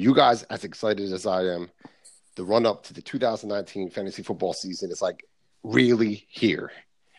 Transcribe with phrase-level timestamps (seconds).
[0.00, 1.70] you guys as excited as I am?
[2.36, 5.24] The run up to the 2019 fantasy football season is like
[5.62, 6.72] really here.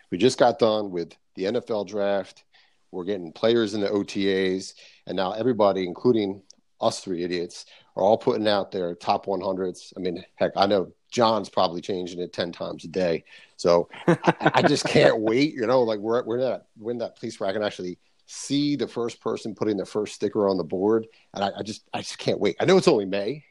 [0.10, 2.44] We just got done with the NFL draft.
[2.92, 4.74] We're getting players in the OTAs,
[5.06, 6.42] and now everybody, including
[6.82, 9.94] us three idiots, are all putting out their top 100s.
[9.96, 13.24] I mean, heck, I know John's probably changing it 10 times a day.
[13.58, 15.54] So I, I, just can't wait.
[15.54, 18.00] You know, like we're, we're, in that, we're in that place where I can actually
[18.32, 21.06] see the first person putting the first sticker on the board.
[21.34, 22.56] And I, I just, I just can't wait.
[22.62, 23.44] I know it's only May,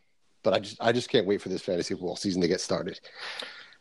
[0.43, 2.99] but I just, I just can't wait for this fantasy football season to get started.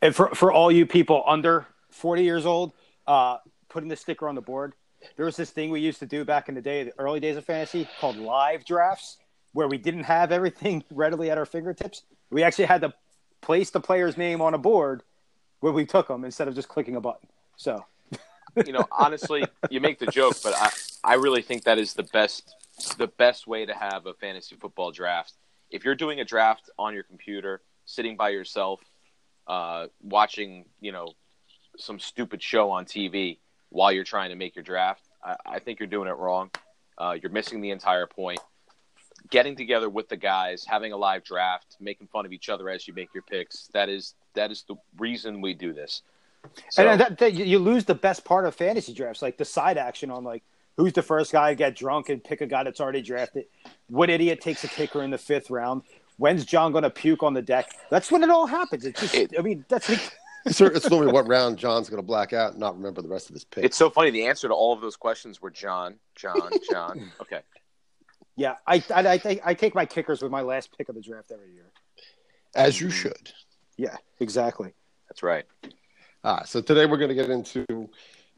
[0.02, 2.74] And for, for all you people under 40 years old,
[3.08, 3.38] uh,
[3.70, 4.74] putting the sticker on the board,
[5.16, 7.38] there was this thing we used to do back in the day, the early days
[7.38, 9.18] of fantasy, called live drafts,
[9.54, 12.04] where we didn't have everything readily at our fingertips.
[12.30, 12.94] We actually had to
[13.40, 15.04] place the player's name on a board
[15.62, 17.30] where we took them instead of just clicking a button.
[17.56, 17.86] So,
[18.66, 20.72] you know, honestly, you make the joke, but I,
[21.04, 22.56] I really think that is the best
[22.98, 25.34] the best way to have a fantasy football draft.
[25.70, 28.80] If you're doing a draft on your computer, sitting by yourself,
[29.48, 31.14] uh, watching, you know,
[31.78, 33.38] some stupid show on TV
[33.70, 36.52] while you're trying to make your draft, I, I think you're doing it wrong.
[36.98, 38.40] Uh, you're missing the entire point.
[39.30, 42.88] Getting together with the guys, having a live draft, making fun of each other as
[42.88, 43.68] you make your picks.
[43.74, 46.02] That is that is the reason we do this.
[46.70, 49.78] So, and that, that, you lose the best part of fantasy drafts, like the side
[49.78, 50.44] action on like
[50.80, 53.44] who's the first guy to get drunk and pick a guy that's already drafted.
[53.88, 55.82] What idiot takes a kicker in the fifth round?
[56.16, 57.70] When's John going to puke on the deck?
[57.90, 58.86] That's when it all happens.
[58.86, 60.00] It's just, it, I mean, that's like
[60.46, 63.30] it's, it's normally what round John's going to black out and not remember the rest
[63.30, 63.66] of his pick.
[63.66, 64.10] It's so funny.
[64.10, 67.12] The answer to all of those questions were John, John, John.
[67.22, 67.42] Okay.
[68.38, 71.30] Yeah, I, I, I, I take my kickers with my last pick of the draft
[71.30, 71.72] every year.
[72.56, 73.34] As you should.
[73.76, 74.72] Yeah, exactly.
[75.10, 75.44] That's right.
[76.24, 77.66] Ah, so today we're going to get into,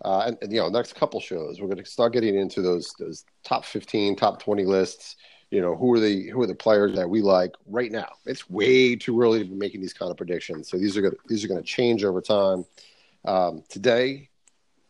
[0.03, 2.93] uh, and, and, you know, next couple shows we're going to start getting into those
[2.99, 5.15] those top fifteen, top twenty lists
[5.51, 8.07] you know who are the who are the players that we like right now.
[8.25, 10.69] It's way too early to be making these kind of predictions.
[10.69, 12.65] So these are going these are going to change over time.
[13.25, 14.29] Um, today,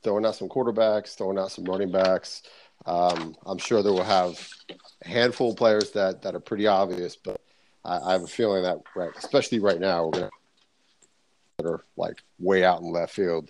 [0.04, 2.44] throwing out some quarterbacks, throwing out some running backs.
[2.86, 4.48] Um, I'm sure that we'll have
[5.04, 7.42] a handful of players that that are pretty obvious, but
[7.84, 10.32] I, I have a feeling that right, especially right now, we're going to
[11.58, 13.50] that are like way out in left field.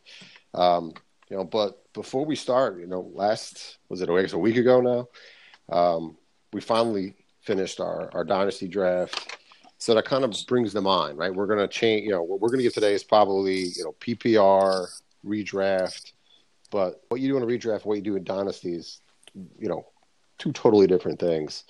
[0.53, 0.93] Um,
[1.31, 5.07] you know, but before we start, you know, last was it a week ago now?
[5.73, 6.17] Um,
[6.51, 9.37] we finally finished our, our dynasty draft.
[9.77, 11.33] So that kind of brings them on, right?
[11.33, 14.87] We're to change, you know, what we're to get today is probably, you know, PPR,
[15.25, 16.11] redraft.
[16.69, 18.99] But what you do in a redraft, what you do in dynasties,
[19.57, 19.87] you know,
[20.37, 21.63] two totally different things.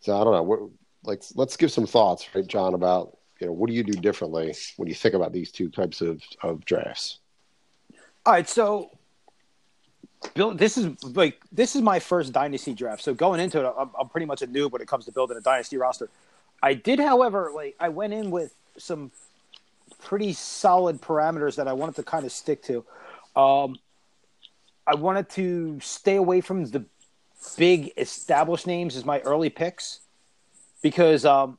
[0.00, 0.42] So I don't know.
[0.42, 0.60] What,
[1.04, 4.56] like, let's give some thoughts, right, John, about, you know, what do you do differently
[4.76, 7.20] when you think about these two types of, of drafts?
[8.26, 8.48] All right.
[8.48, 8.90] So
[10.34, 13.02] Bill, this is like this is my first dynasty draft.
[13.02, 15.36] So going into it, I'm, I'm, pretty much a noob when it comes to building
[15.36, 16.08] a dynasty roster.
[16.62, 19.10] I did, however, like I went in with some
[20.02, 22.84] pretty solid parameters that I wanted to kind of stick to.
[23.34, 23.78] Um,
[24.86, 26.84] I wanted to stay away from the
[27.56, 30.00] big established names as my early picks
[30.82, 31.58] because um,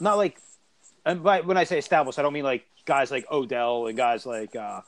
[0.00, 0.38] not like
[1.08, 4.26] and by, when I say established, I don't mean like guys like Odell and guys
[4.26, 4.82] like uh,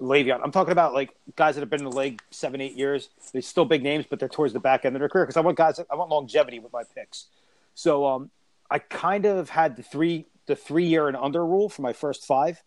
[0.00, 0.40] Le'Veon.
[0.42, 3.10] I'm talking about like guys that have been in the league seven, eight years.
[3.32, 5.40] They're still big names, but they're towards the back end of their career because I
[5.40, 5.80] want guys.
[5.90, 7.26] I want longevity with my picks.
[7.74, 8.30] So um,
[8.70, 12.26] I kind of had the three the three year and under rule for my first
[12.26, 12.62] five.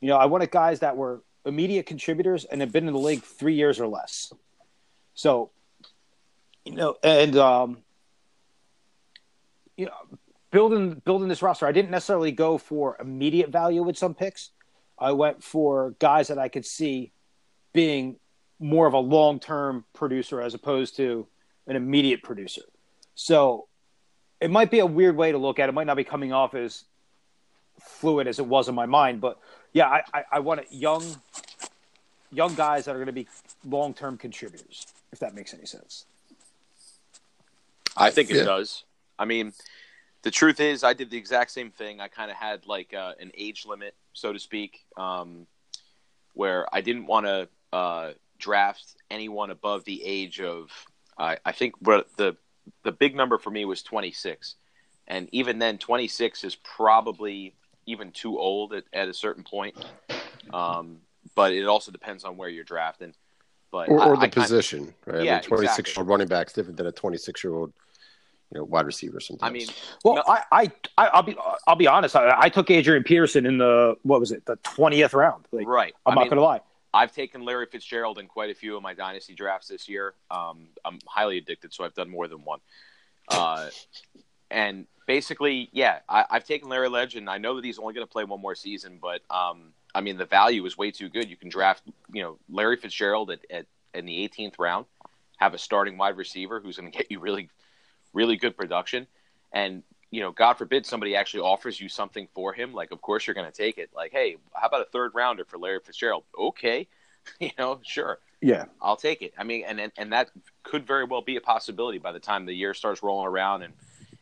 [0.00, 3.22] You know, I wanted guys that were immediate contributors and have been in the league
[3.22, 4.32] three years or less.
[5.14, 5.50] So,
[6.64, 7.78] you know, and um,
[9.76, 10.18] you know,
[10.50, 14.50] building building this roster, I didn't necessarily go for immediate value with some picks.
[14.98, 17.12] I went for guys that I could see
[17.72, 18.16] being
[18.58, 21.26] more of a long term producer as opposed to
[21.66, 22.62] an immediate producer.
[23.14, 23.66] So
[24.40, 25.70] it might be a weird way to look at it.
[25.70, 26.84] it might not be coming off as
[27.80, 29.38] fluid as it was in my mind, but
[29.72, 31.04] yeah, I, I, I want young
[32.32, 33.28] young guys that are going to be
[33.64, 36.06] long term contributors, if that makes any sense.
[37.96, 38.44] I think it yeah.
[38.44, 38.84] does.
[39.18, 39.52] I mean,
[40.26, 42.00] the truth is, I did the exact same thing.
[42.00, 45.46] I kind of had like uh, an age limit, so to speak, um,
[46.34, 50.72] where I didn't want to uh, draft anyone above the age of.
[51.16, 52.36] Uh, I think the
[52.82, 54.56] the big number for me was 26,
[55.06, 57.54] and even then, 26 is probably
[57.86, 59.76] even too old at, at a certain point.
[60.52, 61.02] Um,
[61.36, 63.14] but it also depends on where you're drafting.
[63.70, 65.22] But or, or I, the I position, right?
[65.22, 65.92] Yeah, I mean, 26 exactly.
[65.92, 67.72] year old running back is different than a 26 year old
[68.52, 69.48] you know wide receiver sometimes.
[69.48, 69.66] I mean,
[70.04, 72.16] well, no, I, I I'll be I'll be honest.
[72.16, 75.46] I, I, took Adrian Peterson in the what was it the twentieth round.
[75.52, 75.94] Like, right.
[76.04, 76.60] I'm I not mean, gonna lie.
[76.94, 80.14] I've taken Larry Fitzgerald in quite a few of my dynasty drafts this year.
[80.30, 82.60] Um, I'm highly addicted, so I've done more than one.
[83.28, 83.68] Uh,
[84.50, 87.28] and basically, yeah, I, have taken Larry Legend.
[87.28, 90.16] I know that he's only going to play one more season, but um, I mean,
[90.16, 91.28] the value is way too good.
[91.28, 91.82] You can draft,
[92.12, 94.86] you know, Larry Fitzgerald at, at in the 18th round,
[95.38, 97.48] have a starting wide receiver who's going to get you really,
[98.16, 99.06] really good production,
[99.52, 102.72] and you know, God forbid somebody actually offers you something for him.
[102.72, 103.90] Like, of course you're going to take it.
[103.94, 106.24] Like, hey, how about a third rounder for Larry Fitzgerald?
[106.38, 106.88] Okay,
[107.40, 108.18] you know, sure.
[108.40, 109.34] Yeah, I'll take it.
[109.38, 110.30] I mean, and, and and that
[110.62, 113.74] could very well be a possibility by the time the year starts rolling around and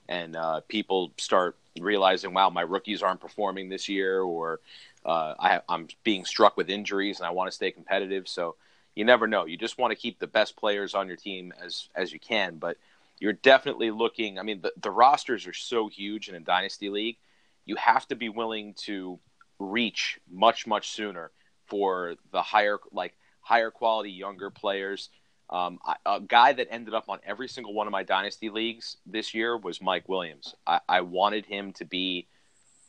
[0.08, 4.60] and uh, people start realizing, wow, my rookies aren't performing this year, or
[5.04, 8.28] uh, I, I'm being struck with injuries and I want to stay competitive.
[8.28, 8.56] So
[8.94, 9.44] you never know.
[9.46, 12.56] You just want to keep the best players on your team as as you can,
[12.56, 12.76] but
[13.18, 14.38] you're definitely looking.
[14.38, 17.16] I mean, the, the rosters are so huge in a dynasty league.
[17.64, 19.18] You have to be willing to
[19.58, 21.30] reach much much sooner
[21.66, 25.10] for the higher like higher quality younger players.
[25.50, 28.96] Um, I, a guy that ended up on every single one of my dynasty leagues
[29.06, 30.54] this year was Mike Williams.
[30.66, 32.26] I, I wanted him to be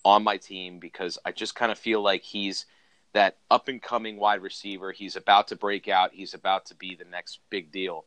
[0.04, 2.66] on my team because I just kind of feel like he's
[3.14, 4.92] that up and coming wide receiver.
[4.92, 6.12] He's about to break out.
[6.14, 8.06] He's about to be the next big deal,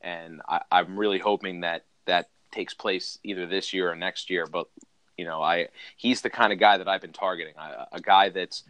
[0.00, 4.46] and I, I'm really hoping that that takes place either this year or next year.
[4.46, 4.68] But
[5.16, 7.54] you know, I he's the kind of guy that I've been targeting.
[7.58, 8.64] I, a guy that's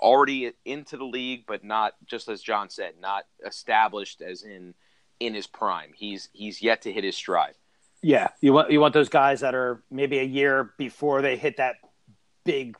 [0.00, 4.74] already into the league, but not just as John said, not established as in
[5.20, 5.92] in his prime.
[5.94, 7.54] He's he's yet to hit his stride.
[8.02, 11.56] Yeah, you want you want those guys that are maybe a year before they hit
[11.56, 11.76] that
[12.44, 12.76] big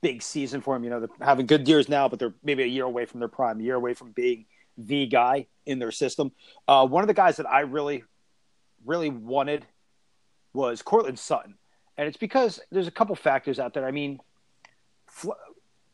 [0.00, 0.84] big season for him.
[0.84, 3.28] You know, they're having good years now, but they're maybe a year away from their
[3.28, 4.46] prime, a year away from being
[4.78, 6.32] the guy in their system.
[6.66, 8.04] Uh, one of the guys that I really
[8.86, 9.66] really wanted
[10.52, 11.54] was Courtland Sutton,
[11.96, 13.86] and it's because there's a couple factors out there.
[13.86, 14.20] I mean,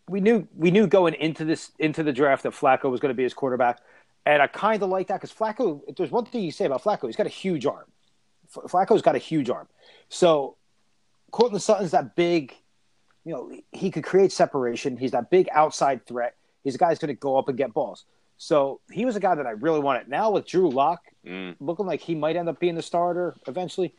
[0.09, 3.17] we knew we knew going into this into the draft that Flacco was going to
[3.17, 3.81] be his quarterback,
[4.27, 5.81] and I kind of like that because Flacco.
[5.89, 7.87] If there's one thing you say about Flacco, he's got a huge arm.
[8.53, 9.67] Flacco's got a huge arm,
[10.09, 10.57] so
[11.31, 12.55] Courtland Sutton's that big.
[13.25, 14.99] You know, he could create separation.
[14.99, 16.37] He's that big outside threat.
[16.63, 18.05] He's a guy who's going to go up and get balls.
[18.37, 20.09] So he was a guy that I really wanted.
[20.09, 21.55] Now with Drew Lock mm.
[21.61, 23.95] looking like he might end up being the starter eventually,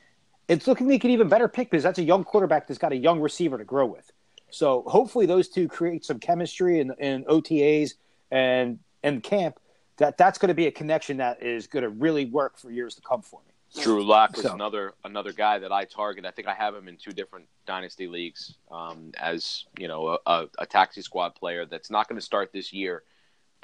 [0.47, 2.97] it's looking like an even better pick because that's a young quarterback that's got a
[2.97, 4.11] young receiver to grow with.
[4.51, 7.93] So hopefully those two create some chemistry in, in OTAs
[8.31, 9.59] and and camp.
[9.97, 12.95] That that's going to be a connection that is going to really work for years
[12.95, 13.55] to come for me.
[13.81, 14.53] Drew Lock was so.
[14.53, 16.25] another another guy that I target.
[16.25, 20.47] I think I have him in two different dynasty leagues um, as you know a,
[20.57, 23.03] a, taxi squad player that's not going to start this year,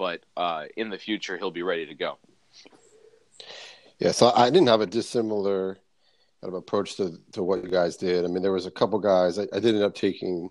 [0.02, 2.18] but uh, in the future he'll be ready to go.
[4.00, 5.78] Yeah, so I didn't have a dissimilar
[6.42, 8.26] kind of approach to, to what you guys did.
[8.26, 10.50] I mean, there was a couple guys I, I did end up taking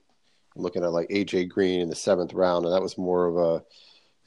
[0.55, 3.65] looking at like AJ Green in the seventh round, and that was more of a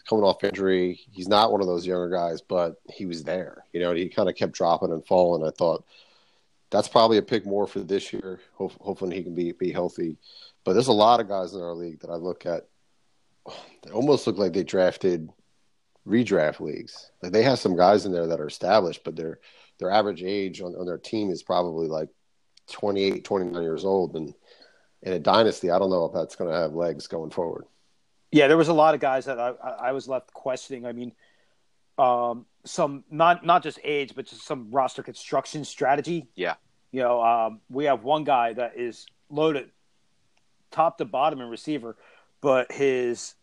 [0.10, 1.00] coming off injury.
[1.14, 3.64] He's not one of those younger guys, but he was there.
[3.72, 5.48] You know, he kind of kept dropping and falling.
[5.48, 5.86] I thought
[6.70, 8.42] that's probably a pick more for this year.
[8.56, 10.18] Hope, hopefully, he can be be healthy.
[10.66, 12.68] But there's a lot of guys in our league that I look at.
[13.84, 15.30] They almost look like they drafted
[16.08, 17.12] redraft leagues.
[17.22, 19.40] Like they have some guys in there that are established, but their
[19.80, 22.10] their average age on, on their team is probably like
[22.72, 24.34] 28, 29 years old, and
[25.02, 27.66] in a dynasty, I don't know if that's going to have legs going forward.
[28.32, 30.86] Yeah, there was a lot of guys that I, I was left questioning.
[30.86, 31.12] I mean,
[31.98, 36.28] um, some not not just age, but just some roster construction strategy.
[36.36, 36.56] Yeah,
[36.92, 39.70] you know, um, we have one guy that is loaded
[40.72, 41.96] top to bottom in receiver,
[42.44, 43.36] but his,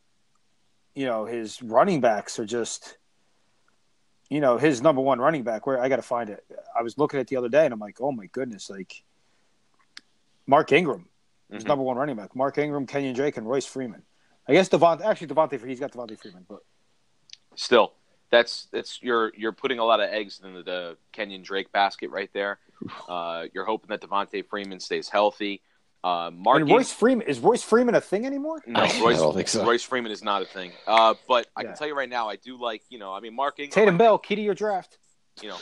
[0.94, 2.98] you know, his running backs are just,
[4.28, 5.66] you know, his number one running back.
[5.66, 6.44] Where I got to find it.
[6.78, 9.02] I was looking at the other day, and I'm like, oh my goodness, like
[10.46, 11.08] Mark Ingram
[11.50, 11.66] mm-hmm.
[11.66, 12.36] number one running back.
[12.36, 14.02] Mark Ingram, Kenyon Drake, and Royce Freeman.
[14.46, 16.60] I guess Devonta actually Devonta he's got Devonta Freeman, but
[17.54, 17.94] still,
[18.30, 22.10] that's that's you're you're putting a lot of eggs in the, the Kenyon Drake basket
[22.10, 22.58] right there.
[23.08, 25.62] Uh, you're hoping that Devonta Freeman stays healthy.
[26.02, 28.62] Uh, Mark and Royce Freeman is Royce Freeman a thing anymore?
[28.66, 29.64] No, Royce, so.
[29.64, 30.72] Royce Freeman is not a thing.
[30.86, 31.68] Uh, but I yeah.
[31.68, 33.72] can tell you right now, I do like you know, I mean, Mark Ingram.
[33.72, 34.96] Tatum Bell, key to your draft
[35.42, 35.58] you know,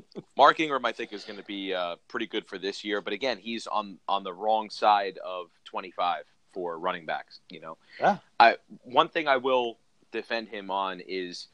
[0.36, 3.00] Mark Ingram, I think, is going to be uh, pretty good for this year.
[3.00, 7.40] But again, he's on on the wrong side of 25 for running backs.
[7.50, 8.18] You know, yeah.
[8.38, 9.78] I one thing I will
[10.12, 11.48] defend him on is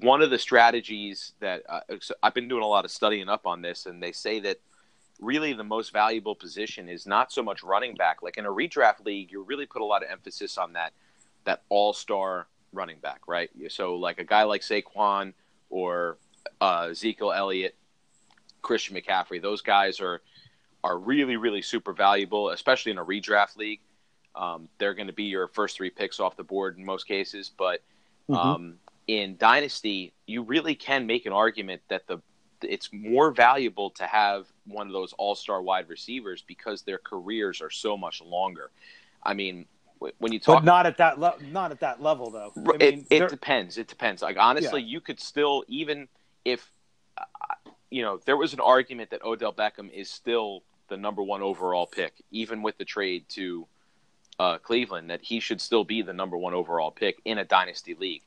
[0.00, 1.80] one of the strategies that uh,
[2.22, 4.58] I've been doing a lot of studying up on this, and they say that
[5.20, 8.22] really the most valuable position is not so much running back.
[8.22, 10.92] Like in a redraft league, you really put a lot of emphasis on that
[11.44, 13.50] that all star running back, right?
[13.68, 15.32] So like a guy like Saquon
[15.70, 16.18] or
[16.60, 17.74] uh, Ezekiel Elliott,
[18.62, 19.40] Christian McCaffrey.
[19.40, 20.20] Those guys are
[20.84, 23.80] are really really super valuable, especially in a redraft league.
[24.34, 27.50] Um, they're going to be your first three picks off the board in most cases,
[27.56, 27.80] but
[28.28, 28.34] mm-hmm.
[28.34, 28.74] um,
[29.08, 32.18] in dynasty, you really can make an argument that the
[32.62, 37.70] it's more valuable to have one of those all-star wide receivers because their careers are
[37.70, 38.70] so much longer.
[39.22, 39.66] I mean,
[40.18, 42.52] when you talk, but not at that le- not at that level though.
[42.56, 43.78] I it, mean, it depends.
[43.78, 44.22] It depends.
[44.22, 46.08] Like honestly, you could still even
[46.44, 46.70] if
[47.16, 47.24] uh,
[47.90, 51.86] you know there was an argument that Odell Beckham is still the number one overall
[51.86, 53.66] pick, even with the trade to
[54.38, 57.94] uh, Cleveland, that he should still be the number one overall pick in a dynasty
[57.94, 58.22] league.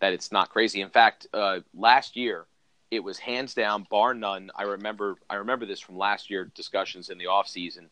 [0.00, 0.82] That it's not crazy.
[0.82, 2.46] In fact, uh, last year
[2.90, 4.50] it was hands down, bar none.
[4.54, 5.16] I remember.
[5.28, 7.90] I remember this from last year discussions in the off season.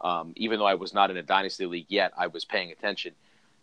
[0.00, 3.14] Um, even though I was not in a dynasty league yet, I was paying attention.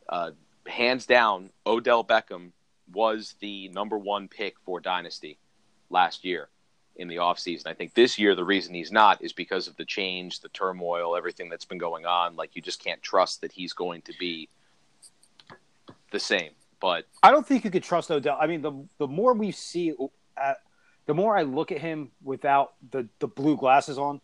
[0.10, 0.32] Uh,
[0.66, 2.52] hands down, Odell Beckham
[2.92, 5.38] was the number one pick for dynasty
[5.90, 6.50] last year
[6.96, 7.68] in the offseason.
[7.68, 11.16] I think this year the reason he's not is because of the change, the turmoil,
[11.16, 12.36] everything that's been going on.
[12.36, 14.50] Like you just can't trust that he's going to be
[16.12, 16.52] the same.
[16.80, 18.38] But I don't think you could trust Odell.
[18.42, 19.94] I mean, the the more we see,
[21.06, 24.22] the more I look at him without the the blue glasses on,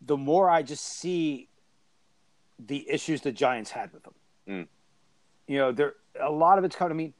[0.00, 1.48] the more I just see
[2.58, 4.14] the issues the Giants had with him.
[4.48, 4.66] Mm.
[5.46, 6.92] You know, there a lot of it's coming.
[6.92, 7.14] I mean,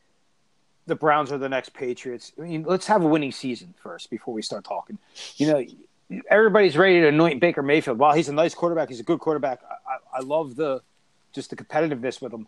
[0.87, 2.33] the Browns are the next Patriots.
[2.39, 4.99] I mean, let's have a winning season first before we start talking.
[5.37, 7.99] You know, everybody's ready to anoint Baker Mayfield.
[7.99, 9.61] While he's a nice quarterback, he's a good quarterback.
[9.69, 10.83] I, I, I love the
[11.33, 12.47] just the competitiveness with him.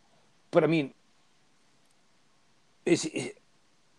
[0.50, 0.92] But I mean,
[2.84, 3.08] is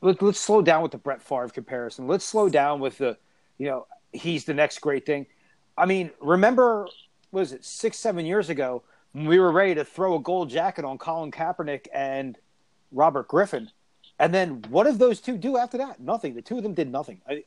[0.05, 2.07] let, let's slow down with the Brett Favre comparison.
[2.07, 3.17] Let's slow down with the,
[3.57, 5.25] you know, he's the next great thing.
[5.77, 6.87] I mean, remember,
[7.31, 8.83] was it six, seven years ago
[9.13, 12.37] when we were ready to throw a gold jacket on Colin Kaepernick and
[12.91, 13.71] Robert Griffin,
[14.19, 15.99] and then what did those two do after that?
[15.99, 16.35] Nothing.
[16.35, 17.19] The two of them did nothing.
[17.27, 17.43] I,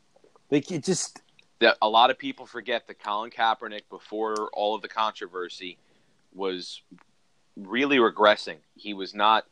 [0.51, 1.23] like it just
[1.61, 5.79] that a lot of people forget that Colin Kaepernick, before all of the controversy,
[6.35, 6.83] was
[7.57, 8.57] really regressing.
[8.77, 9.45] He was not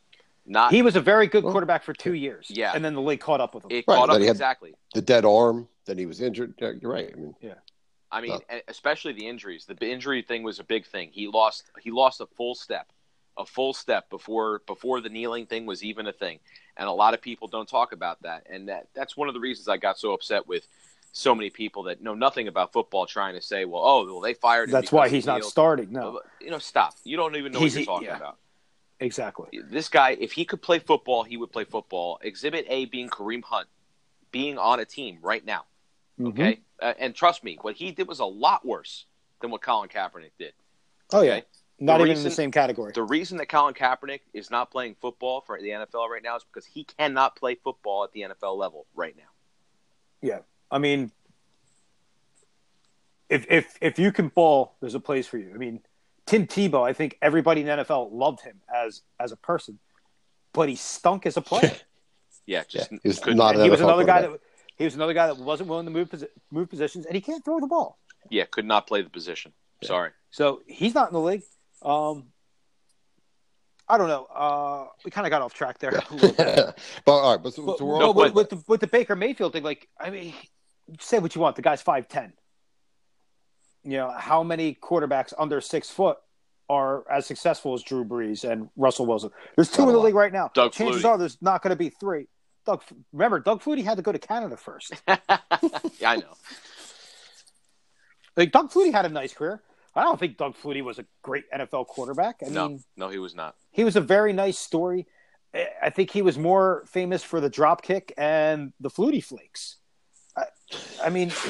[0.47, 2.47] not he was a very good Well, quarterback for two years.
[2.49, 2.71] yeah.
[2.73, 3.71] and then the league caught up with him.
[3.71, 4.73] it Right, caught up that he had- exactly.
[4.95, 6.53] the dead arm, then he was injured.
[6.59, 7.11] Yeah, you're right.
[7.13, 7.53] I mean, yeah.
[8.11, 8.59] I mean, No.
[8.69, 9.65] especially the injuries.
[9.65, 11.09] The injury thing was a big thing.
[11.11, 12.87] He lost he lost a full step,
[13.37, 16.39] a full step before before the kneeling thing was even a thing.
[16.77, 18.47] And a lot of people don't talk about that.
[18.49, 20.67] And that that's one of the reasons I got so upset with
[21.11, 24.33] so many people that know nothing about football trying to say, well, oh, well, they
[24.35, 24.73] fired him.
[24.73, 25.91] That's why he's not starting.
[25.91, 26.93] No, You know, stop.
[27.03, 28.17] You don't even know He's- what you're talking yeah.
[28.17, 28.37] about.
[28.99, 29.47] Exactly.
[29.69, 32.19] This guy, if he could play football, he would play football.
[32.21, 33.67] Exhibit A being Kareem Hunt,
[34.31, 35.65] being on a team right now.
[36.19, 36.29] Mhm.
[36.29, 39.05] Okay, uh, and trust me, what he did was a lot worse
[39.41, 40.53] than what Colin Kaepernick did.
[41.13, 41.45] Oh yeah, Okay?
[41.79, 42.91] not The even in the same category.
[42.93, 46.43] The reason that Colin Kaepernick is not playing football for the NFL right now is
[46.43, 49.29] because he cannot play football at the NFL level right now.
[50.21, 50.39] Yeah,
[50.71, 51.11] I mean,
[53.29, 55.51] if if if you can ball, there's a place for you.
[55.53, 55.81] I mean,
[56.27, 59.79] Tim Tebow, I think everybody in the NFL loved him as as a person,
[60.53, 61.75] but he stunk as a player.
[62.45, 64.41] Yeah, just Yeah, he's couldn't- an he was another guy quarterback.
[64.41, 66.13] that he was another guy that wasn't willing to move
[66.51, 67.97] move positions, and he can't throw the ball.
[68.29, 69.53] yeah, could not play the position.
[69.81, 69.87] Yeah.
[69.87, 70.11] Sorry.
[70.29, 71.43] So he's not in the league.
[71.81, 72.25] Um,
[73.89, 74.25] I don't know.
[74.25, 75.91] Uh, we kind of got off track there.
[76.11, 76.35] a bit.
[77.05, 78.87] but all right, but so, But, so we're but all, with, with the, with the
[78.87, 80.33] Baker Mayfield thing, like I mean,
[80.99, 81.55] say what you want.
[81.55, 82.33] The guy's five ten.
[83.83, 86.17] You know how many quarterbacks under six foot
[86.69, 89.29] are as successful as Drew Brees and Russell Wilson?
[89.55, 90.51] There's two in the league right now.
[90.53, 91.05] Doug Chances Flutie.
[91.09, 92.27] are there's not going to be three.
[92.65, 94.91] Doug, remember Doug Flutie had to go to Canada first.
[95.07, 95.17] yeah,
[96.05, 96.33] I know.
[98.35, 99.61] Like Doug Flutie had a nice career.
[99.95, 102.41] I don't think Doug Flutie was a great NFL quarterback.
[102.45, 103.55] I No, mean, no, he was not.
[103.71, 105.07] he was a very nice story.
[105.55, 109.77] I- I think he was more famous for the drop kick and the Flutie Flakes.
[110.35, 110.43] I,
[111.03, 111.31] I mean,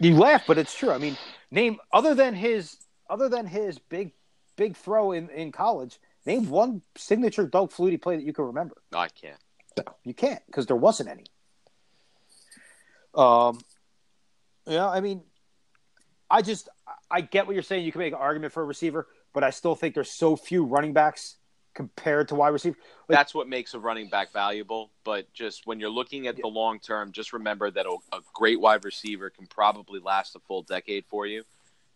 [0.00, 0.90] you laugh, but it's true.
[0.90, 1.16] I mean,
[1.50, 2.76] name other than his
[3.08, 4.12] other than his big
[4.56, 8.76] big throw in, in college, name one signature Doug Flutie play that you can remember.
[8.92, 9.38] No, I can't.
[10.04, 11.24] You can't because there wasn't any.
[13.14, 13.60] Um,
[14.66, 15.22] yeah, I mean,
[16.30, 16.68] I just
[17.10, 17.84] I get what you're saying.
[17.84, 20.64] You can make an argument for a receiver, but I still think there's so few
[20.64, 21.36] running backs
[21.78, 22.76] compared to wide receiver.
[23.08, 24.90] Like- That's what makes a running back valuable.
[25.04, 28.60] But just when you're looking at the long term, just remember that a, a great
[28.60, 31.44] wide receiver can probably last a full decade for you.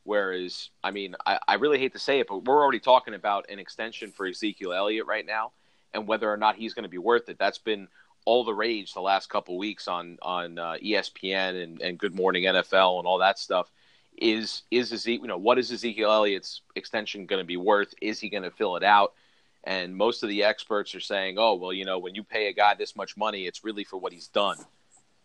[0.05, 3.47] Whereas, I mean, I, I really hate to say it, but we're already talking about
[3.51, 5.51] an extension for Ezekiel Elliott right now,
[5.93, 7.39] and whether or not he's going to be worth it.
[7.41, 7.89] That's been
[8.25, 12.45] all the rage the last couple weeks on on uh, ESPN and, and Good Morning
[12.45, 13.73] NFL and all that stuff.
[14.17, 15.23] Is is Ezekiel?
[15.23, 17.93] You know, what is Ezekiel Elliott's extension going to be worth?
[18.01, 19.15] Is he going to fill it out?
[19.65, 22.53] And most of the experts are saying, oh, well, you know, when you pay a
[22.53, 24.57] guy this much money, it's really for what he's done,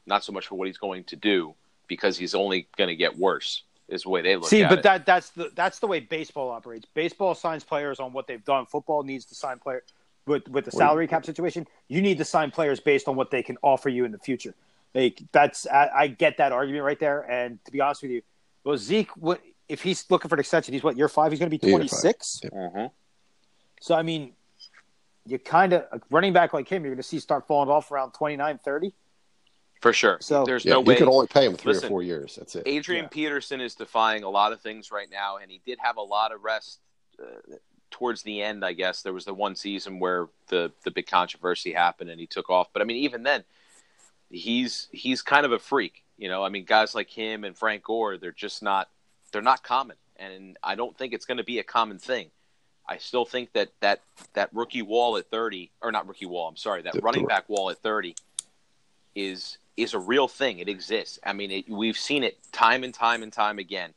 [0.05, 1.55] not so much for what he's going to do,
[1.87, 4.79] because he's only going to get worse, is the way they look See, at but
[4.79, 4.83] it.
[4.83, 6.85] that that's the that's the way baseball operates.
[6.93, 8.67] Baseball signs players on what they've done.
[8.67, 9.83] Football needs to sign players
[10.27, 11.65] with with the salary cap situation.
[11.87, 14.53] You need to sign players based on what they can offer you in the future.
[14.93, 17.21] Like that's I, I get that argument right there.
[17.21, 18.21] And to be honest with you,
[18.63, 20.73] well Zeke, what if he's looking for an extension?
[20.73, 21.31] He's what year five?
[21.31, 22.39] He's going to be twenty six.
[22.41, 22.51] five.
[22.51, 22.85] Mm-hmm.
[23.79, 24.33] So I mean,
[25.25, 28.11] you kind of running back like him, you're going to see start falling off around
[28.11, 28.93] 29, 30.
[29.81, 30.17] For sure.
[30.21, 30.93] So- There's Yeah, no you way.
[30.93, 32.35] You could only pay him three Listen, or four years.
[32.35, 32.63] That's it.
[32.65, 33.09] Adrian Yeah.
[33.09, 36.31] Peterson is defying a lot of things right now, and he did have a lot
[36.31, 36.79] of rest
[37.21, 37.55] uh,
[37.91, 38.65] towards the end.
[38.65, 42.25] I guess there was the one season where the the big controversy happened, and he
[42.27, 42.67] took off.
[42.73, 43.43] But I mean, even then,
[44.29, 46.03] he's he's kind of a freak.
[46.17, 48.89] You know, I mean, guys like him and Frank Gore, they're just not
[49.31, 52.31] they're not common, and I don't think it's going to be a common thing.
[52.87, 54.01] I still think that that
[54.33, 57.49] that rookie wall at thirty, or not rookie wall, I'm sorry, that The- running back
[57.49, 58.15] wall at thirty
[59.15, 60.59] is is a real thing.
[60.59, 61.19] It exists.
[61.23, 63.93] I mean, it, we've seen it time and time and time again.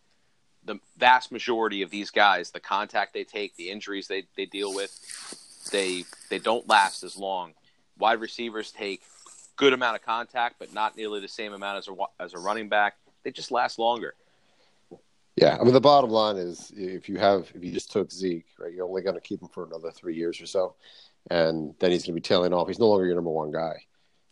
[0.64, 4.74] The vast majority of these guys, the contact they take, the injuries they, they deal
[4.74, 4.92] with,
[5.72, 7.54] they they don't last as long.
[7.98, 9.02] Wide receivers take
[9.56, 12.68] good amount of contact, but not nearly the same amount as a as a running
[12.68, 12.96] back.
[13.22, 14.14] They just last longer.
[15.36, 18.46] Yeah, I mean the bottom line is if you have if you just took Zeke,
[18.58, 20.74] right, you're only going to keep him for another three years or so,
[21.30, 22.68] and then he's going to be tailing off.
[22.68, 23.84] He's no longer your number one guy,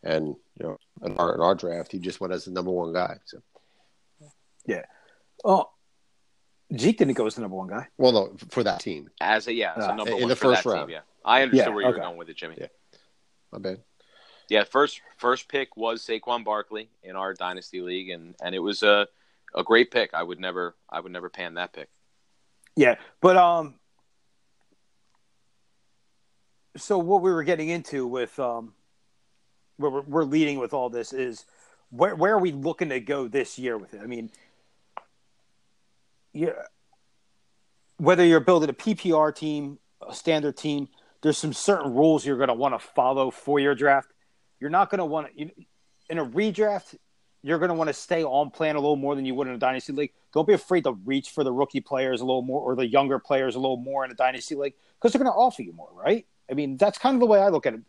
[0.02, 0.26] and
[0.58, 3.16] you know in our, in our draft he just went as the number one guy.
[3.24, 3.38] So
[4.66, 4.82] Yeah.
[5.44, 5.70] Oh,
[6.76, 7.86] Zeke didn't go as the number one guy.
[7.96, 10.48] well, no, for that team, As a yeah, as a Uh, number in the for
[10.52, 10.88] first that round.
[10.88, 10.94] team.
[10.96, 11.98] Yeah, I understood Yeah, where you okay.
[12.00, 12.56] were going with it, Jimmy.
[12.60, 12.66] Yeah.
[13.52, 13.80] my bad.
[14.50, 18.82] Yeah, first first pick was Saquon Barkley in our dynasty league, and and it was
[18.82, 19.06] a
[19.54, 20.14] a great pick.
[20.14, 21.88] I would never I would never pan that pick.
[22.76, 23.74] Yeah, but um,
[26.76, 28.74] so what we were getting into with um,
[29.76, 31.44] where we're, we're leading with all this is
[31.90, 34.00] where where are we looking to go this year with it?
[34.02, 34.30] I mean,
[36.32, 36.50] yeah,
[37.96, 40.88] whether you're building a PPR team, a standard team,
[41.22, 44.12] there's some certain rules you're going to want to follow for your draft.
[44.60, 45.50] You're not going to want to
[46.08, 46.96] in a redraft.
[47.42, 49.54] You're going to want to stay on plan a little more than you would in
[49.54, 50.12] a dynasty league.
[50.32, 53.18] Don't be afraid to reach for the rookie players a little more or the younger
[53.18, 55.90] players a little more in a dynasty league because they're going to offer you more,
[55.94, 56.26] right?
[56.50, 57.80] I mean, that's kind of the way I look at it.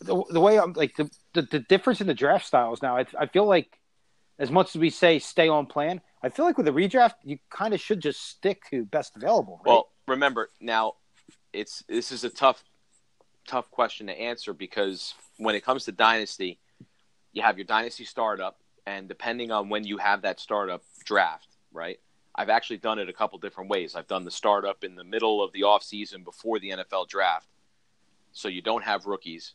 [0.00, 2.96] The, the way I'm like the, the the difference in the draft styles now.
[2.96, 3.80] I, I feel like
[4.38, 7.38] as much as we say stay on plan, I feel like with a redraft you
[7.50, 9.60] kind of should just stick to best available.
[9.64, 9.72] Right?
[9.72, 10.94] Well, remember now,
[11.52, 12.62] it's this is a tough
[13.46, 16.58] tough question to answer because when it comes to dynasty,
[17.32, 21.98] you have your dynasty startup, and depending on when you have that startup draft, right?
[22.34, 23.94] I've actually done it a couple different ways.
[23.94, 27.48] I've done the startup in the middle of the off season before the NFL draft,
[28.32, 29.54] so you don't have rookies,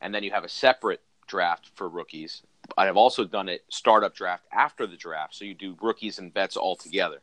[0.00, 2.42] and then you have a separate draft for rookies.
[2.78, 6.32] I have also done it startup draft after the draft, so you do rookies and
[6.32, 7.20] vets all together.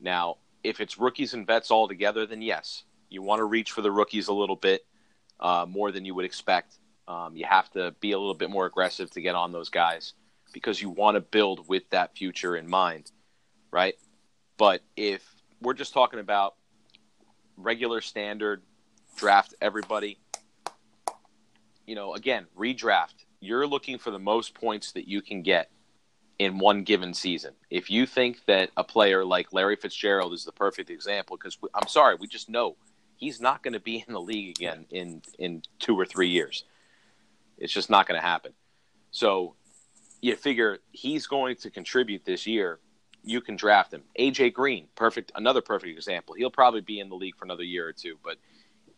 [0.00, 3.82] Now, if it's rookies and vets all together, then yes, you want to reach for
[3.82, 4.86] the rookies a little bit
[5.40, 6.78] uh, more than you would expect.
[7.08, 10.14] Um, you have to be a little bit more aggressive to get on those guys
[10.52, 13.10] because you want to build with that future in mind,
[13.70, 13.94] right?
[14.56, 15.22] But if
[15.60, 16.54] we're just talking about
[17.56, 18.62] regular standard
[19.16, 20.18] draft everybody,
[21.86, 25.70] you know, again, redraft, you're looking for the most points that you can get
[26.38, 27.54] in one given season.
[27.70, 31.88] If you think that a player like Larry Fitzgerald is the perfect example, because I'm
[31.88, 32.76] sorry, we just know
[33.16, 36.64] he's not going to be in the league again in in two or three years.
[37.58, 38.52] It's just not going to happen.
[39.10, 39.54] So
[40.20, 42.80] you figure he's going to contribute this year.
[43.22, 44.02] You can draft him.
[44.18, 46.34] AJ Green, perfect, another perfect example.
[46.34, 48.36] He'll probably be in the league for another year or two, but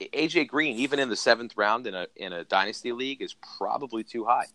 [0.01, 4.05] AJ Green, even in the seventh round in a in a dynasty league, is probably
[4.05, 4.47] too high.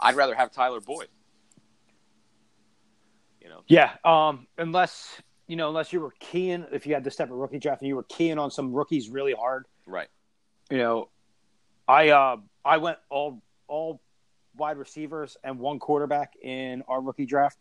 [0.00, 1.08] I'd rather have Tyler Boyd.
[3.40, 7.10] You know, Yeah, um, unless you know, unless you were keying, if you had to
[7.10, 10.08] step a rookie draft and you were keying on some rookies really hard, right?
[10.70, 11.08] you know,
[11.88, 14.00] I uh, I went all all
[14.56, 17.58] wide receivers and one quarterback in our rookie draft.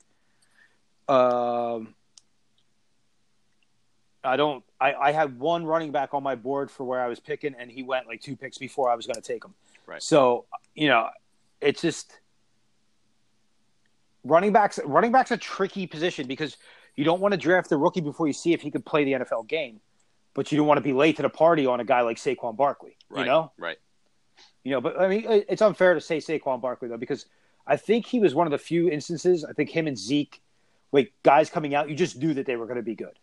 [1.07, 1.95] Um,
[4.23, 4.63] I don't.
[4.79, 7.71] I, I had one running back on my board for where I was picking, and
[7.71, 9.53] he went like two picks before I was going to take him.
[9.85, 10.03] Right.
[10.03, 11.09] So you know,
[11.61, 12.19] it's just
[14.23, 14.79] running backs.
[14.83, 16.57] Running backs a tricky position because
[16.95, 19.13] you don't want to draft the rookie before you see if he could play the
[19.13, 19.79] NFL game,
[20.33, 22.57] but you don't want to be late to the party on a guy like Saquon
[22.57, 22.97] Barkley.
[23.09, 23.21] Right.
[23.21, 23.77] You know, Right.
[24.63, 27.25] You know, but I mean, it's unfair to say Saquon Barkley though because
[27.67, 29.45] I think he was one of the few instances.
[29.45, 30.41] I think him and Zeke,
[30.91, 33.17] like guys coming out, you just knew that they were going to be good.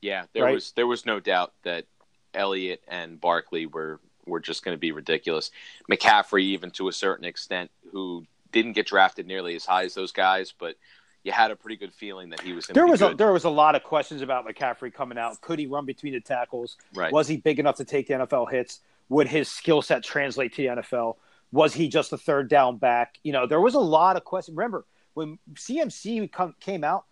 [0.00, 0.54] Yeah, there Right.
[0.54, 1.86] was there was no doubt that
[2.34, 5.50] Elliott and Barkley were were just going to be ridiculous.
[5.90, 10.12] McCaffrey, even to a certain extent, who didn't get drafted nearly as high as those
[10.12, 10.76] guys, but
[11.22, 13.44] you had a pretty good feeling that he was There be was a, there was
[13.44, 15.40] a lot of questions about McCaffrey coming out.
[15.40, 16.76] Could he run between the tackles?
[16.94, 17.12] right.
[17.12, 18.80] Was he big enough to take the NFL hits?
[19.08, 21.16] Would his skill set translate to the NFL?
[21.52, 23.18] Was he just a third down back?
[23.22, 24.56] You know, there was a lot of questions.
[24.56, 27.04] Remember when CMC come, came out,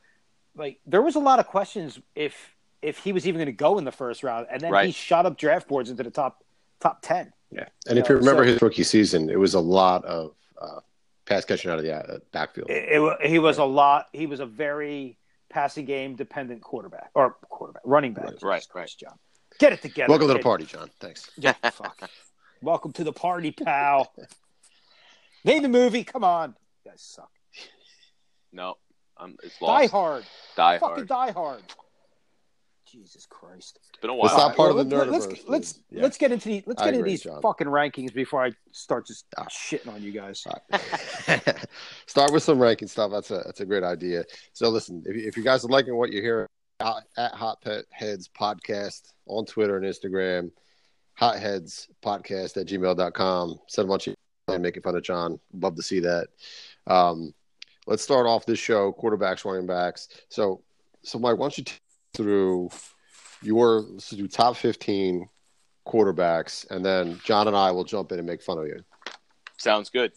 [0.56, 3.78] like there was a lot of questions if if he was even going to go
[3.78, 4.86] in the first round, and then Right.
[4.86, 6.44] he shot up draft boards into the top
[6.80, 7.32] top ten.
[7.50, 10.34] Yeah, and if Yeah, you remember so- his rookie season, it was a lot of
[10.60, 10.80] uh,
[11.24, 12.68] pass catching out of the uh, backfield.
[12.70, 14.08] It, it he was a lot.
[14.12, 15.16] He was a very
[15.48, 18.24] passing game dependent quarterback or quarterback running back.
[18.24, 19.14] Right, right, Christ, John.
[19.58, 20.08] Get it together.
[20.10, 20.90] Welcome to the party, John.
[21.00, 21.30] Thanks.
[21.36, 21.98] Yeah, fuck.
[22.62, 24.12] Welcome to the party, pal.
[25.44, 26.04] Name the movie.
[26.04, 26.54] Come on.
[26.84, 27.30] You guys suck.
[28.52, 28.74] No,
[29.16, 29.82] um, it's lost.
[29.82, 29.86] Die.
[29.88, 30.24] Hard.
[30.56, 31.08] Die Fucking Hard.
[31.08, 31.62] Die Hard.
[32.86, 33.78] Jesus Christ.
[33.90, 34.26] It's been a while.
[34.28, 35.10] It's not part of the nerd.
[35.10, 35.78] let's, let's let's.
[35.90, 36.02] Yeah.
[36.02, 37.42] let's get into the let's I get into these John.
[37.42, 39.44] fucking rankings before I start just Ah.
[39.46, 40.44] shitting on you guys.
[42.06, 43.10] Start with some ranking stuff.
[43.10, 44.24] That's a that's a great idea.
[44.52, 46.46] So listen, if, you- if you guys are liking what you're hearing
[46.80, 50.50] at, Hot Heads Podcast on Twitter and Instagram,
[51.14, 53.58] hotheads podcast at gmail.com.
[53.68, 54.14] Send a bunch of
[54.48, 55.40] and making fun of John.
[55.54, 56.28] Love to see that.
[56.86, 57.32] Um,
[57.86, 60.08] let's start off this show, quarterbacks, running backs.
[60.28, 60.62] So
[61.02, 61.80] so Mike, why don't you take
[62.14, 62.70] through
[63.42, 65.28] your let's do top fifteen
[65.86, 68.82] quarterbacks and then John and I will jump in and make fun of you.
[69.58, 70.12] Sounds good.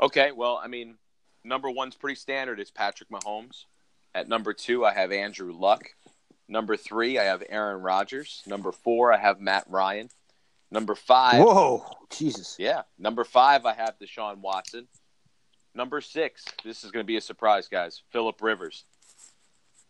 [0.00, 0.96] Okay, well, I mean,
[1.42, 2.60] number one's pretty standard.
[2.60, 3.64] It's Patrick Mahomes.
[4.14, 5.90] At number two, I have Andrew Luck.
[6.48, 8.42] Number three, I have Aaron Rodgers.
[8.46, 10.08] Number four, I have Matt Ryan.
[10.70, 12.56] Number five, Whoa, Jesus.
[12.58, 12.82] yeah.
[12.98, 14.86] Number five, I have Deshaun Watson.
[15.74, 18.02] Number six, this is going to be a surprise, guys.
[18.10, 18.84] Philip Rivers.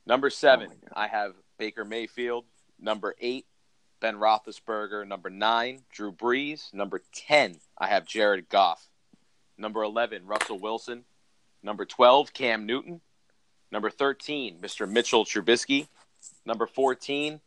[0.07, 0.89] Number seven, Oh.
[0.95, 2.45] I have Baker Mayfield.
[2.79, 3.47] Number eight,
[4.01, 5.07] Ben Roethlisberger.
[5.07, 6.73] Number nine, Drew Brees.
[6.75, 8.89] Number ten, I have Jared Goff.
[9.57, 11.05] Number eleven, Russell Wilson.
[11.63, 13.01] Number twelve, Cam Newton.
[13.75, 14.89] Number thirteen, Mr.
[14.89, 15.89] Mitchell Trubisky.
[16.47, 17.41] Number fourteen,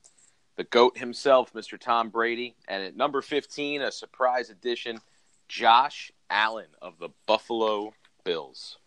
[0.58, 1.80] the GOAT himself, Mr.
[1.80, 2.54] Tom Brady.
[2.68, 5.00] And at number 15, a surprise addition,
[5.48, 7.94] Josh Allen of the Buffalo
[8.26, 8.78] Bills.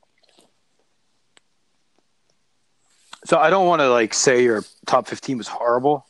[3.24, 6.04] So I don't want to like say your top fifteen was horrible,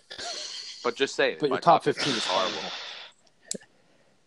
[0.83, 1.39] But just say it.
[1.39, 2.71] but your top fifteen is horrible.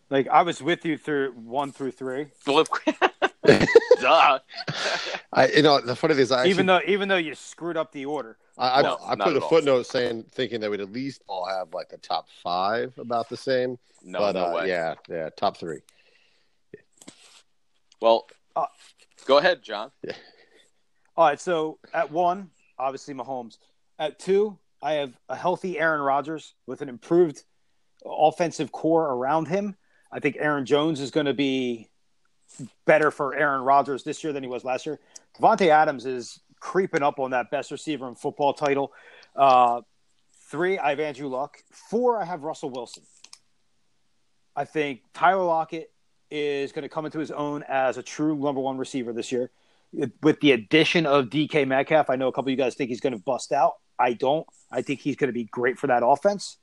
[0.08, 2.68] Like I was with you through one through three, Well, of-
[4.04, 4.38] Duh.
[5.32, 7.78] I you know the funny thing is I actually, even though even though you screwed
[7.78, 8.36] up the order.
[8.58, 11.72] I, I, No, I put a footnote saying thinking that we'd at least all have
[11.72, 13.78] like the top five about the same.
[14.04, 14.68] No, but no uh, way.
[14.68, 15.80] yeah, yeah, top three.
[18.00, 18.66] Well, Uh,
[19.24, 19.90] go ahead, John.
[21.16, 23.56] All right, so at one, obviously Mahomes.
[23.98, 27.42] At two, I have a healthy Aaron Rodgers with an improved
[28.04, 29.76] offensive core around him.
[30.12, 31.88] I think Aaron Jones is going to be
[32.86, 34.98] better for Aaron Rodgers this year than he was last year.
[35.38, 38.92] Davante Adams is creeping up on that best receiver in football title.
[39.36, 39.82] Uh,
[40.50, 41.58] three, I have Andrew Luck.
[41.70, 43.02] Four, I have Russell Wilson.
[44.56, 45.90] I think Tyler Lockett
[46.30, 49.50] is going to come into his own as a true number one receiver this year.
[50.22, 53.00] With the addition of DK Metcalf, I know a couple of you guys think he's
[53.00, 53.74] going to bust out.
[53.98, 54.46] I don't.
[54.70, 56.56] I think he's going to be great for that offense.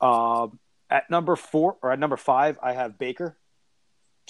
[0.00, 3.36] Um, at number four or at number five, I have Baker.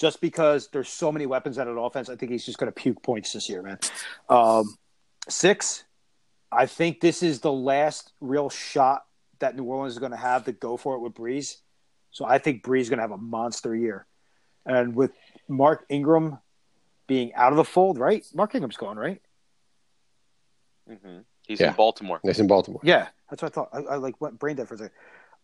[0.01, 2.75] Just because there's so many weapons at an offense, I think he's just going to
[2.75, 3.77] puke points this year, man.
[4.29, 4.75] Um,
[5.29, 5.83] six,
[6.51, 9.03] I think this is the last real shot
[9.41, 11.57] that New Orleans is going to have to go for it with Brees.
[12.09, 14.07] So I think Brees is going to have a monster year.
[14.65, 15.11] And with
[15.47, 16.39] Mark Ingram
[17.05, 18.25] being out of the fold, right?
[18.33, 19.21] Mark Ingram's gone, right?
[20.89, 21.69] hmm He's Yeah.
[21.69, 22.19] in Baltimore.
[22.23, 22.81] It's in Baltimore.
[22.83, 23.69] Yeah, that's what I thought.
[23.71, 24.93] I, I like went brain dead for a second.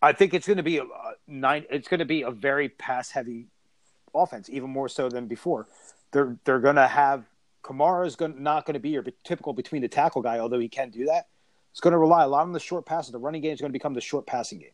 [0.02, 1.66] I think it's going to be a, a nine.
[1.70, 3.50] It's going to be a very pass heavy
[4.22, 5.68] offense, even more so than before.
[6.12, 7.26] They're they're going to have
[7.64, 10.90] Kamara is not going to be your typical between the tackle guy, although he can
[10.90, 11.28] do that.
[11.72, 13.12] It's going to rely a lot on the short passes.
[13.12, 14.72] The running game is going to become the short passing game.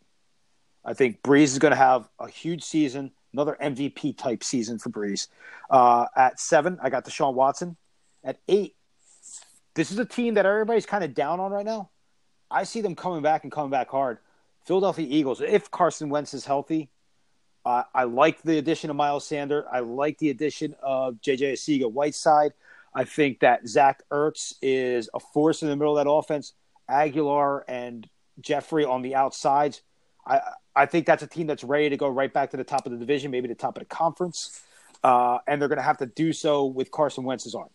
[0.85, 4.89] I think Brees is going to have a huge season, another MVP type season for
[4.89, 5.27] Brees.
[5.69, 7.77] Uh, at seven, I got Deshaun Watson.
[8.23, 8.75] At eight,
[9.73, 11.89] this is a team that everybody's kind of down on right now.
[12.51, 14.19] I see them coming back and coming back hard.
[14.65, 16.89] Philadelphia Eagles, if Carson Wentz is healthy,
[17.65, 19.65] uh, I like the addition of Miles Sander.
[19.71, 22.53] I like the addition of JJ Arcega Whiteside.
[22.93, 26.53] I think that Zach Ertz is a force in the middle of that offense.
[26.89, 28.07] Agholor and
[28.41, 29.81] Jeffery on the outsides.
[30.25, 30.41] I
[30.75, 32.91] I think that's a team that's ready to go right back to the top of
[32.91, 34.61] the division, maybe the top of the conference,
[35.03, 37.69] uh, and they're going to have to do so with Carson Wentz's arm.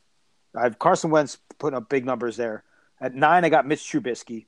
[0.55, 2.65] I have Carson Wentz putting up big numbers there.
[3.01, 4.47] At nine, I got Mitch Trubisky.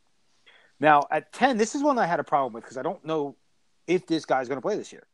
[0.81, 3.37] Now at ten, this is one I had a problem with because I don't know
[3.87, 5.07] if this guy's going to play this year.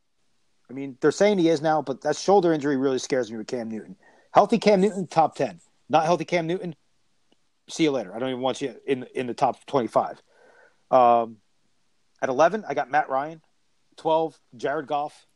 [0.69, 3.47] I mean, they're saying he is now, but that shoulder injury really scares me with
[3.47, 3.97] Cam Newton.
[4.33, 5.61] Healthy Cam Newton, top ten.
[5.89, 6.75] Not healthy Cam Newton,
[7.69, 8.15] see you later.
[8.15, 10.21] I don't even want you in in the top twenty-five.
[10.91, 11.37] Um,
[12.21, 13.41] at eleven, I got Matt Ryan.
[13.97, 15.27] Twelve, Jared Goff.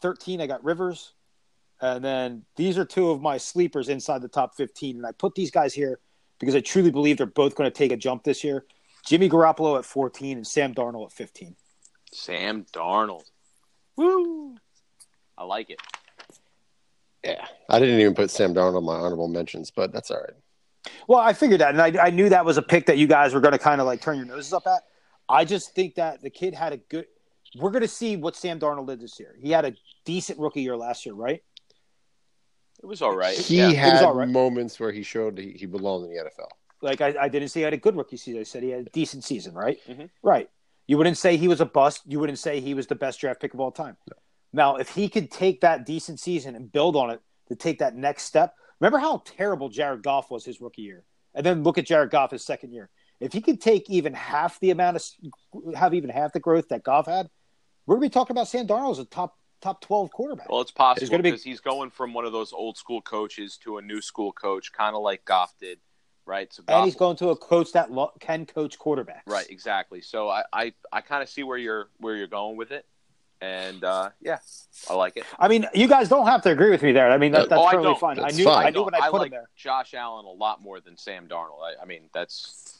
[0.00, 1.14] 13, I got Rivers.
[1.80, 4.96] And then these are two of my sleepers inside the top 15.
[4.96, 6.00] And I put these guys here
[6.38, 8.64] because I truly believe they're both going to take a jump this year.
[9.06, 11.54] Jimmy Garoppolo at 14 and Sam Darnold at 15.
[12.12, 13.30] Sam Darnold.
[13.98, 14.54] Woo!
[15.36, 15.80] I like it.
[17.24, 20.92] Yeah, I didn't even put Sam Darnold on my honorable mentions, but that's all right.
[21.08, 23.34] Well, I figured that, and I, I knew that was a pick that you guys
[23.34, 24.82] were going to kind of like turn your noses up at.
[25.28, 27.06] I just think that the kid had a good.
[27.56, 29.34] We're going to see what Sam Darnold did this year.
[29.40, 31.42] He had a decent rookie year last year, right?
[32.80, 33.36] It was all right.
[33.36, 33.70] He yeah.
[33.70, 34.28] had all right.
[34.28, 36.48] moments where he showed he, he belonged in the NFL.
[36.80, 38.40] Like I, I didn't say he had a good rookie season.
[38.40, 39.78] I said he had a decent season, right?
[39.88, 40.08] Mhm.
[40.22, 40.48] Right.
[40.88, 42.02] You wouldn't say he was a bust.
[42.06, 43.96] You wouldn't say he was the best draft pick of all time.
[44.52, 47.94] Now, if he could take that decent season and build on it to take that
[47.94, 51.86] next step, remember how terrible Jared Goff was his rookie year, and then look at
[51.86, 52.88] Jared Goff his second year.
[53.20, 56.84] If he could take even half the amount of have even half the growth that
[56.84, 57.28] Goff had,
[57.84, 60.48] we're gonna be talking about Sam Darnold as a top top twelve quarterback.
[60.48, 63.58] Well, it's possible gonna be- because he's going from one of those old school coaches
[63.64, 65.80] to a new school coach, kind of like Goff did,
[66.28, 66.52] right?
[66.52, 69.22] So and he's going to a coach that lo- can coach quarterbacks.
[69.26, 70.00] right, exactly.
[70.02, 72.86] So I, I, I kind of see where you're where you're going with it,
[73.40, 74.38] and uh, yeah,
[74.88, 75.24] I like it.
[75.38, 77.10] I mean, you guys don't have to agree with me there.
[77.10, 77.98] I mean, that, that's Oh, totally don't.
[77.98, 78.18] fine.
[78.20, 78.66] I knew fine.
[78.66, 79.48] I knew when I I put like him there.
[79.56, 81.62] Josh Allen a lot more than Sam Darnold.
[81.64, 82.78] I, I mean, that's.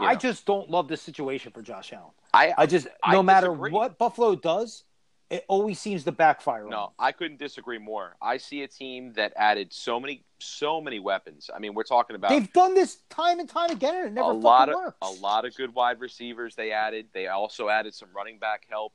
[0.00, 2.10] you I just don't love this situation for Josh Allen.
[2.34, 3.70] I, I just I no matter disagree.
[3.70, 4.84] what Buffalo does,
[5.30, 6.64] it always seems to backfire.
[6.64, 6.88] No, them.
[6.98, 8.16] I couldn't disagree more.
[8.22, 11.50] I see a team that added so many, so many weapons.
[11.54, 14.30] I mean, we're talking about they've done this time and time again, and it never
[14.30, 14.96] a fucking lot of works.
[15.02, 17.06] a lot of good wide receivers they added.
[17.12, 18.92] They also added some running back help.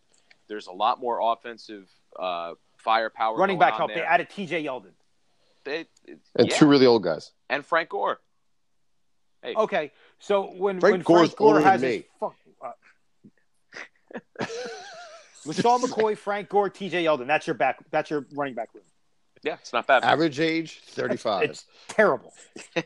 [0.48, 1.88] There's a lot more offensive
[2.20, 3.38] uh, firepower.
[3.38, 3.90] running going back on help.
[3.92, 3.98] There.
[3.98, 4.64] They added T.J.
[4.64, 4.92] Yeldon.
[5.64, 5.86] They-
[6.36, 7.32] And yeah, two really old guys.
[7.50, 8.20] and Frank Gore.
[9.42, 12.36] Hey, Okay, so when Frank when Gore's Frank Gore older has than his fuck,
[14.40, 14.46] uh,
[15.46, 17.04] LeSean McCoy, Frank Gore, T.J.
[17.04, 17.28] Yeldon.
[17.28, 17.84] That's your back.
[17.92, 18.84] That's your running back room.
[19.44, 20.04] yeah, it's not bad.
[20.04, 21.50] Average age thirty five.
[21.50, 22.34] It's terrible.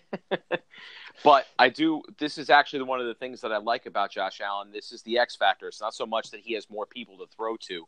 [1.24, 2.04] But I do.
[2.20, 4.72] This is actually one of the things that I like about Josh Allen.
[4.72, 5.68] This is the X factor.
[5.68, 7.86] It's not so much that he has more people to throw to.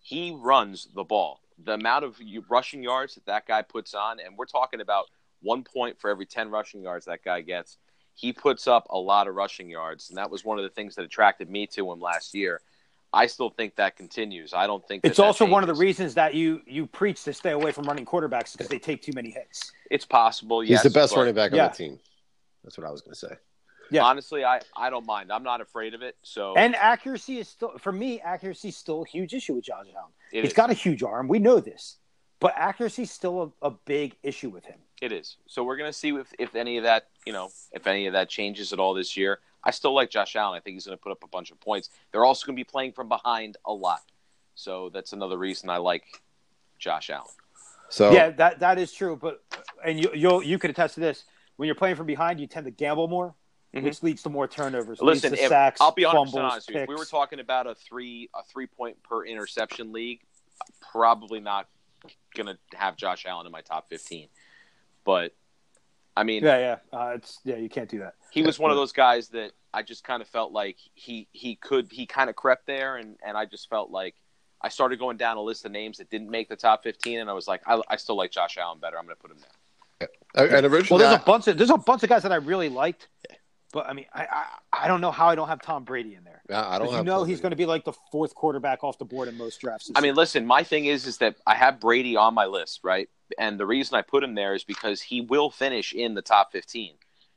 [0.00, 1.40] He runs the ball.
[1.64, 5.06] The amount of rushing yards that that guy puts on, and we're talking about
[5.40, 7.78] one point for every ten rushing yards that guy gets.
[8.14, 10.94] He puts up a lot of rushing yards, and that was one of the things
[10.96, 12.60] that attracted me to him last year.
[13.12, 14.52] I still think that continues.
[14.52, 17.24] I don't think that It's that also one of the reasons that you you preach
[17.24, 19.72] to stay away from running quarterbacks because they take too many hits.
[19.90, 20.60] It's possible.
[20.60, 21.68] He's the best but running back on Yeah.
[21.68, 21.98] the team.
[22.64, 23.34] That's what I was going to say.
[23.90, 24.04] Yeah.
[24.04, 25.32] Honestly, I, I don't mind.
[25.32, 26.16] I'm not afraid of it.
[26.22, 28.20] So And accuracy is still for me.
[28.20, 30.12] Accuracy is still a huge issue with Josh Allen.
[30.30, 30.56] it He's is.
[30.56, 31.28] got a huge arm.
[31.28, 31.96] We know this,
[32.40, 34.78] but accuracy is still a, a big issue with him.
[35.00, 35.36] It is.
[35.46, 38.12] So we're going to see if, if any of that, you know, if any of
[38.12, 39.38] that changes at all this year.
[39.64, 40.56] I still like Josh Allen.
[40.56, 41.90] I think he's going to put up a bunch of points.
[42.12, 44.00] They're also going to be playing from behind a lot.
[44.54, 46.04] So that's another reason I like
[46.78, 47.28] Josh Allen.
[47.90, 49.16] So Yeah, that that is true.
[49.16, 49.42] But
[49.84, 51.24] and you you'll, you could attest to this.
[51.56, 53.34] When you're playing from behind, you tend to gamble more,
[53.74, 53.82] Mhm.
[53.82, 55.00] which leads to more turnovers.
[55.00, 56.82] Listen, leads to if, sacks, I'll be 100 fumbles, honest with you.
[56.82, 60.20] If we were talking about a three a three point per interception league,
[60.80, 61.68] probably not
[62.34, 64.28] going to have Josh Allen in my top 15.
[65.04, 65.34] But
[66.18, 66.58] I mean, Yeah,
[66.92, 67.56] yeah, uh, it's yeah.
[67.56, 68.14] You can't do that.
[68.30, 71.56] he was one of those guys that I just kind of felt like he he
[71.56, 74.14] could he kind of crept there and and I just felt like
[74.60, 77.30] I started going down a list of names that didn't make the top 15 and
[77.30, 79.38] I was like I, I still like Josh Allen better I'm going to put him
[79.38, 80.08] there.
[80.40, 80.56] Yeah.
[80.56, 82.32] and originally, Well, originally, there's a I- bunch of there's a bunch of guys that
[82.32, 83.08] I really liked,
[83.72, 84.26] but I mean, I
[84.72, 86.42] I, I don't know how I don't have Tom Brady in there.
[86.50, 88.82] I, I don't have you know Tom he's going to be like the fourth quarterback
[88.82, 89.90] off the board in most drafts.
[89.94, 93.08] I mean listen my thing is is that I have Brady on my list right
[93.38, 96.52] and the reason I put him there is because he will finish in the top
[96.52, 96.94] 15.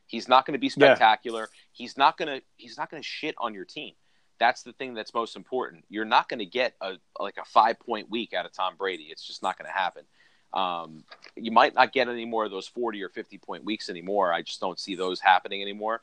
[0.08, 0.71] He's not going to be Yeah.
[0.71, 1.49] spectacular.
[1.71, 3.93] He's not going to he's not going to shit on your team.
[4.39, 5.86] That's the thing that's most important.
[5.89, 9.04] You're not going to get a like a 5 point week out of Tom Brady.
[9.12, 10.04] It's just not going to happen.
[10.54, 11.04] Um,
[11.36, 14.34] you might not get any more of those 40 or 50 point weeks anymore.
[14.34, 16.01] I just don't see those happening anymore.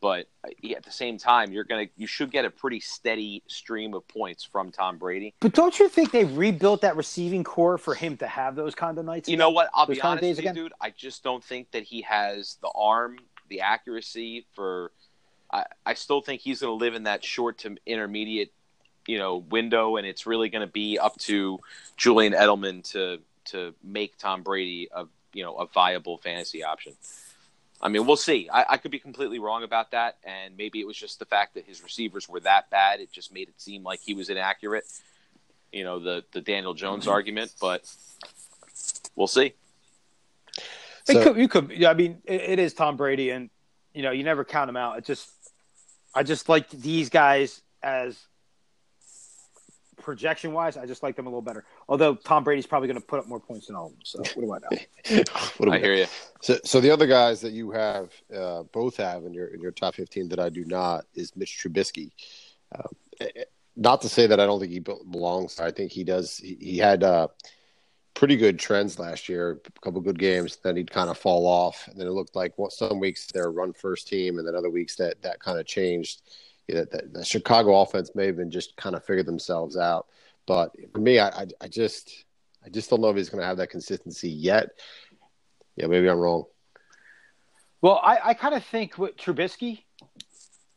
[0.00, 3.94] But uh, at the same time, you're gonna you should get a pretty steady stream
[3.94, 5.34] of points from Tom Brady.
[5.40, 8.98] But don't you think they rebuilt that receiving core for him to have those kind
[8.98, 9.28] of nights?
[9.28, 9.70] You know what?
[9.74, 10.72] I'll Those be honest with you, dude.
[10.80, 14.92] I just don't think that he has the arm, the accuracy for.
[15.50, 18.52] I, I still think he's going to live in that short to intermediate,
[19.06, 21.58] you know, window, and it's really going to be up to
[21.96, 26.94] Julian Edelman to to make Tom Brady a you know a viable fantasy option.
[27.80, 28.48] I mean, we'll see.
[28.52, 31.54] I, I could be completely wrong about that, and maybe it was just the fact
[31.54, 33.00] that his receivers were that bad.
[33.00, 34.84] It just made it seem like he was inaccurate.
[35.72, 37.12] You know, the the Daniel Jones mm-hmm.
[37.12, 37.82] argument, but
[39.14, 39.54] we'll see.
[41.08, 41.70] It So- could, you could.
[41.70, 43.48] Yeah, I mean, it, it is Tom Brady, and
[43.94, 44.98] you know, you never count him out.
[44.98, 45.30] It just,
[46.14, 48.18] I just like these guys as
[50.08, 51.66] projection wise, I just like them a little better.
[51.86, 54.00] Although Tom Brady's probably going to put up more points than all of them.
[54.04, 55.22] So what do I know?
[55.58, 56.06] What do I we- hear you.
[56.40, 59.70] So, so the other guys that you have, uh, both have in your in your
[59.70, 62.12] top fifteen that I do not is Mitch Trubisky.
[62.74, 63.44] Um, eh, eh,
[63.76, 65.60] not to say that I don't think he belongs.
[65.60, 66.38] I think he does.
[66.38, 67.28] He, he had uh,
[68.14, 70.56] pretty good trends last year, a couple good games.
[70.56, 73.50] Then he'd kind of fall off, and then it looked like what some weeks they're
[73.50, 76.22] run first team, and then other weeks that that kind of changed.
[76.68, 80.06] You know, that the Chicago offense may have been just kind of figured themselves out.
[80.46, 82.24] But for me, I, I, I just
[82.64, 84.70] I just don't know if he's going to have that consistency yet.
[85.76, 86.44] Yeah, maybe I'm wrong.
[87.80, 89.84] Well, I, I kind of think with Trubisky,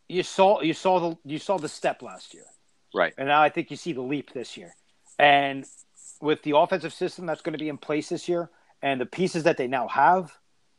[0.08, 2.45] you saw you saw the you saw the step last year,
[2.93, 3.13] Right.
[3.17, 4.75] and now I think you see the leap this year.
[5.17, 5.65] And
[6.21, 8.49] with the offensive system that's going to be in place this year,
[8.82, 10.32] and the pieces that they now have,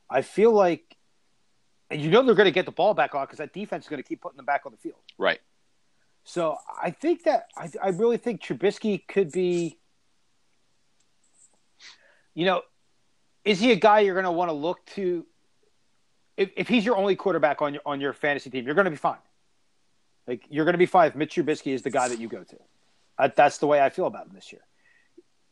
[0.08, 0.96] I feel like,
[1.92, 3.88] and you know they're going to get the ball back on because that defense is
[3.90, 4.98] going to keep putting them back on the field.
[5.18, 5.40] Right.
[6.24, 9.78] So I think that I, I really think Trubisky could be,
[12.34, 12.62] you know,
[13.44, 15.26] is he a guy you're going to want to look to?
[16.36, 18.90] If, if he's your only quarterback on your on your fantasy team, you're going to
[18.90, 19.18] be fine.
[20.26, 22.42] Like you're going to be fine if Mitch Trubisky is the guy that you go
[22.42, 22.56] to.
[23.18, 24.62] Uh, that's the way I feel about him this year.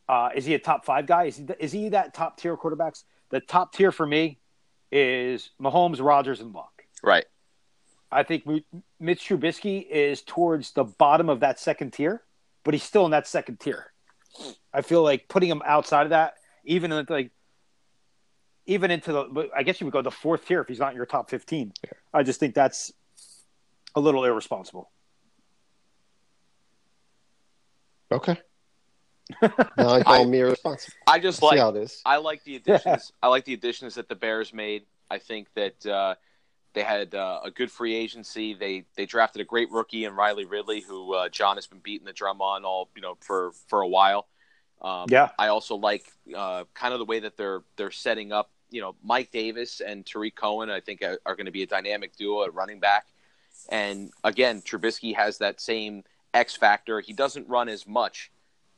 [0.09, 1.25] Uh, is he a top five guy?
[1.25, 3.05] Is he is he that top tier quarterbacks?
[3.29, 4.39] The top tier for me
[4.93, 6.85] is Mahomes, Rodgers, and Luck.
[7.03, 7.25] Right.
[8.13, 8.45] I think
[8.99, 12.23] Mitch Trubisky is towards the bottom of that second tier,
[12.65, 13.93] but he's still in that second tier.
[14.75, 17.31] I feel like putting him outside of that, even in like,
[18.67, 20.97] even into the, I guess you would go the fourth tier if he's not in
[20.97, 21.73] your top fifteen.
[22.13, 22.93] I just think that's
[23.95, 24.91] a little irresponsible.
[28.13, 28.39] Okay.
[29.43, 30.97] Now I call me irresponsible.
[31.07, 32.01] I just See like how it is.
[32.05, 33.13] I like the additions.
[33.23, 34.85] I like the additions that the Bears made.
[35.11, 36.15] I think that uh,
[36.73, 38.55] they had uh, a good free agency.
[38.55, 42.07] They they drafted a great rookie in Riley Ridley, who uh, John has been beating
[42.07, 44.29] the drum on all you know for for a while.
[44.83, 45.31] Um, Yeah.
[45.39, 48.51] I also like uh, kind of the way that they're they're setting up.
[48.71, 51.67] You know, Mike Davis and Tarik Cohen, I think, are, are going to be a
[51.67, 53.07] dynamic duo at running back.
[53.69, 57.01] And again, Trubisky has that same X factor.
[57.01, 58.31] He doesn't run as much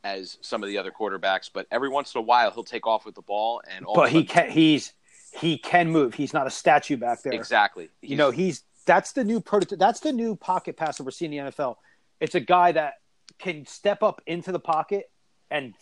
[0.05, 3.05] as some of the other quarterbacks, but every once in a while he'll take off
[3.05, 4.93] with the ball and all But he can he's
[5.39, 6.15] he can move.
[6.15, 7.33] He's not a statue back there.
[7.33, 7.89] exactly.
[8.01, 9.79] You know, he's that's the new prototype.
[9.79, 11.77] That's the new pocket passer we're seeing in the NFL.
[12.21, 12.95] It's a guy that
[13.39, 15.11] can step up into the pocket
[15.51, 15.75] and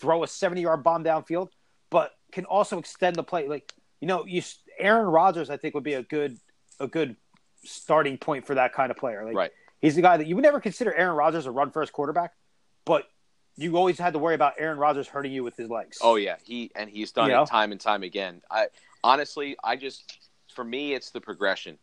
[0.00, 1.48] throw a seventy-yard bomb downfield,
[1.90, 3.48] but can also extend the play.
[3.48, 4.42] Like you know, you
[4.78, 6.38] Aaron Rodgers, I think would be a good
[6.78, 7.16] a good
[7.64, 9.24] starting point for that kind of player.
[9.24, 9.50] Like Right.
[9.80, 12.32] he's the guy that you would never consider Aaron Rodgers a run first quarterback,
[12.84, 13.04] but
[13.58, 15.98] you always had to worry about Aaron Rodgers hurting you with his legs.
[16.00, 17.42] Oh yeah, he and he's done You know?
[17.42, 18.40] it time and time again.
[18.50, 18.68] I
[19.02, 20.18] honestly, I just
[20.54, 21.76] for me, it's the progression.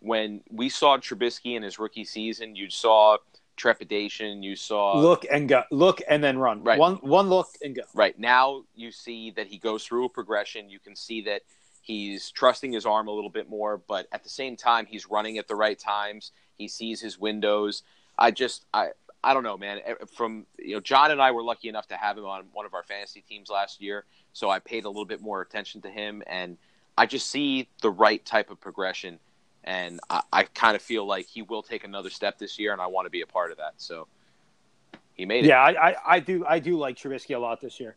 [0.00, 3.18] When we saw Trubisky in his rookie season, you saw
[3.56, 4.42] trepidation.
[4.42, 6.62] You saw look and go, look and then run.
[6.64, 6.78] Right.
[6.78, 7.82] One one look and go.
[7.94, 10.70] right now you see that he goes through a progression.
[10.70, 11.42] You can see that
[11.82, 15.36] he's trusting his arm a little bit more, but at the same time, he's running
[15.36, 16.32] at the right times.
[16.56, 17.82] He sees his windows.
[18.16, 18.88] I just I.
[19.22, 19.80] I don't know, man.
[20.14, 22.74] From you know, John and I were lucky enough to have him on one of
[22.74, 26.22] our fantasy teams last year, so I paid a little bit more attention to him,
[26.26, 26.56] and
[26.96, 29.18] I just see the right type of progression,
[29.64, 32.80] and I, I kind of feel like he will take another step this year, and
[32.80, 33.74] I want to be a part of that.
[33.78, 34.06] So
[35.14, 35.48] he made it.
[35.48, 37.96] Yeah, I, I, I do I do like Trubisky a lot this year.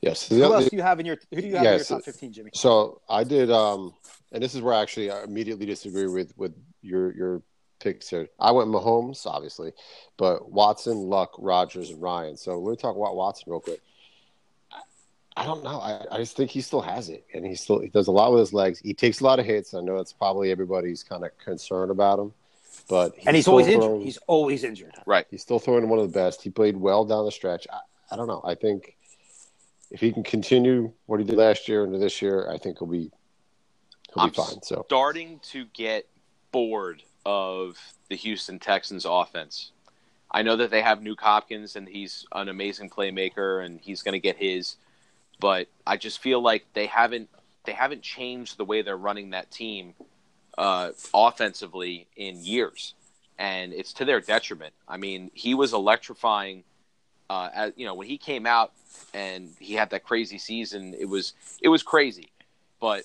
[0.00, 0.26] Yes.
[0.28, 2.32] Who else do you have in your who do you have in your top fifteen,
[2.32, 2.50] Jimmy?
[2.54, 3.92] So I did, um,
[4.32, 7.42] and this is where I actually I immediately disagree with with your your
[7.80, 8.28] picks here.
[8.38, 9.72] I went Mahomes, obviously,
[10.16, 12.36] but Watson, Luck, Rodgers, and Ryan.
[12.36, 13.80] So let me talk about Watson real quick.
[14.72, 14.80] I-
[15.36, 15.80] I don't know.
[15.80, 18.30] I, I just think he still has it, and he still he does a lot
[18.32, 18.78] with his legs.
[18.78, 19.74] He takes a lot of hits.
[19.74, 22.32] I know that's probably everybody's kind of concerned about him,
[22.88, 24.02] but And he's still always injured.
[24.02, 24.94] He's always injured.
[25.06, 25.26] Right.
[25.30, 26.42] He's still throwing one of the best.
[26.42, 27.66] He played well down the stretch.
[27.72, 27.78] I,
[28.12, 28.42] I don't know.
[28.44, 28.96] I think
[29.90, 32.88] if he can continue what he did last year into this year, I think he'll
[32.88, 33.10] be
[34.14, 34.62] he'll I'm be fine.
[34.62, 36.06] So starting to get
[36.52, 37.76] bored of
[38.08, 39.72] the Houston Texans offense.
[40.30, 44.12] I know that they have Nuke Hopkins and he's an amazing playmaker and he's going
[44.12, 44.76] to get his,
[45.40, 47.28] but I just feel like they haven't
[47.64, 49.94] they haven't changed the way they're running that team
[50.56, 52.94] uh, offensively in years,
[53.38, 54.74] and it's to their detriment.
[54.88, 56.64] I mean, he was electrifying.
[57.28, 58.72] Uh, as you know, when he came out
[59.14, 62.30] and he had that crazy season, it was it was crazy,
[62.80, 63.04] but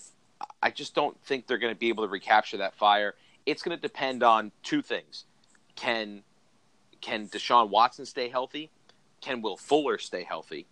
[0.62, 3.16] I just don't think they're going to be able to recapture that fire.
[3.46, 5.26] It's going to depend on two things:
[5.76, 6.24] can
[7.02, 8.72] can Deshaun Watson stay healthy?
[9.22, 10.68] Can Will Fuller stay healthy?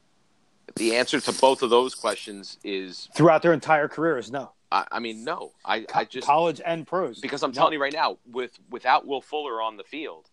[0.75, 4.51] The answer to both of those questions is, Throughout their entire career is no.
[4.71, 5.51] I, I mean, no.
[5.65, 7.19] I, I just college and pros.
[7.19, 7.55] because I'm No.
[7.55, 10.29] telling you right now, with without Will Fuller on the field,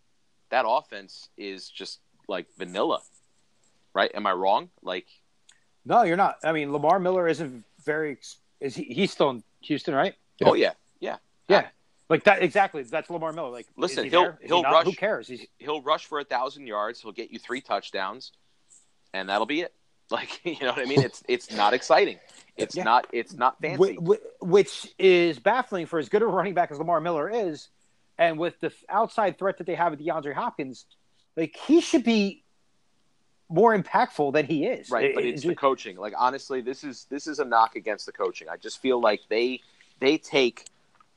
[0.50, 3.00] that offense is just like vanilla,
[3.92, 4.10] right?
[4.14, 4.70] Am I wrong?
[4.82, 5.06] Like,
[5.84, 6.36] No, you're not.
[6.44, 8.18] I mean, Lamar Miller isn't very.
[8.60, 8.84] Is he?
[8.84, 10.14] He's still in Houston, right?
[10.44, 11.16] oh yeah, yeah,
[11.48, 11.66] Yeah.
[12.10, 12.82] Like that exactly.
[12.82, 13.48] That's Lamar Miller.
[13.50, 14.30] Like, Listen, he he'll- there?
[14.32, 14.72] Is he he'll not?
[14.72, 15.28] rush- Who cares?
[15.28, 17.00] He's he'll rush for a thousand yards.
[17.00, 18.32] He'll get you three touchdowns,
[19.14, 19.72] and that'll be it.
[20.12, 21.02] Like, you know what I mean?
[21.02, 22.18] It's it's not exciting.
[22.56, 22.82] It's Yeah.
[22.82, 23.94] not it's not fancy.
[23.94, 27.68] Wh- wh- which is baffling for as good a running back as Lamar Miller is,
[28.18, 30.84] and with the outside threat that they have with DeAndre Hopkins,
[31.36, 32.42] like he should be
[33.48, 34.90] more impactful than he is.
[34.90, 38.06] right but it it's the coaching like honestly this is this is a knock against
[38.06, 39.60] the coaching i just feel like they
[40.00, 40.66] they take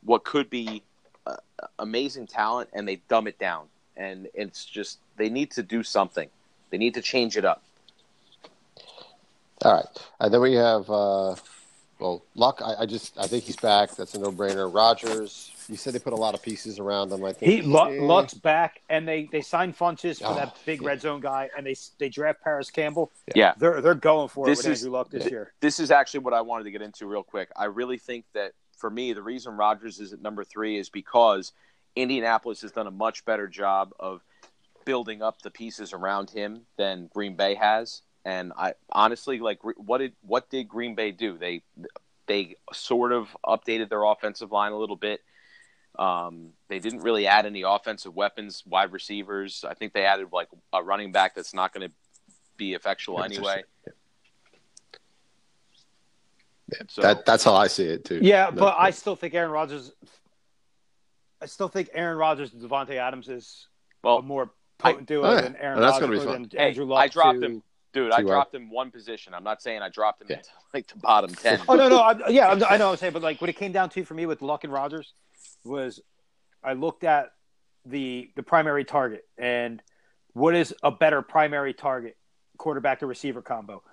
[0.06, 0.84] what could be
[1.26, 1.36] uh,
[1.80, 6.30] amazing talent and they dumb it down and it's just they need to do something
[6.70, 7.64] they need to change it up
[9.64, 9.86] All right,
[10.20, 11.36] and then we have uh,
[12.00, 12.62] well, Luck.
[12.64, 13.96] I, I just I think he's back.
[13.96, 14.74] That's a no brainer.
[14.74, 15.52] Rodgers.
[15.70, 17.24] You said they put a lot of pieces around him.
[17.24, 20.58] I think he Luck, Eh, Luck's back, and they they signed Funchess for Oh, that
[20.66, 20.88] big yeah.
[20.90, 23.10] red zone guy, and they they draft Parris Campbell.
[23.36, 25.54] yeah They're they're going for This it with is- Andrew Luck this year.
[25.62, 28.52] this is actually what i wanted to get into real quick i really think that
[28.84, 31.54] for me the reason Rodgers is at number three is because
[31.96, 34.22] indianapolis has done a much better job of
[34.84, 38.02] building up the pieces around him than green bay has.
[38.26, 41.38] And i honestly like what did what did green bay do?
[41.38, 41.62] They
[42.28, 45.22] they sort of updated their offensive line a little bit.
[45.98, 49.64] Um, they didn't really add any offensive weapons wide receivers.
[49.66, 51.96] I think they added like a running back that's not going to
[52.58, 53.64] be effectual anyway
[56.88, 58.20] so that that's how I see it too.
[58.22, 59.92] Yeah, No, but I still think Aaron Rodgers.
[61.42, 63.68] I still think Aaron Rodgers and Davante Adams is
[64.04, 65.42] well a more potent duo oh, yeah.
[65.42, 66.42] than Aaron And that's Rodgers gonna be or fun.
[66.44, 67.00] than Hey, Andrew Luck.
[67.04, 67.64] I dropped to- him.
[67.94, 69.36] Dude, I Two, dropped him one position.
[69.36, 70.38] I'm not saying I dropped him Yeah.
[70.38, 71.60] into like the bottom ten.
[71.68, 72.88] Oh no, no, I, yeah, I'm, I know.
[72.88, 74.74] what I'm saying, but like what it came down to for me with Luck and
[74.74, 75.14] Rodgers
[75.64, 76.02] was
[76.64, 77.34] I looked at
[77.86, 79.84] the the primary target and
[80.34, 82.18] what is a better primary target
[82.58, 83.84] quarterback to receiver combo,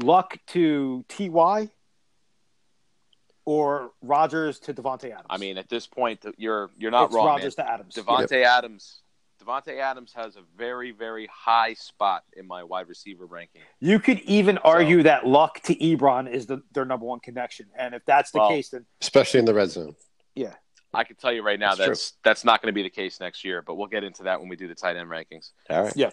[0.00, 1.28] Luck to Ty
[3.46, 5.26] or Rodgers to Davante Adams.
[5.30, 7.66] I mean, at this point, you're you're not it's wrong, Rodgers man.
[7.66, 7.94] to Adams.
[7.94, 9.00] Davante Adams.
[9.42, 13.62] Davante Adams has a very very high spot in my wide receiver ranking.
[13.80, 17.94] You could even argue that Luck to Ebron is the, their number one connection, and
[17.94, 19.94] if that's the Well, case, then especially in the red zone.
[20.34, 20.54] yeah,
[20.92, 23.20] I can tell you right now That's that's that's not going to be the case
[23.20, 23.62] next year.
[23.62, 25.52] But we'll get into that when we do the tight end rankings.
[25.70, 25.92] All right.
[25.94, 26.10] Yeah.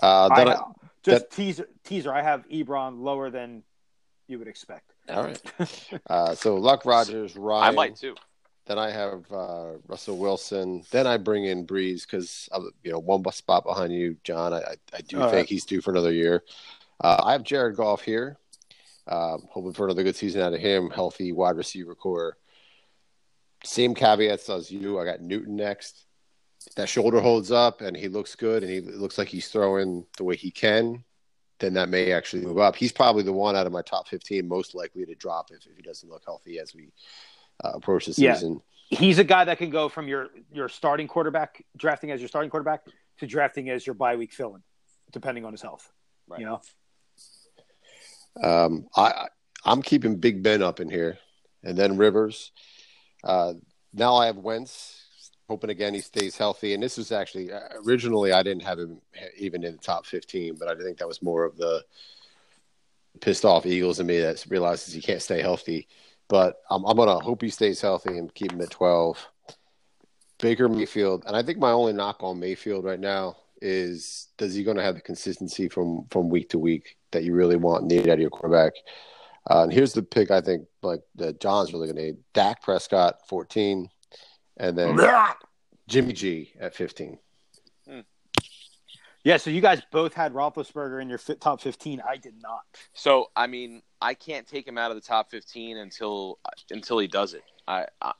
[0.00, 0.62] Uh, then I, I,
[1.02, 2.12] just teaser teaser.
[2.12, 3.64] I have Ebron lower than
[4.32, 4.94] you would expect.
[5.08, 5.40] all right.
[6.10, 7.64] Uh, so Luck, Rodgers, Ryan.
[7.64, 8.16] I might too.
[8.66, 10.82] Then I have uh, Russell Wilson.
[10.90, 12.48] Then I bring in Brees because
[12.82, 14.52] you know one spot behind you, John.
[14.52, 15.48] I, I, I do All think right.
[15.48, 16.42] he's due for another year.
[17.00, 18.38] Uh, I have Jared Goff here,
[19.08, 20.90] um, hoping for another good season out of him.
[20.90, 22.36] Healthy wide receiver corps.
[23.64, 24.98] Same caveats as you.
[24.98, 26.04] I got Newton next.
[26.66, 30.06] If that shoulder holds up and he looks good and he looks like he's throwing
[30.16, 31.04] the way he can,
[31.62, 32.76] then that may actually move up.
[32.76, 35.76] He's probably the one out of my top fifteen most likely to drop if, if
[35.76, 36.92] he doesn't look healthy as we
[37.64, 38.34] uh, approach the Yeah.
[38.34, 38.60] season.
[38.90, 42.50] He's a guy that can go from your your starting quarterback, drafting as your starting
[42.50, 42.84] quarterback,
[43.20, 44.62] to drafting as your bye week fill-in,
[45.12, 45.90] depending on his health.
[46.28, 46.40] Right.
[46.40, 46.60] You know,
[48.42, 49.28] Um, I
[49.64, 51.18] I'm keeping Big Ben up in here,
[51.62, 52.52] and then Rivers.
[53.24, 53.54] Uh,
[53.94, 55.01] now I have Wentz,
[55.52, 56.72] hoping again he stays healthy.
[56.72, 59.02] And this was actually uh, originally I didn't have him
[59.36, 61.84] even in the top 15, but I think that was more of the
[63.20, 65.88] pissed off Eagles in me that realizes he can't stay healthy.
[66.28, 69.28] But I'm, I'm gonna hope he stays healthy and keep him at 12.
[70.38, 74.64] Baker Mayfield, and I think my only knock on Mayfield right now is does he
[74.64, 77.90] going to have the consistency from from week to week that you really want and
[77.90, 78.72] need out of your quarterback?
[79.48, 82.60] Uh, and here's the pick I think like that John's really going to need: Dak
[82.62, 83.88] Prescott, 14,
[84.56, 84.96] and then
[85.88, 87.18] Jimmy G at 15.
[89.24, 89.36] yeah.
[89.36, 92.00] So you guys both had Roethlisberger in your fit, top fifteen.
[92.08, 92.62] I did not.
[92.94, 96.38] So I mean, I can't take him out of the top fifteen until
[96.70, 97.42] until he does it.
[97.66, 98.12] I I,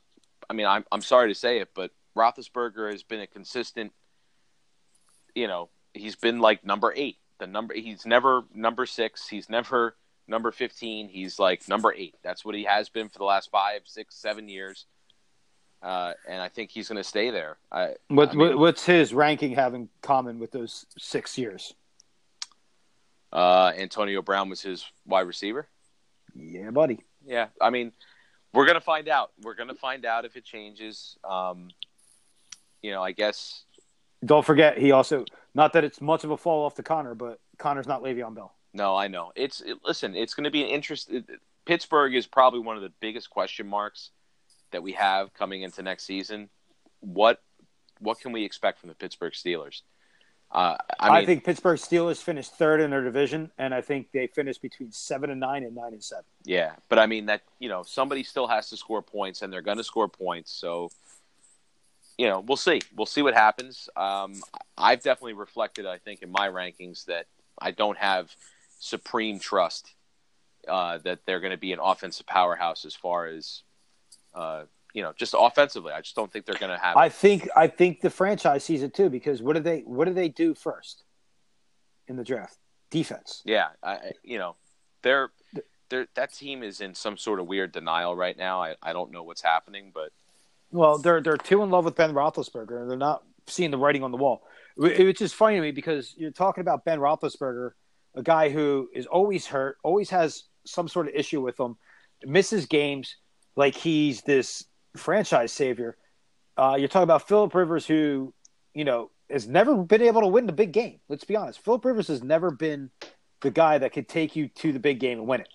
[0.48, 3.92] I mean, I'm I'm sorry to say it, but Roethlisberger has been a consistent.
[5.34, 7.16] You know, he's been like number eight.
[7.38, 9.28] The number he's never number six.
[9.28, 9.96] He's never
[10.28, 11.08] number fifteen.
[11.08, 12.14] He's like number eight.
[12.22, 14.86] That's what he has been for the last five, six, seven years.
[15.82, 17.56] Uh, and I think he's going to stay there.
[17.72, 21.74] I, What, I mean- what's his ranking have in common with those six years?
[23.32, 25.66] uh, Antonio Brown was his wide receiver.
[26.34, 27.00] Yeah, buddy.
[27.26, 27.92] Yeah, I mean,
[28.52, 29.32] we're gonna find out.
[29.42, 31.16] We're gonna find out if it changes.
[31.24, 31.68] Um,
[32.82, 33.64] you know, I guess
[34.24, 35.24] Don't forget, he also
[35.54, 38.52] not that it's much of a fall off to Conner, but Conner's not Le'Veon Bell.
[38.74, 39.32] no, I know.
[39.34, 40.14] It's it, listen.
[40.14, 41.10] It's going to be an interest.
[41.10, 41.28] it-
[41.64, 44.10] Pittsburgh is probably one of the biggest question marks
[44.72, 46.48] that we have coming into next season.
[47.00, 47.40] What
[47.98, 49.82] what can we expect from the Pittsburgh Steelers?
[50.50, 54.12] Uh, I, mean, I think Pittsburgh Steelers finished third in their division, and I think
[54.12, 56.24] they finished between seven and nine and nine and seven.
[56.44, 59.62] Yeah, but I mean that you know somebody still has to score points, and they're
[59.62, 60.52] going to score points.
[60.52, 60.90] So
[62.18, 62.80] you know we'll see.
[62.94, 63.88] We'll see what happens.
[63.96, 64.34] Um,
[64.76, 67.26] I've definitely reflected, I think, in my rankings that
[67.60, 68.34] I don't have
[68.78, 69.94] supreme trust
[70.68, 73.62] uh, that they're going to be an offensive powerhouse as far as
[74.34, 75.92] uh, you know, just offensively.
[75.92, 76.96] I just don't think they're going to have.
[76.96, 80.14] I think I think the franchise sees it too because what do they what do
[80.14, 81.04] they do first
[82.08, 82.56] in the draft?
[82.90, 83.42] Defense.
[83.46, 84.56] Yeah, I, you know,
[85.02, 85.30] they're
[85.88, 88.62] they're that team is in some sort of weird denial right now.
[88.62, 90.10] I, I don't know what's happening, but
[90.70, 94.02] well, they're they're too in love with Ben Roethlisberger and they're not seeing the writing
[94.02, 94.42] on the wall,
[94.76, 97.72] which is funny to me because you're talking about Ben Roethlisberger,
[98.14, 101.76] a guy who is always hurt, always has some sort of issue with him,
[102.24, 103.16] misses games
[103.56, 104.64] like he's this
[104.96, 105.96] franchise savior.
[106.56, 108.32] Uh, you're talking about Philip Rivers, who
[108.74, 111.00] you know has never been able to win the big game.
[111.08, 112.90] Let's be honest, Philip Rivers has never been
[113.40, 115.48] the guy that could take you to the big game and win it.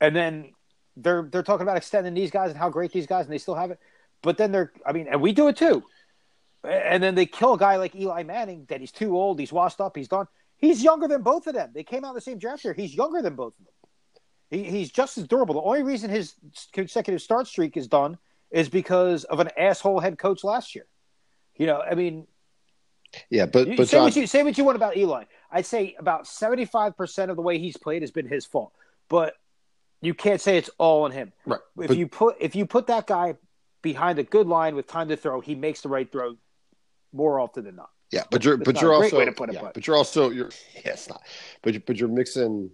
[0.00, 0.52] And then
[0.96, 3.54] they're they're talking about extending these guys and how great these guys and they still
[3.54, 3.78] have it.
[4.22, 5.84] But then they're I mean, and we do it too.
[6.64, 9.80] And then they kill a guy like Eli Manning that he's too old, he's washed
[9.80, 10.26] up, he's done.
[10.56, 11.70] He's younger than both of them.
[11.72, 12.74] They came out the same draft year.
[12.74, 13.74] He's younger than both of them.
[14.50, 15.54] He, he's just as durable.
[15.54, 16.34] The only reason his
[16.72, 18.18] consecutive start streak is done
[18.50, 20.86] is because of an asshole head coach last year.
[21.56, 22.26] You know, I mean,
[23.30, 25.24] yeah, but but say John, what you say what you want about Eli.
[25.50, 28.72] I'd say about seventy five percent of the way he's played has been his fault,
[29.08, 29.34] but
[30.00, 31.32] you can't say it's all on him.
[31.44, 31.60] Right.
[31.80, 33.34] If but, you put if you put that guy
[33.82, 36.36] behind a good line with time to throw, he makes the right throw
[37.12, 37.90] more often than not.
[38.10, 40.30] Yeah, but you're but you're also way to put it, yeah, but- but you're also
[40.30, 41.22] you're yeah, it's not.
[41.62, 42.70] But you- but you're mixing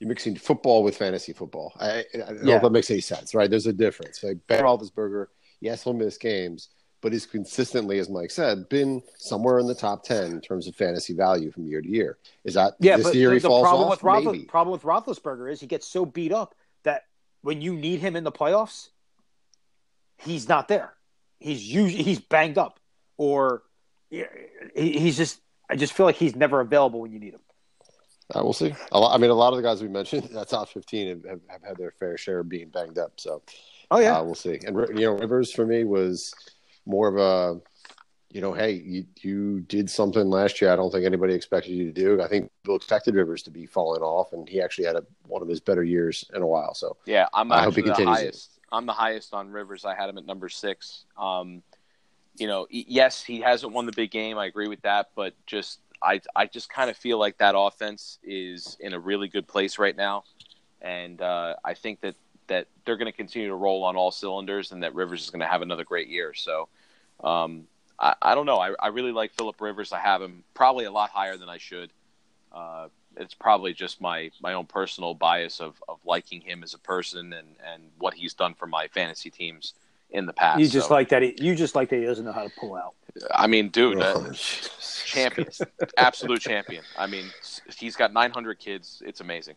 [0.00, 1.72] you're mixing football with fantasy football.
[1.78, 3.48] I, I don't know if that makes any sense, right?
[3.50, 4.24] There's a difference.
[4.24, 5.26] Like Ben Roethlisberger,
[5.60, 6.70] yes, he'll miss games,
[7.02, 10.74] but he's consistently, as Mike said, been somewhere in the top ten in terms of
[10.74, 12.16] fantasy value from year to year.
[12.44, 14.02] Is that Yeah, this year the, he the falls problem off?
[14.02, 14.44] with Roethlis, Maybe.
[14.46, 17.02] problem with Roethlisberger is he gets so beat up that
[17.42, 18.88] when you need him in the playoffs,
[20.16, 20.94] he's not there.
[21.38, 22.80] He's usually he's banged up,
[23.18, 23.62] or
[24.10, 24.24] he,
[24.74, 25.40] he's just.
[25.68, 27.40] I just feel like he's never available when you need him.
[28.34, 28.74] Uh, we'll see.
[28.92, 31.24] A lot, I mean, a lot of the guys we mentioned, that top 15 have,
[31.24, 33.12] have, have had their fair share of being banged up.
[33.16, 33.42] So
[33.90, 34.60] Oh uh, we'll see.
[34.64, 36.32] And you know, Rivers for me was
[36.86, 37.60] more of a,
[38.30, 40.72] you know, hey, you, you did something last year.
[40.72, 42.22] I don't think anybody expected you to do.
[42.22, 45.42] I think people expected Rivers to be falling off, and he actually had a, one
[45.42, 46.74] of his better years in a while.
[46.74, 48.60] So yeah, I'm I hope he actually the continues highest.
[48.70, 49.84] I'm the highest on Rivers.
[49.84, 51.04] I had him at number six.
[51.18, 51.64] Um,
[52.36, 54.38] you know, yes, he hasn't won the big game.
[54.38, 58.18] I agree with that, but just I I just kind of feel like that offense
[58.22, 60.24] is in a really good place right now,
[60.80, 62.14] and uh, I think that
[62.46, 65.40] that they're going to continue to roll on all cylinders, and that Rivers is going
[65.40, 66.34] to have another great year.
[66.34, 66.68] So.
[67.22, 67.66] Um,
[68.00, 68.58] I, I don't know.
[68.58, 69.92] I, I really like Philip Rivers.
[69.92, 71.90] I have him probably a lot higher than I should.
[72.50, 76.78] Uh, it's probably just my, my own personal bias of, of liking him as a
[76.78, 79.74] person and, and what he's done for my fantasy teams
[80.10, 80.60] in the past.
[80.60, 81.22] you just So, like that.
[81.22, 82.94] He, you just like that he doesn't know how to pull out.
[83.34, 84.32] I mean, dude, uh, Oh,
[85.04, 85.48] champion,
[85.96, 86.84] absolute champion.
[86.96, 87.26] I mean,
[87.76, 89.02] he's got 900 kids.
[89.04, 89.56] It's amazing.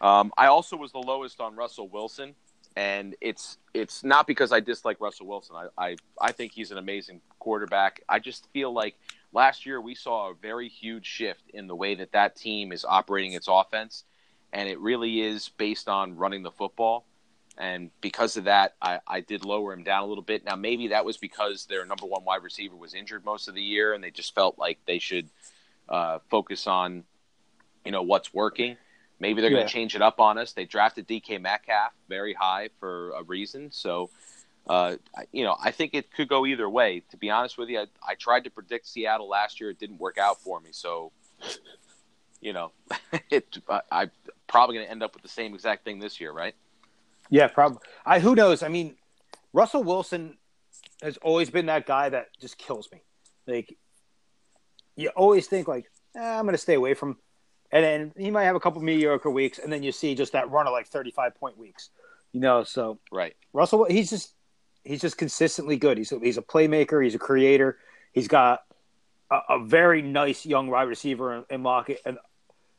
[0.00, 2.34] Um, I also was the lowest on Russell Wilson,
[2.76, 5.56] and it's it's not because I dislike Russell Wilson.
[5.56, 8.02] I, I I think he's an amazing quarterback.
[8.08, 8.96] I just feel like
[9.32, 12.84] last year we saw a very huge shift in the way that that team is
[12.84, 14.04] operating its offense,
[14.52, 17.04] and it really is based on running the football.
[17.60, 20.46] And because of that, I, I did lower him down a little bit.
[20.46, 23.60] Now, maybe that was because their number one wide receiver was injured most of the
[23.60, 25.28] year, and they just felt like they should
[25.86, 27.04] uh, focus on,
[27.84, 28.78] you know, what's working.
[29.18, 30.54] Maybe they're going to change it up on us.
[30.54, 33.70] They drafted DK Metcalf very high for a reason.
[33.70, 34.08] So,
[34.66, 34.96] uh,
[35.30, 37.02] you know, I think it could go either way.
[37.10, 39.68] To be honest with you, I, I tried to predict Seattle last year.
[39.68, 40.70] It didn't work out for me.
[40.72, 41.12] So,
[42.40, 42.72] you know,
[43.30, 44.10] it, I, I'm
[44.46, 46.54] probably going to end up with the same exact thing this year, right?
[47.30, 47.78] Yeah, probably.
[48.04, 48.62] I who knows?
[48.62, 48.96] I mean,
[49.52, 50.36] Russell Wilson
[51.02, 53.00] has always been that guy that just kills me.
[53.46, 53.76] Like
[54.96, 57.16] you always think like, eh, I'm going to stay away from,
[57.72, 60.50] and then he might have a couple mediocre weeks, and then you see just that
[60.50, 61.90] run of like 35 point weeks.
[62.32, 63.34] You know, so Right.
[63.52, 64.34] Russell, he's just
[64.84, 65.98] he's just consistently good.
[65.98, 67.02] He's a, he's a playmaker.
[67.02, 67.78] He's a creator.
[68.12, 68.60] He's got
[69.30, 72.18] a, a very nice young wide receiver in, in Lockett, and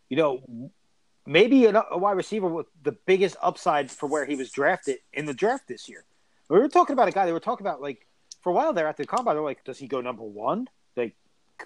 [0.10, 0.72] you know
[1.26, 5.26] maybe a, a wide receiver with the biggest upside for where he was drafted in
[5.26, 6.04] the draft this year.
[6.50, 7.26] We were talking about a guy.
[7.26, 8.06] They were talking about like
[8.42, 9.36] for a while there at the combine.
[9.36, 10.68] They're like, does he go number one?
[10.98, 11.16] Like,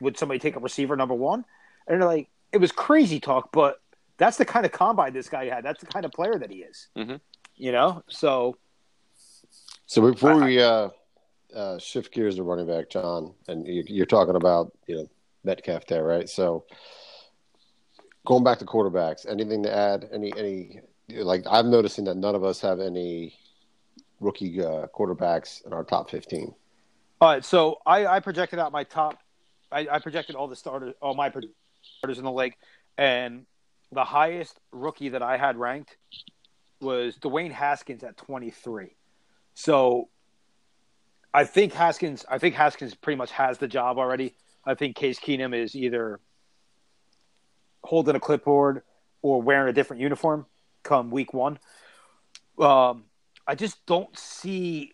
[0.02, 1.46] would somebody take a receiver number one?
[1.88, 3.80] And they're like, it was crazy talk, but
[4.18, 5.64] that's the kind of combine this guy had.
[5.64, 6.88] That's the kind of player that he is.
[6.96, 7.20] Mhm.
[7.56, 8.58] You know, so
[9.86, 10.90] So before I- we uh,
[11.56, 15.10] uh, shift gears to running back, John, and you, you're talking about you know
[15.44, 16.30] Metcalf there, right?
[16.30, 16.66] So
[18.26, 20.10] going back to quarterbacks, anything to add?
[20.12, 23.38] Any any like I'm noticing that none of us have any
[24.20, 26.54] rookie uh, quarterbacks in our top 15.
[27.22, 29.20] All right, so I, I projected out my top.
[29.72, 31.30] I, I projected all the starters, all my
[32.00, 32.56] starters in the league,
[32.98, 33.46] and
[33.92, 35.98] the highest rookie that I had ranked
[36.82, 38.96] was Dwayne Haskins at 23.
[39.54, 40.10] So
[41.34, 42.26] I think Haskins.
[42.30, 44.36] I think Haskins pretty much has the job already.
[44.66, 46.20] I think Case Keenum is either
[47.86, 48.82] holding a clipboard
[49.22, 50.46] or wearing a different uniform
[50.84, 51.60] come week one.
[52.60, 53.06] Um,
[53.48, 54.94] I just don't see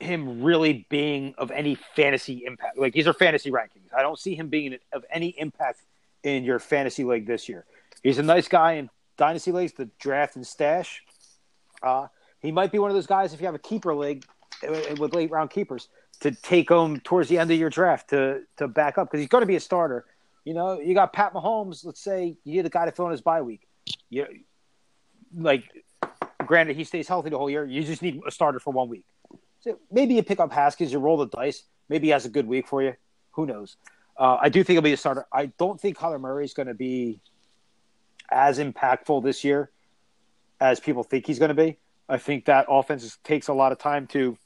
[0.00, 2.78] him really being of any fantasy impact.
[2.78, 3.92] Like these are fantasy rankings.
[3.96, 5.80] I don't see him being of any impact
[6.22, 7.64] in your fantasy league this year.
[8.02, 11.02] He's a nice guy in dynasty leagues, the draft and stash.
[11.82, 12.08] Uh,
[12.40, 14.24] he might be one of those guys if you have a keeper league
[14.66, 15.88] uh, with late round keepers
[16.20, 19.28] to take him towards the end of your draft to to back up because he's
[19.28, 20.04] going to be a starter.
[20.48, 21.84] You know, you got Pat Mahomes.
[21.84, 23.68] Let's say you need a guy to fill in his bye week.
[24.08, 24.26] You
[25.36, 25.64] like,
[26.46, 27.66] granted, he stays healthy the whole year.
[27.66, 29.04] You just need a starter for one week.
[29.60, 31.64] So maybe you pick up Haskins, you roll the dice.
[31.90, 32.94] Maybe he has a good week for you.
[33.32, 33.76] Who knows?
[34.16, 35.26] Uh, I do think he'll be a starter.
[35.30, 37.20] I don't think Kyler Murray is going to be
[38.30, 39.70] as impactful this year
[40.62, 41.76] as people think he's going to be.
[42.08, 44.38] I think that offense takes a lot of time to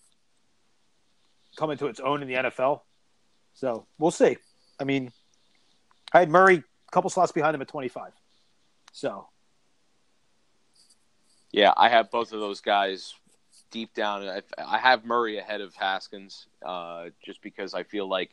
[1.57, 2.81] come into its own in the NFL.
[3.55, 4.37] So we'll see.
[4.81, 5.13] I mean,
[6.13, 8.13] I had Murray a couple slots behind him at 25.
[8.93, 9.29] So.
[11.51, 13.15] Yeah, I have both of those guys
[13.71, 14.23] deep down.
[14.27, 18.31] I, I have Murray ahead of Haskins uh, just because I feel like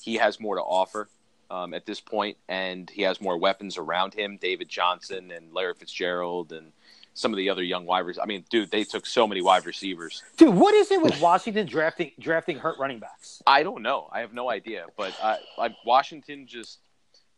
[0.00, 1.08] he has more to offer
[1.50, 4.38] um, at this point, and he has more weapons around him.
[4.40, 6.72] David Johnson and Larry Fitzgerald and
[7.14, 8.22] some of the other young wide receivers.
[8.22, 10.22] I mean, dude, they took so many wide receivers.
[10.36, 13.42] Dude, what is it with Washington drafting drafting hurt running backs?
[13.46, 14.08] I don't know.
[14.12, 14.86] I have no idea.
[14.96, 16.78] But uh, like Washington just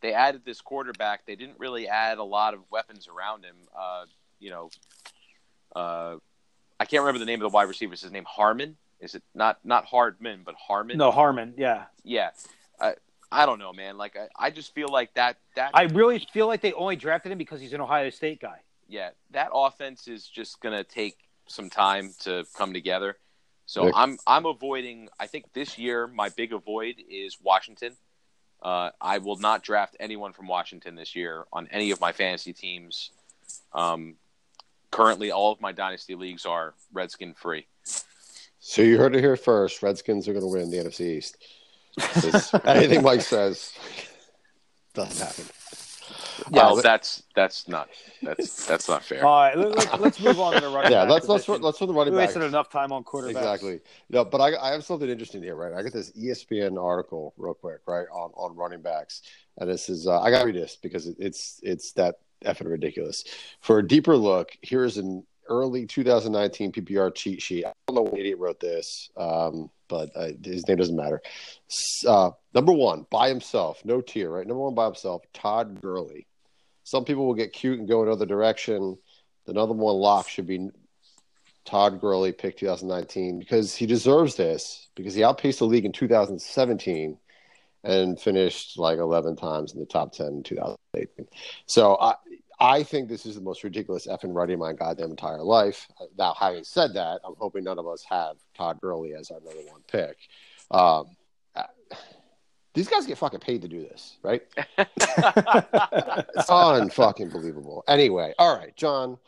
[0.02, 1.26] they added this quarterback.
[1.26, 3.56] They didn't really add a lot of weapons around him.
[3.76, 4.04] Uh,
[4.38, 4.70] you know,
[5.74, 6.16] uh,
[6.78, 7.94] I can't remember the name of the wide receiver.
[7.94, 8.76] Is his name Harmon?
[9.00, 10.98] Is it not not Hardman, but Harmon?
[10.98, 11.54] No, Harmon.
[11.56, 11.84] Yeah.
[12.04, 12.30] Yeah.
[12.80, 12.94] I
[13.30, 13.96] I don't know, man.
[13.96, 17.32] Like I, I just feel like that that I really feel like they only drafted
[17.32, 18.60] him because he's an Ohio State guy
[18.92, 23.16] yeah, that offense is just going to take some time to come together.
[23.64, 23.94] So Nick.
[23.96, 25.08] I'm I'm avoiding.
[25.18, 27.96] I think this year my big avoid is Washington.
[28.62, 32.52] Uh, I will not draft anyone from Washington this year on any of my fantasy
[32.52, 33.10] teams.
[33.72, 34.14] Um,
[34.92, 37.66] currently, all of my dynasty leagues are Redskin free.
[38.60, 39.82] So you heard it here first.
[39.82, 41.36] Redskins are going to win the NFC East.
[42.64, 43.74] anything Mike says
[44.94, 45.44] doesn't happen.
[46.50, 47.88] Yeah, well, that's that's not
[48.22, 49.24] that's that's not fair.
[49.24, 50.92] All right, let, us move on to the running.
[50.92, 52.28] Yeah, let's let's let's for the running we back.
[52.28, 53.30] wasted enough time on quarterbacks.
[53.30, 53.80] Exactly.
[54.10, 55.72] No, but I, I have something interesting here, right?
[55.72, 59.22] I got this ESPN article real quick, right, on on running backs,
[59.58, 63.24] and this is uh, I got to read this because it's it's that effing ridiculous.
[63.60, 67.66] For a deeper look, here's an early 2019 PPR cheat sheet.
[67.66, 69.10] I don't know what idiot wrote this.
[69.16, 71.20] Um, but uh, his name doesn't matter.
[72.08, 74.46] Uh, number one, by himself, no tier, right?
[74.46, 76.26] Number one by himself, Todd Gurley.
[76.92, 78.98] Some people will get cute and go another direction.
[79.46, 80.68] The number one lock should be
[81.64, 87.16] Todd Gurley, pick 2019, because he deserves this because he outpaced the league in 2017
[87.82, 91.26] and finished like 11 times in the top 10 in 2018.
[91.64, 92.16] So I,
[92.60, 95.88] I think this is the most ridiculous effing running my goddamn entire life.
[96.18, 99.62] Now, having said that, I'm hoping none of us have Todd Gurley as our number
[99.70, 100.18] one pick.
[100.70, 101.06] Um,
[102.74, 104.42] these guys get fucking paid to do this, right?
[104.78, 107.84] it's unfucking believable.
[107.88, 109.18] Anyway, all right, John.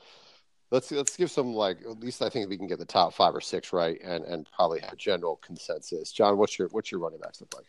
[0.70, 3.32] Let's let's give some like at least I think we can get the top five
[3.34, 6.10] or six right and and probably have a general consensus.
[6.10, 7.66] John, what's your what's your running backs look like?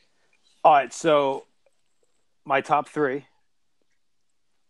[0.64, 1.46] All right, so
[2.46, 3.26] my top three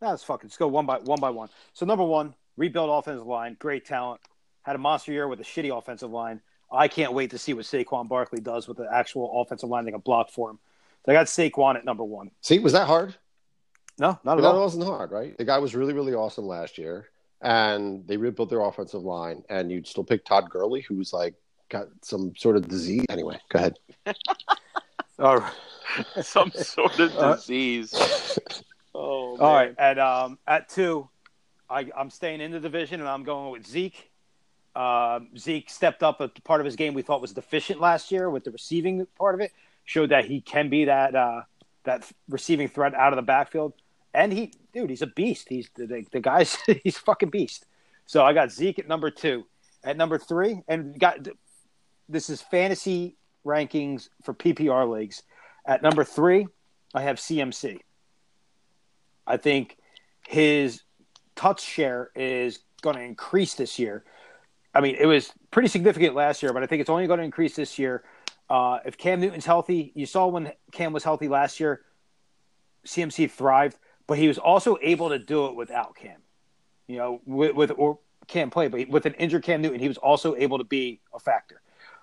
[0.01, 0.47] that's fucking.
[0.47, 1.49] Let's go one by one by one.
[1.73, 4.21] So number one, rebuild offensive line, great talent.
[4.63, 6.41] Had a monster year with a shitty offensive line.
[6.71, 9.85] I can't wait to see what Saquon Barkley does with the actual offensive line.
[9.85, 10.59] They can block for him.
[11.05, 12.31] So I got Saquon at number one.
[12.41, 13.15] See, was that hard?
[13.97, 14.53] No, not at all.
[14.53, 15.37] That wasn't hard, right?
[15.37, 17.09] The guy was really, really awesome last year,
[17.41, 19.43] and they rebuilt their offensive line.
[19.49, 21.35] And you'd still pick Todd Gurley, who's like
[21.69, 23.05] got some sort of disease.
[23.09, 23.77] Anyway, go ahead.
[25.19, 25.53] All right.
[26.21, 27.93] some sort of uh, disease.
[28.93, 29.73] Oh, all right.
[29.77, 31.07] At um, at two,
[31.69, 34.11] I, I'm staying in the division, and I'm going with Zeke.
[34.75, 38.29] Um, Zeke stepped up a part of his game we thought was deficient last year
[38.29, 39.51] with the receiving part of it.
[39.85, 41.41] Showed that he can be that uh,
[41.83, 43.73] that receiving threat out of the backfield,
[44.13, 45.47] and he, dude, he's a beast.
[45.49, 47.65] He's the, the, guy's he's fucking beast.
[48.05, 49.45] So I got Zeke at number two.
[49.83, 51.27] At number three, and got
[52.09, 53.15] this is fantasy
[53.45, 55.21] rankings for PPR leagues.
[55.65, 56.47] At number three,
[56.93, 57.79] I have CMC.
[59.27, 59.77] I think
[60.27, 60.81] his
[61.35, 64.03] touch share is going to increase this year.
[64.73, 67.23] I mean, it was pretty significant last year, but I think it's only going to
[67.23, 68.03] increase this year.
[68.49, 71.81] Uh, if Cam Newton's healthy, you saw when Cam was healthy last year,
[72.85, 73.77] CMC thrived,
[74.07, 76.17] but he was also able to do it without Cam.
[76.87, 79.97] You know, with, with or Cam play, but with an injured Cam Newton, he was
[79.97, 81.61] also able to be a factor.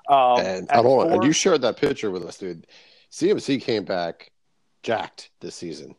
[0.09, 2.67] Um, and hold four, on, and you shared that picture with us, dude.
[3.13, 4.33] CMC came back
[4.83, 5.95] jacked this season.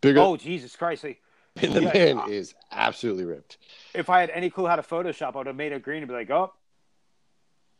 [0.00, 0.20] Bigger.
[0.20, 1.04] Oh Jesus Christ!
[1.60, 3.58] And the yeah, man uh, is absolutely ripped.
[3.92, 6.06] If I had any clue how to Photoshop, I would have made it green and
[6.08, 6.52] be like, "Oh,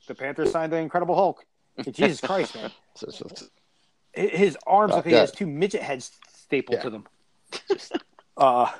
[0.08, 1.46] the Panthers signed the Incredible Hulk."
[1.92, 2.70] Jesus Christ, man!
[4.12, 6.82] His arms look like he has two midget heads stapled yeah.
[6.82, 7.04] to them.
[8.36, 8.70] uh,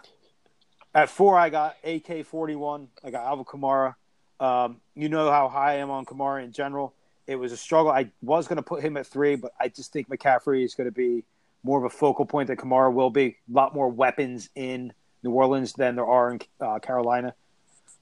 [0.94, 2.88] at four, I got AK forty one.
[3.04, 3.94] I got Alvin Kamara.
[4.40, 6.94] Um, you know how high I am on Kamara in general.
[7.26, 7.92] It was a struggle.
[7.92, 10.88] I was going to put him at three, but I just think McCaffrey is going
[10.88, 11.24] to be
[11.62, 13.26] more of a focal point than Kamara will be.
[13.26, 17.34] A lot more weapons in New Orleans than there are in uh, Carolina.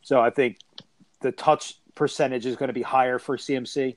[0.02, 0.58] So I think
[1.20, 3.96] the touch percentage is going to be higher for CMC.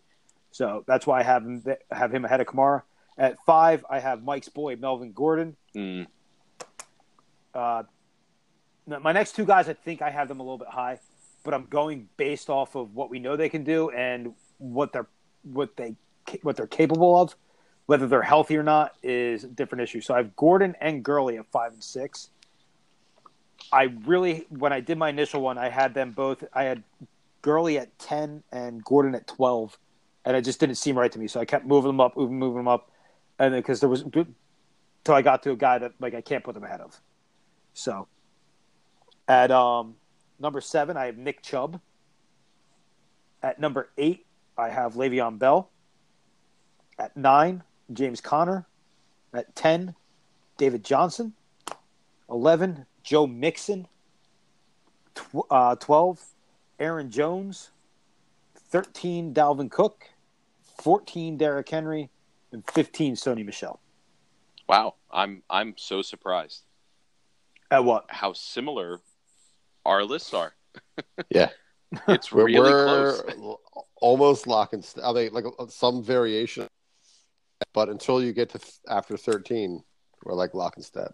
[0.51, 2.83] So that's why I have him, have him ahead of Kamara.
[3.17, 5.55] At five, I have Mike's boy Melvin Gordon.
[5.75, 6.07] Mm.
[7.53, 7.83] Uh,
[8.87, 10.99] my next two guys, I think I have them a little bit high,
[11.43, 15.07] but I'm going based off of what we know they can do and what they're
[15.43, 15.95] what they
[16.43, 17.35] what they're capable of.
[17.87, 19.99] Whether they're healthy or not is a different issue.
[20.01, 22.29] So I have Gordon and Gurley at five and six.
[23.71, 26.43] I really, when I did my initial one, I had them both.
[26.53, 26.83] I had
[27.41, 29.77] Gurley at ten and Gordon at twelve,
[30.25, 31.27] and it just didn't seem right to me.
[31.27, 32.91] So I kept moving them up, moving, moving them up,
[33.39, 34.03] and because there was
[35.03, 36.99] till I got to a guy that like I can't put them ahead of.
[37.73, 38.07] So
[39.27, 39.95] at um,
[40.39, 41.79] number seven, I have Nick Chubb.
[43.43, 44.25] At number eight,
[44.57, 45.69] I have Le'Veon Bell.
[46.99, 48.67] At nine, James Conner.
[49.33, 49.95] At 10,
[50.57, 51.33] David Johnson.
[52.29, 53.87] 11, Joe Mixon.
[55.15, 56.23] Tw- uh, 12,
[56.79, 57.70] Aaron Jones.
[58.71, 60.05] 13, Dalvin Cook.
[60.81, 62.09] 14, Derrick Henry.
[62.51, 63.79] And 15, Sony Michel.
[64.67, 66.63] Wow, I'm I'm so surprised.
[67.69, 68.05] At what?
[68.07, 69.01] How similar
[69.85, 70.53] our lists are.
[71.29, 71.49] yeah,
[72.07, 73.57] it's really we're close.
[73.97, 76.67] Almost lock and st- I mean, like uh, some variation,
[77.73, 79.83] but until you get to th- after thirteen,
[80.23, 81.11] we're like lock and step.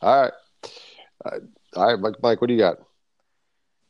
[0.00, 0.32] All right,
[1.26, 1.38] uh,
[1.76, 2.14] all right, Mike.
[2.22, 2.78] Mike, what do you got?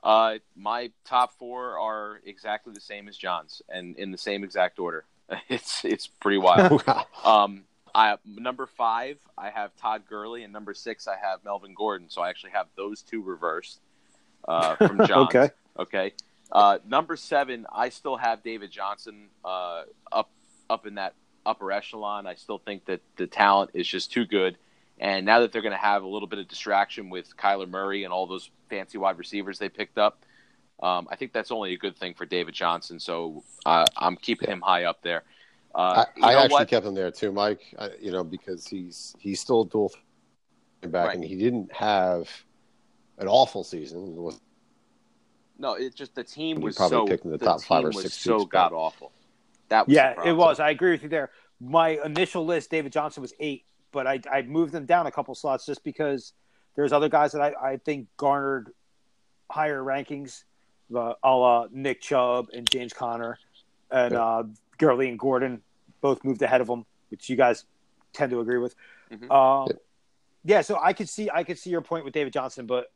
[0.02, 4.78] Uh, my top four are exactly the same as John's, and in the same exact
[4.78, 5.04] order.
[5.48, 6.82] It's it's pretty wild.
[7.24, 12.08] um, I number five, I have Todd Gurley, and number six, I have Melvin Gordon.
[12.10, 13.80] So I actually have those two reversed
[14.48, 15.26] uh, from John.
[15.26, 15.50] okay.
[15.78, 16.12] Okay.
[16.50, 20.30] Uh, number seven, I still have David Johnson uh, up
[20.68, 21.14] up in that
[21.46, 22.26] upper echelon.
[22.26, 24.56] I still think that the talent is just too good.
[25.00, 28.04] And now that they're going to have a little bit of distraction with Kyler Murray
[28.04, 30.24] and all those fancy wide receivers they picked up,
[30.82, 33.00] um, I think that's only a good thing for David Johnson.
[33.00, 35.22] So uh, I'm keeping him high up there.
[35.74, 36.68] Uh, I, I actually what?
[36.68, 37.62] kept him there too, Mike.
[37.78, 39.92] I, you know, because he's he's still a dual
[40.82, 41.14] back, right.
[41.14, 42.28] and he didn't have
[43.18, 44.14] an awful season.
[44.14, 44.40] It was,
[45.58, 47.92] no, it's just the team was probably so picked in the, the top five or
[47.92, 48.14] six.
[48.14, 49.12] So god awful.
[49.68, 50.60] That was yeah, it was.
[50.60, 51.30] I agree with you there.
[51.60, 55.34] My initial list, David Johnson was eight, but I I moved them down a couple
[55.34, 56.32] slots just because
[56.76, 58.72] there's other guys that I, I think garnered
[59.50, 60.44] higher rankings,
[60.94, 63.38] uh, a la Nick Chubb and James Conner,
[63.90, 64.24] and yeah.
[64.24, 64.42] uh,
[64.78, 65.62] Gurley and Gordon
[66.00, 67.64] both moved ahead of them, which you guys
[68.12, 68.74] tend to agree with.
[69.12, 69.30] Mm-hmm.
[69.30, 69.68] Um,
[70.44, 72.92] yeah, so I could see I could see your point with David Johnson, but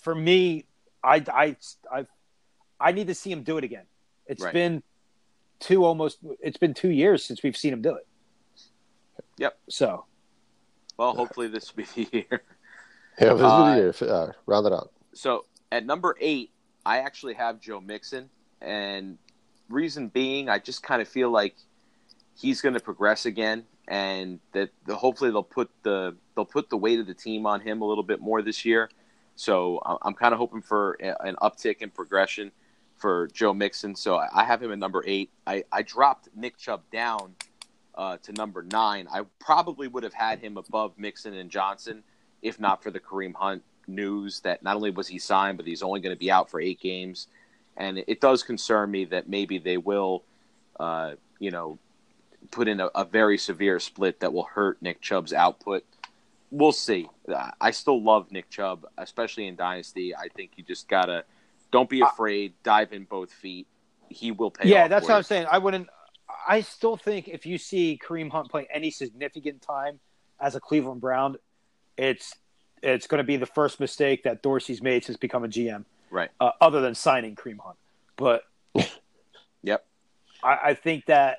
[0.00, 0.64] for me,
[1.02, 1.56] I I
[1.92, 2.06] I
[2.80, 3.84] I need to see him do it again.
[4.26, 4.52] It's right.
[4.52, 4.82] been
[5.60, 8.06] two almost it's been two years since we've seen him do it.
[9.38, 9.58] Yep.
[9.68, 10.04] So,
[10.98, 12.42] well, hopefully this will be the year.
[13.20, 14.14] Yeah, this will be the year.
[14.14, 14.92] Uh, round it out.
[15.14, 16.50] So at number eight,
[16.84, 18.28] I actually have Joe Mixon,
[18.60, 19.18] and
[19.68, 21.56] reason being, I just kind of feel like
[22.36, 26.76] he's going to progress again, and that the, hopefully they'll put the they'll put the
[26.76, 28.90] weight of the team on him a little bit more this year.
[29.36, 32.50] So I'm kind of hoping for an uptick in progression
[32.96, 33.94] for Joe Mixon.
[33.94, 35.30] So I have him at number eight.
[35.46, 37.36] I, I dropped Nick Chubb down
[37.98, 39.06] uh, to number nine.
[39.12, 42.02] I probably would have had him above Mixon and Johnson
[42.40, 45.82] if not for the Kareem Hunt news that not only was he signed, but he's
[45.82, 47.26] only going to be out for eight games
[47.78, 50.24] and it does concern me that maybe they will,
[50.78, 51.78] uh, you know,
[52.50, 55.84] put in a, a, very severe split that will hurt Nick Chubb's output.
[56.50, 57.08] We'll see.
[57.60, 60.14] I still love Nick Chubb, especially in Dynasty.
[60.14, 61.24] I think you just gotta
[61.70, 63.66] don't be afraid, dive in both feet,
[64.08, 64.68] he will pay.
[64.68, 65.16] Yeah, that's what you.
[65.16, 65.46] I'm saying.
[65.50, 65.88] I wouldn't.
[66.48, 70.00] I still think if you see Kareem Hunt play any significant time
[70.40, 71.36] as a Cleveland Brown,
[71.96, 72.34] it's
[72.82, 75.84] it's going to be the first mistake that Dorsey's made since becoming a GM.
[76.10, 76.30] Right.
[76.40, 77.76] Uh, other than signing Kareem Hunt,
[78.16, 78.42] but
[79.62, 79.84] Yep.
[80.42, 81.38] I, I think that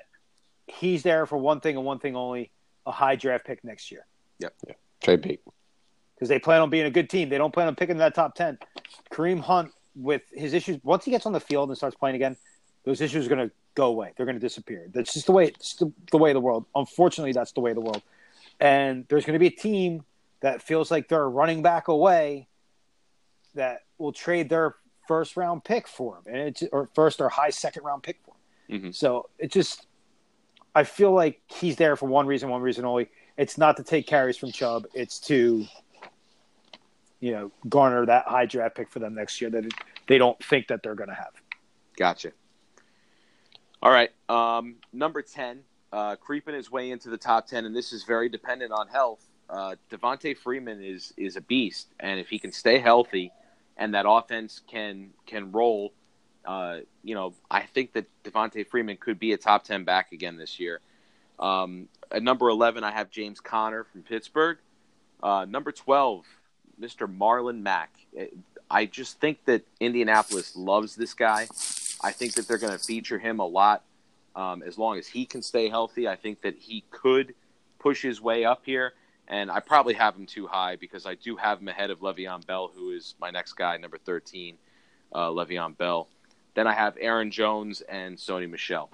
[0.66, 2.50] he's there for one thing and one thing only:
[2.86, 4.06] a high draft pick next year.
[4.38, 4.54] Yep.
[4.68, 4.74] Yeah.
[5.02, 5.40] Trade Pete.
[6.14, 7.30] because they plan on being a good team.
[7.30, 8.58] They don't plan on picking that top ten.
[9.12, 12.36] Kareem Hunt, with his issues, once he gets on the field and starts playing again,
[12.84, 14.12] those issues are going to go away.
[14.16, 14.86] They're going to disappear.
[14.92, 15.46] That's just the way.
[15.46, 16.66] It's the, the way of the world.
[16.74, 18.02] Unfortunately, that's the way of the world.
[18.58, 20.04] And there's going to be a team
[20.40, 22.48] that feels like they're running back away
[23.54, 24.76] that will trade their
[25.08, 28.34] first round pick for him, and it's or first or high second round pick for
[28.68, 28.82] him.
[28.82, 28.94] Mhm.
[28.94, 29.86] So it just,
[30.74, 33.10] I feel like he's there for one reason, one reason only.
[33.36, 34.86] It's not to take carries from Chubb.
[34.94, 35.66] It's to,
[37.18, 39.64] you know, garner that high draft pick for them next year that
[40.06, 41.32] they don't think that they're going to have.
[41.96, 42.32] Gotcha.
[43.82, 44.10] All right.
[44.28, 45.60] Um, number 10,
[45.92, 49.26] uh, creeping his way into the top 10, and this is very dependent on health.
[49.48, 53.32] Uh, Devonta Freeman is, is a beast, and if he can stay healthy
[53.80, 55.92] and that offense can can roll,
[56.44, 60.36] uh, you know, I think that Devonta Freeman could be a top 10 back again
[60.36, 60.80] this year.
[61.38, 64.58] Um, at number 11, I have James Conner from Pittsburgh.
[65.22, 66.24] Uh, number 12,
[66.80, 67.12] Mr.
[67.12, 67.94] Marlon Mack.
[68.70, 71.48] I just think that Indianapolis loves this guy.
[72.02, 73.84] I think that they're going to feature him a lot
[74.34, 76.08] um, as long as he can stay healthy.
[76.08, 77.34] I think that he could
[77.78, 78.92] push his way up here,
[79.28, 82.46] and I probably have him too high because I do have him ahead of Le'Veon
[82.46, 84.56] Bell, who is my next guy, number 13,
[85.12, 86.08] uh, Le'Veon Bell.
[86.54, 88.90] Then I have Aaron Jones and Sony Michel.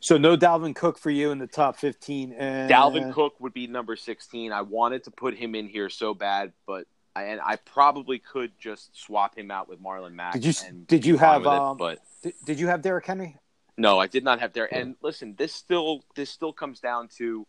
[0.00, 2.32] So no Dalvin Cook for you in the top fifteen.
[2.32, 4.52] And Dalvin Cook would be number 16.
[4.52, 6.86] I wanted to put him in here so bad, but
[7.16, 10.34] and I probably could just swap him out with Marlon Mack.
[10.34, 11.76] Did you and did you have it, um?
[11.76, 13.36] but did, did you have Derrick Henry?
[13.76, 14.72] No, I did not have there.
[14.72, 17.46] And listen, this still this still comes down to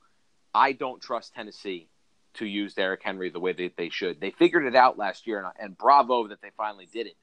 [0.53, 1.88] I don't trust Tennessee
[2.36, 4.22] to use Derrick Henry the way that they should.
[4.22, 7.16] They figured it out last year, and, and bravo that they finally did it.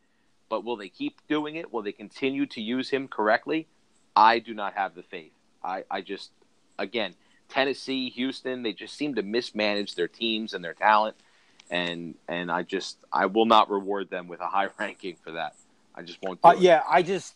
[0.49, 1.73] But will they keep doing it?
[1.73, 3.67] Will they continue to use him correctly?
[4.15, 5.33] I do not have the faith.
[5.63, 6.31] I, I just
[6.79, 7.15] again
[7.49, 11.17] Tennessee, Houston, they just seem to mismanage their teams and their talent,
[11.71, 15.55] and and I just I will not reward them with a high ranking for that.
[15.95, 16.41] I just won't.
[16.43, 16.61] Do Uh, it.
[16.61, 17.35] yeah, I just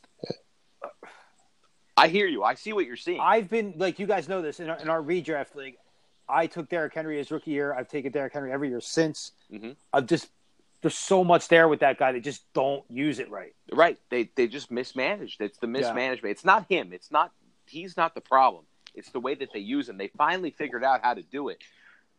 [1.96, 2.42] I hear you.
[2.42, 3.20] I see what you're seeing.
[3.20, 5.76] I've been like you guys know this in our, in our redraft league.
[6.28, 7.74] I took Derrick Henry his rookie year.
[7.74, 9.32] I've taken Derrick Henry every year since.
[9.52, 9.76] Mhm.
[9.92, 10.28] I've just
[10.82, 12.12] there's so much there with that guy.
[12.12, 13.54] They just don't use it right.
[13.72, 13.98] Right.
[14.08, 15.40] They they just mismanaged.
[15.40, 16.30] It's the mismanagement.
[16.32, 16.92] It's not him.
[16.92, 17.32] It's not
[17.66, 18.64] he's not the problem.
[18.94, 19.98] It's the way that they use him.
[19.98, 21.58] They finally figured out how to do it.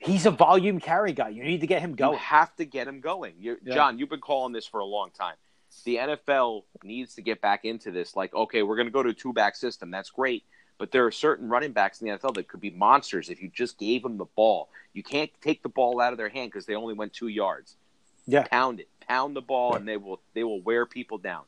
[0.03, 1.29] He's a volume carry guy.
[1.29, 2.13] You need to get him going.
[2.13, 3.35] You have to get him going.
[3.39, 3.75] you Yeah.
[3.75, 5.35] John, you've been calling this for a long time.
[5.85, 8.15] The NFL needs to get back into this.
[8.15, 9.91] Like, okay, we're going to go to a two back system.
[9.91, 10.43] That's great.
[10.79, 13.49] But there are certain running backs in the NFL that could be monsters if you
[13.53, 14.69] just gave them the ball.
[14.93, 17.75] You can't take the ball out of their hand because they only went two yards.
[18.25, 18.43] Yeah.
[18.49, 18.87] Pound it.
[19.07, 21.43] Pound the ball, and they will they will wear people down.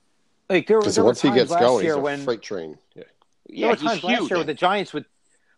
[0.50, 2.24] Like there, Because there were once he times gets last going, he's year a when
[2.24, 2.78] freight train.
[2.94, 3.04] Yeah.
[3.04, 4.30] there Yeah, were he's times last huge.
[4.30, 5.06] year with the Giants with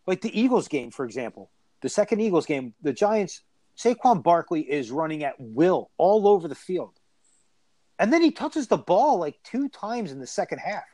[0.08, 1.50] like the Eagles game, for example.
[1.86, 3.42] The second Eagles game, the Giants
[3.78, 7.00] Saquon Barkley is running at will all over the field.
[8.00, 10.86] And then he touches the ball like two times in the second half.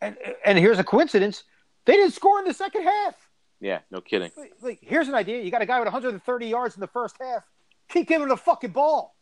[0.00, 1.42] And and here's a coincidence.
[1.84, 3.16] They didn't score in the second half.
[3.58, 4.30] Yeah, no kidding.
[4.36, 5.42] Like, like, here's an idea.
[5.42, 7.42] You got a guy with 130 yards in the first half.
[7.88, 9.16] Keep giving him the fucking ball.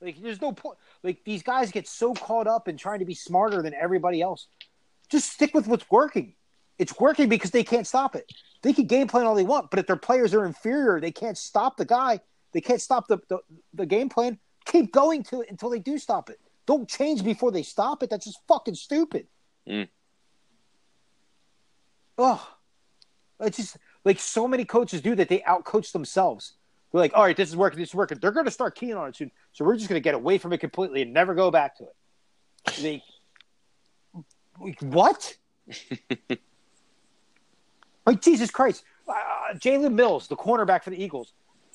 [0.00, 0.78] Like there's no point.
[1.02, 4.46] Like these guys get so caught up in trying to be smarter than everybody else.
[5.08, 6.34] Just stick with what's working.
[6.78, 8.30] It's working because they can't stop it.
[8.62, 11.36] They can game plan all they want, but if their players are inferior, they can't
[11.36, 12.20] stop the guy.
[12.52, 13.38] They can't stop the, the,
[13.74, 14.38] the game plan.
[14.64, 16.38] Keep going to it until they do stop it.
[16.66, 18.10] Don't change before they stop it.
[18.10, 19.26] That's just fucking stupid.
[19.68, 19.88] Mm.
[22.18, 22.56] Oh,
[23.40, 25.28] it's just like so many coaches do that.
[25.28, 26.54] They outcoach themselves.
[26.92, 28.18] They're like, all right, this is working, this is working.
[28.20, 29.30] They're going to start keying on it soon.
[29.52, 31.84] So we're just going to get away from it completely and never go back to
[31.84, 31.96] it.
[32.80, 33.02] They,
[34.60, 35.36] like, what?
[38.06, 38.84] like, Jesus Christ.
[39.08, 41.32] Uh, Jalen Mills, the cornerback for the Eagles,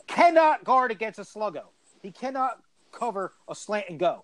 [0.08, 1.64] cannot guard against a sluggo.
[2.02, 2.62] He cannot
[2.92, 4.24] cover a slant and go.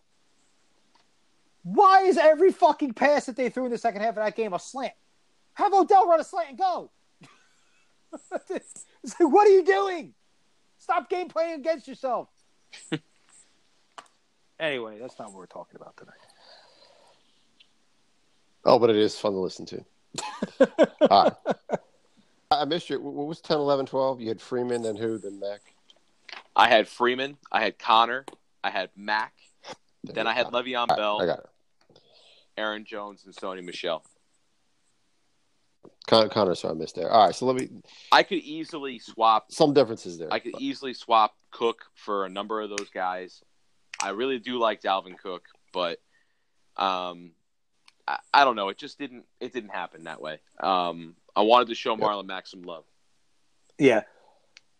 [1.63, 4.53] Why is every fucking pass that they threw in the second half of that game
[4.53, 4.93] a slant?
[5.53, 6.91] Have Odell run a slant and go.
[8.49, 8.85] it's
[9.19, 10.13] like, what are you doing?
[10.77, 12.27] Stop game playing against yourself.
[14.59, 16.15] anyway, that's not what we're talking about tonight.
[18.65, 19.85] Oh, but it is fun to listen to.
[21.09, 21.79] All right.
[22.61, 22.99] I missed you.
[22.99, 24.21] What was 10, 11, 12?
[24.21, 25.17] You had Freeman, then who?
[25.17, 25.61] Then Mack?
[26.55, 28.25] I had Freeman, I had Conner,
[28.63, 29.33] I had Mack,
[30.03, 31.99] then I had Le'Veon right, Bell, I got it.
[32.57, 34.03] Aaron Jones, and Sony Michel.
[36.07, 37.09] Con- Conner, so I missed there.
[37.09, 37.69] All right, so let me.
[38.11, 39.51] I could easily swap.
[39.51, 40.31] Some differences there.
[40.31, 43.41] I could easily swap Cook for a number of those guys.
[44.01, 45.99] I really do like Dalvin Cook, but
[46.77, 47.31] um,
[48.07, 48.69] I, I don't know.
[48.69, 49.25] It just didn't.
[49.39, 50.39] It didn't happen that way.
[50.59, 52.85] Um, I wanted to show Marlon Mack some love.
[53.79, 54.03] Yeah.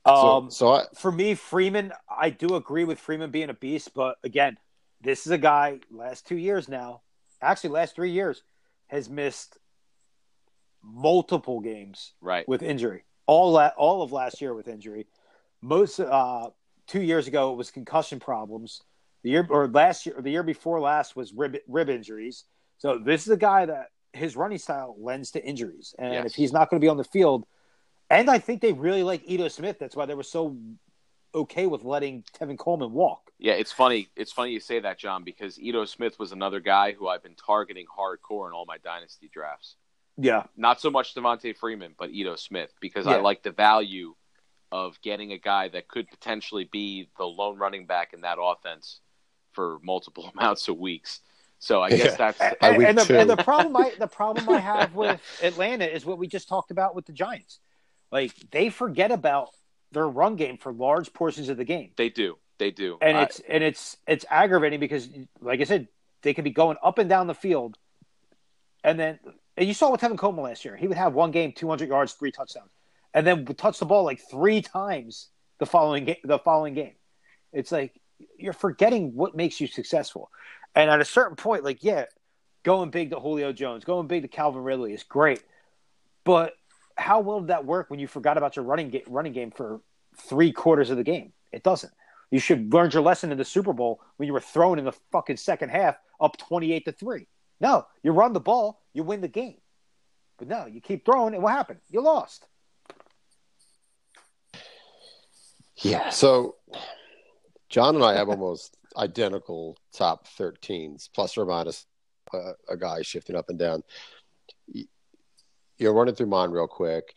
[0.06, 3.94] so, Um, so I, for me, Freeman, I do agree with Freeman being a beast,
[3.94, 4.58] but again,
[5.02, 7.02] this is a guy last two years now,
[7.42, 8.44] actually last three years,
[8.88, 9.58] has missed
[10.84, 12.48] multiple games Right.
[12.48, 13.04] with injury.
[13.26, 15.08] All la- all of last year with injury.
[15.62, 16.50] Most uh,
[16.88, 18.82] two years ago it was concussion problems.
[19.24, 22.44] The year or last year or the year before last was rib rib injuries.
[22.78, 26.26] So this is a guy that his running style lends to injuries, and Yes.
[26.28, 27.46] if he's not going to be on the field,
[28.10, 29.80] and I think they really like Ito Smith.
[29.80, 30.56] That's why they were so
[31.36, 33.32] okay with letting Tevin Coleman walk.
[33.40, 34.10] Yeah, it's funny.
[34.16, 37.36] It's funny you say that, John, because Ito Smith was another guy who I've been
[37.36, 39.76] targeting hardcore in all my dynasty drafts.
[40.16, 44.14] Yeah, Not so much Devonta Freeman, but Ito Smith, because I like the value
[44.72, 49.00] of getting a guy that could potentially be the lone running back in that offense
[49.54, 51.22] for multiple amounts of weeks.
[51.64, 52.16] So I guess Yeah.
[52.18, 56.06] that's and, and the, and the problem I the problem I have with Atlanta is
[56.06, 57.60] what we just talked about with the Giants.
[58.12, 59.48] Like they forget about
[59.94, 62.38] their run game for large portions of the game, they do.
[62.60, 62.98] They do.
[63.02, 65.08] and I- it's and it's it's aggravating because,
[65.40, 65.88] like I said,
[66.22, 67.78] they could be going up and down the field,
[68.84, 69.20] and then
[69.56, 71.88] and you saw with Tevin Coleman last year, he would have one game, two hundred
[71.88, 72.72] yards, three touchdowns,
[73.14, 76.18] and then would touch the ball like three times the following game.
[76.26, 76.96] The following game,
[77.54, 77.94] it's like
[78.38, 80.30] you're forgetting what makes you successful.
[80.76, 82.06] And at a certain point, like yeah,
[82.64, 85.44] going big to Julio Jones, going big to Calvin Ridley is great,
[86.24, 86.54] but
[86.96, 89.82] how well did that work when you forgot about your running running game for
[90.18, 91.34] three quarters of the game?
[91.52, 91.94] It doesn't.
[92.32, 94.94] You should learn your lesson in the Super Bowl when you were thrown in the
[95.12, 97.28] fucking second half up twenty eight to three.
[97.60, 99.58] No, you run the ball, you win the game.
[100.38, 101.80] But no, you keep throwing, and what happened?
[101.90, 102.48] You lost.
[105.78, 106.10] yeah.
[106.10, 106.56] So
[107.70, 111.86] John and I have almost identical top 13s, plus or minus
[112.34, 113.84] uh, a guy shifting up and down.
[115.78, 117.16] You're running through mine real quick.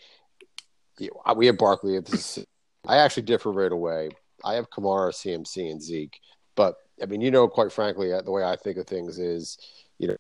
[1.37, 1.99] We have Barkley.
[2.87, 4.11] I actually differ right away.
[4.45, 6.21] I have Kamara, CMC, and Zeke.
[6.55, 9.59] But I mean, you know, quite frankly, uh, the way I think of things is,
[9.99, 10.17] you know,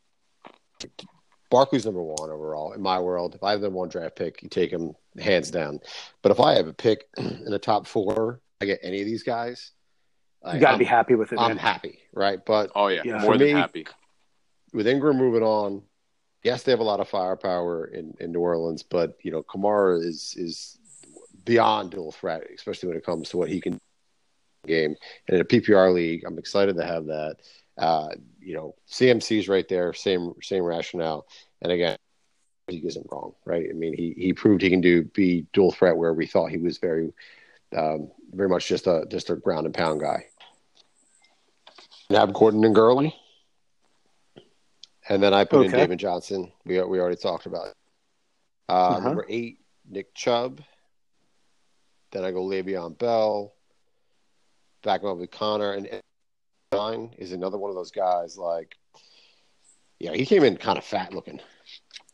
[1.51, 3.35] Barkley's number one overall in my world.
[3.35, 5.81] If I have the one draft pick, you take him hands down.
[6.23, 9.23] But if I have a pick in the top four, I get any of these
[9.23, 9.73] guys.
[10.53, 11.59] You got to be happy with it, I'm man.
[11.59, 12.39] happy, right?
[12.45, 13.19] But oh yeah, Yeah.
[13.19, 13.87] more than me- happy.
[14.73, 15.83] with Ingram moving on,
[16.43, 20.05] yes, they have a lot of firepower in, in New Orleans, but you know, Kamara
[20.05, 20.79] is is
[21.45, 23.81] beyond dual threat, especially when it comes to what he can do in
[24.65, 24.97] the game.
[25.29, 27.37] And in a PPR league, I'm excited to have that.
[27.79, 28.09] Uh,
[28.41, 31.27] you know, CMC's right there, same same rationale.
[31.63, 31.97] And again,
[32.69, 33.67] he isn't wrong, right?
[33.69, 36.59] I mean, he he proved he can do be dual threat where we thought he
[36.59, 37.13] was very
[37.77, 40.27] um, very much just a just a ground and pound guy.
[42.09, 43.15] And have Gordon and Gurley.
[45.09, 46.53] And then I put in David Johnson.
[46.65, 47.69] We we already talked about.
[47.69, 47.75] it.
[48.69, 49.01] Uh, Uh-huh.
[49.01, 50.61] Number eight, Nick Chubb.
[52.13, 53.53] Then I go Le'Veon Bell.
[54.83, 56.03] Back him up with Conner and and
[56.73, 58.37] nine is another one of those guys.
[58.37, 58.77] Like,
[59.99, 61.41] yeah, he came in kind of fat looking.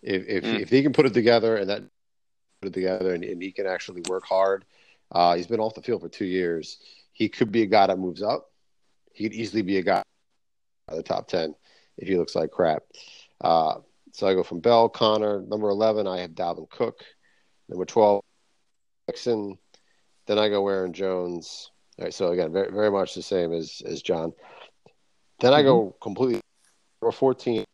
[0.02, 0.60] If if, Mm.
[0.60, 1.82] if he can put it together and that
[2.60, 4.64] put it together and, and he can actually work hard,
[5.12, 6.78] uh, he's been off the field for two years.
[7.12, 8.50] He could be a guy that moves up.
[9.12, 10.02] He could easily be a guy
[10.88, 11.54] at the top ten
[11.98, 12.82] if he looks like crap.
[13.40, 13.76] Uh,
[14.12, 15.42] so I go from Bell, Conner.
[15.42, 17.00] Number 11, I have Dalvin Cook.
[17.68, 18.22] Number 12,
[19.08, 19.58] Jackson.
[20.26, 21.70] Then I go Aaron Jones.
[21.98, 24.32] All right, so again, very, very much the same as, as John.
[25.40, 26.40] Then I go completely
[27.00, 27.64] number 14.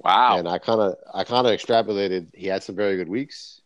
[0.00, 0.38] Wow.
[0.38, 2.28] And I kind of I kind of extrapolated.
[2.34, 3.60] He had some very good weeks.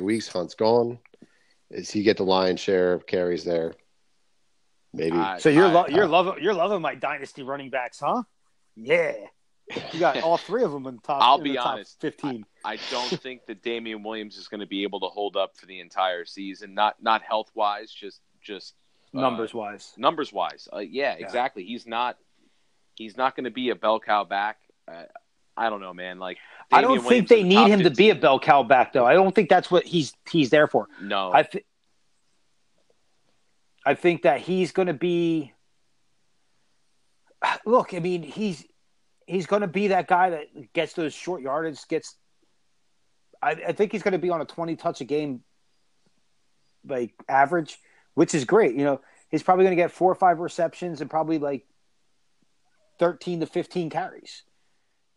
[0.00, 0.98] Weeks Hunt's gone.
[1.72, 3.74] Does he get the lion's share of carries there?
[4.92, 5.16] Maybe.
[5.16, 8.22] I- So you're I- lo- you're loving you're loving my dynasty running backs, huh?
[8.74, 9.12] Yeah,
[9.92, 11.22] you got all three of them in the top.
[11.22, 12.00] I'll in be the top honest.
[12.00, 12.44] Fifteen.
[12.64, 15.66] I don't think that Damien Williams is going to be able to hold up for
[15.66, 16.74] the entire season.
[16.74, 18.74] Not not health wise, just just
[19.14, 19.92] uh, numbers wise.
[19.96, 20.68] numbers wise.
[20.72, 21.24] Uh, yeah, Yeah.
[21.24, 21.64] exactly.
[21.64, 22.16] He's not
[22.96, 24.58] he's not going to be a bell cow back.
[24.90, 25.04] Uh,
[25.60, 26.18] I don't know, man.
[26.18, 26.38] Like
[26.72, 28.20] I don't Damien think Williams they need him to be a 15.
[28.20, 29.04] bell cow back, though.
[29.04, 30.88] I don't think that's what he's he's there for.
[31.02, 31.66] No, I th-
[33.84, 35.52] I think that he's going to be.
[37.66, 38.64] Look, I mean, he's
[39.26, 41.86] he's going to be that guy that gets those short yardage.
[41.88, 42.16] Gets,
[43.42, 45.42] I, I think he's going to be on a twenty touch a game,
[46.86, 47.78] like average,
[48.14, 48.74] which is great.
[48.76, 51.66] You know, he's probably going to get four or five receptions and probably like
[52.98, 54.42] 13 to 15 carries.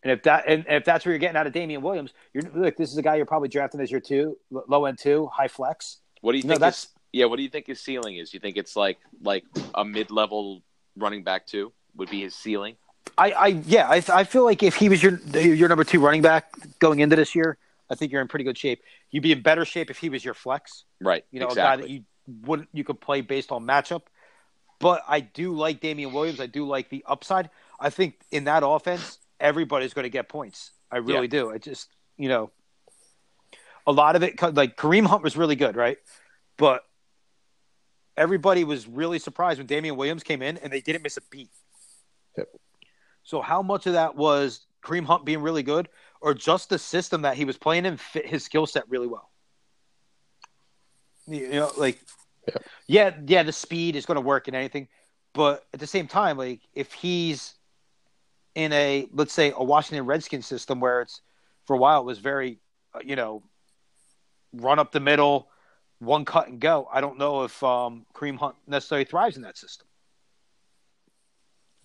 [0.04, 2.76] And if that and if that's where you're getting out of Damien Williams, you're look.
[2.76, 5.98] This is a guy you're probably drafting as your two, low end two, high flex.
[6.20, 6.60] What do you No, think?
[6.60, 7.24] that's- his- yeah.
[7.26, 8.34] What do you think his ceiling is?
[8.34, 9.44] You think it's like like
[9.74, 10.62] a mid level
[10.96, 12.76] running back two would be his ceiling?
[13.16, 16.22] I, I yeah, I, I feel like if he was your your number two running
[16.22, 17.56] back going into this year,
[17.88, 18.82] I think you're in pretty good shape.
[19.10, 20.84] You'd be in better shape if he was your flex.
[21.00, 21.24] Right.
[21.30, 21.62] You know, exactly.
[21.62, 22.04] a guy that you
[22.42, 24.02] wouldn't you could play based on matchup.
[24.80, 26.40] But I do like Damien Williams.
[26.40, 27.48] I do like the upside.
[27.80, 30.72] I think in that offense, everybody's going to get points.
[30.90, 31.38] I really Yeah.
[31.38, 31.50] do.
[31.52, 32.50] I just you know,
[33.86, 35.98] a lot of it like Kareem Hunt was really good, right?
[36.56, 36.82] But
[38.16, 41.50] everybody was really surprised when Damien Williams came in and they didn't miss a beat.
[42.38, 42.48] Yep.
[43.24, 45.88] So how much of that was Kareem Hunt being really good,
[46.20, 49.30] or just the system that he was playing in fit his skill set really well?
[51.26, 52.00] You know, like
[52.46, 52.62] Yep.
[52.86, 54.88] yeah, yeah, the speed is going to work in anything,
[55.32, 57.54] but at the same time, like if he's
[58.54, 61.20] in a let's say a Washington Redskins system where it's
[61.66, 62.58] for a while it was very,
[62.94, 63.42] uh, you know,
[64.52, 65.48] run up the middle,
[65.98, 66.88] one cut and go.
[66.92, 69.86] I don't know if um, Kareem Hunt necessarily thrives in that system.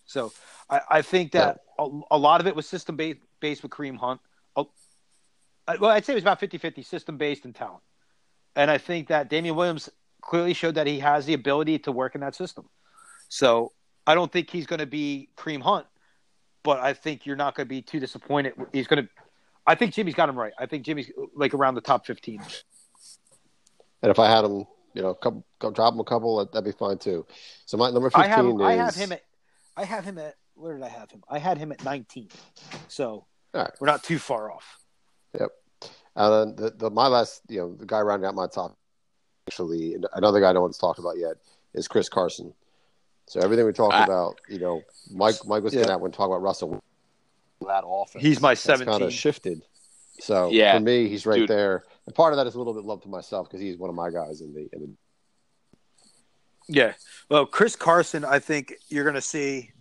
[0.06, 0.34] So
[0.70, 3.98] I, I think that a, a lot of it was system based, based with Kareem
[3.98, 4.20] Hunt.
[4.56, 4.66] A-
[5.68, 7.84] I- well, I'd say it was about 50 50 system based and talent.
[8.56, 9.90] And I think that Damien Williams
[10.22, 12.68] clearly showed that he has the ability to work in that system.
[13.30, 13.72] So
[14.06, 15.86] I don't think he's going to be Kareem Hunt,
[16.64, 18.54] but I think you're not going to be too disappointed.
[18.74, 19.10] He's going to.
[19.66, 20.54] I think Jimmy's got him right.
[20.58, 22.42] I think Jimmy's like around the top 15.
[24.02, 26.66] And if I had him, you know, couple, go drop him a couple, that, that'd
[26.66, 27.26] be fine too.
[27.66, 29.22] So my number I fifteen have is I have him at
[29.78, 31.24] I have him at where did I have him?
[31.30, 32.30] I had him at 19.
[32.88, 33.72] So All right.
[33.80, 34.78] we're not too far off.
[35.40, 35.50] Yep.
[36.16, 38.78] And then the, the my last, you know, the guy rounding out my top,
[39.48, 41.36] actually, another guy no one's talked about yet
[41.74, 42.54] is Chris Carson.
[43.30, 45.82] So everything we talked I- about, you know, Mike Mike was Yeah.
[45.82, 46.82] getting at when talking about Russell.
[47.62, 49.64] That offense, He's my has kind of shifted.
[50.20, 50.74] So Yeah.
[50.76, 51.50] for me, he's right Dude.
[51.50, 51.84] there.
[52.08, 53.96] And part of that is a little bit love to myself because he's one of
[53.96, 54.68] my guys in the.
[54.74, 54.90] In the
[56.68, 56.94] Yeah.
[57.30, 59.72] Well, Chris Carson, I think you're going to see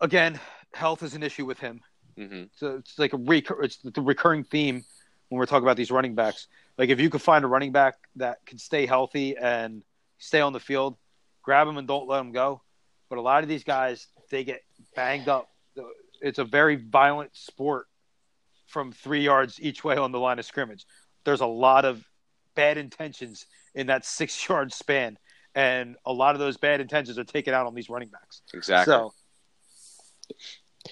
[0.00, 0.38] again,
[0.74, 1.80] health is an issue with him.
[2.16, 4.84] hmm So it's like a recur- it's the recurring theme
[5.28, 6.46] when we're talking about these running backs.
[6.78, 9.82] Like if you could find a running back that can stay healthy and
[10.18, 10.96] stay on the field,
[11.44, 12.60] grab them and don't let them go.
[13.08, 14.62] But a lot of these guys, they get
[14.96, 15.48] banged up.
[16.20, 17.86] It's a very violent sport
[18.66, 20.86] from three yards each way on the line of scrimmage.
[21.24, 22.02] There's a lot of
[22.56, 25.18] bad intentions in that six yard span.
[25.54, 28.42] And a lot of those bad intentions are taken out on these running backs.
[28.52, 28.92] Exactly.
[28.92, 29.14] So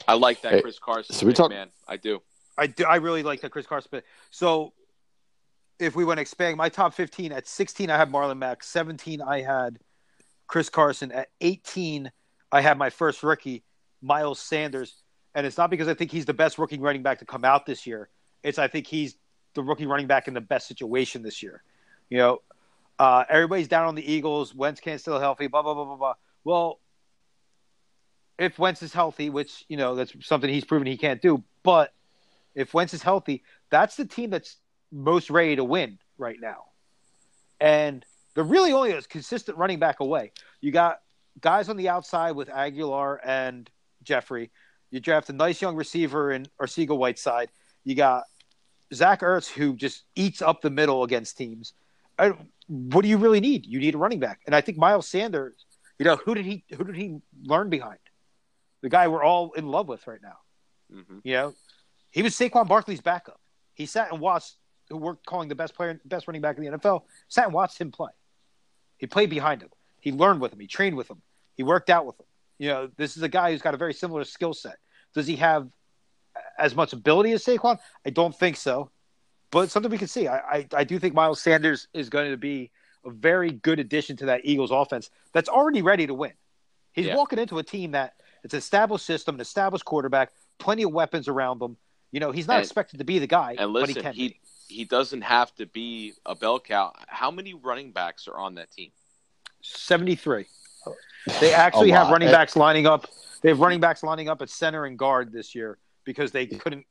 [0.06, 1.14] I like that Hey, Chris Carson.
[1.16, 1.68] so we talk- man.
[1.88, 2.22] I do.
[2.56, 3.88] I do, I really like that Chris Carson.
[3.90, 4.04] pick.
[4.30, 4.72] So
[5.80, 8.62] if we want to expand my top 15 at 16, I have Marlon Mack.
[8.62, 9.78] 17, I had
[10.52, 11.10] Chris Carson.
[11.12, 12.12] At 18,
[12.52, 13.64] I had my first rookie,
[14.02, 15.02] Miles Sanders.
[15.34, 17.64] And it's not because I think he's the best rookie running back to come out
[17.64, 18.10] this year.
[18.42, 19.16] It's I think he's
[19.54, 21.62] the rookie running back in the best situation this year.
[22.10, 22.42] You know,
[22.98, 24.54] uh, everybody's down on the Eagles.
[24.54, 25.46] Wentz can't still healthy.
[25.46, 26.14] Blah blah blah blah blah.
[26.44, 26.80] Well,
[28.38, 31.94] if Wentz is healthy, which you know that's something he's proven he can't do, but
[32.54, 34.58] if Wentz is healthy, that's the team that's
[34.90, 36.64] most ready to win right now.
[37.58, 38.04] And
[38.34, 40.32] they're really only a consistent running back away.
[40.60, 41.00] You got
[41.40, 43.68] guys on the outside with Agholor and
[44.02, 44.50] Jeffery.
[44.90, 47.50] You draft a nice young receiver in Arcega Whiteside.
[47.84, 48.24] You got
[48.92, 51.72] Zach Ertz, who just eats up the middle against teams.
[52.18, 52.32] I,
[52.68, 53.66] what do you really need?
[53.66, 55.64] You need a running back, and I think Miles Sanders.
[55.98, 57.98] You know who did he who did he learn behind?
[58.82, 60.36] The guy we're all in love with right now.
[60.90, 61.54] hmm You know,
[62.10, 63.40] he was Saquon Barkley's backup.
[63.74, 64.56] He sat and watched
[64.88, 67.02] who worked calling the best player, best running back in the NFL.
[67.28, 68.10] Sat and watched him play.
[69.02, 69.68] He played behind him.
[69.98, 70.60] He learned with him.
[70.60, 71.20] He trained with him.
[71.56, 72.26] He worked out with him.
[72.60, 74.76] You know, this is a guy who's got a very similar skill set.
[75.12, 75.68] Does he have
[76.56, 77.78] as much ability as Saquon?
[78.06, 78.90] I don't think so,
[79.50, 80.28] but something we can see.
[80.28, 82.70] I, I, I do think Miles Sanders is going to be
[83.04, 86.34] a very good addition to that Eagles offense that's already ready to win.
[86.92, 87.16] He's Yeah.
[87.16, 88.14] walking into a team that
[88.44, 90.30] it's an established system, an established quarterback,
[90.60, 91.76] plenty of weapons around them.
[92.12, 94.38] You know, he's not And- expected to be the guy, And but he can he.
[94.68, 96.92] He doesn't have to be a bell cow.
[97.08, 98.90] How many running backs are on that team?
[99.62, 100.46] 73.
[101.40, 103.06] They actually have running backs lining up.
[103.42, 106.86] They have running backs lining up at center and guard this year because they couldn't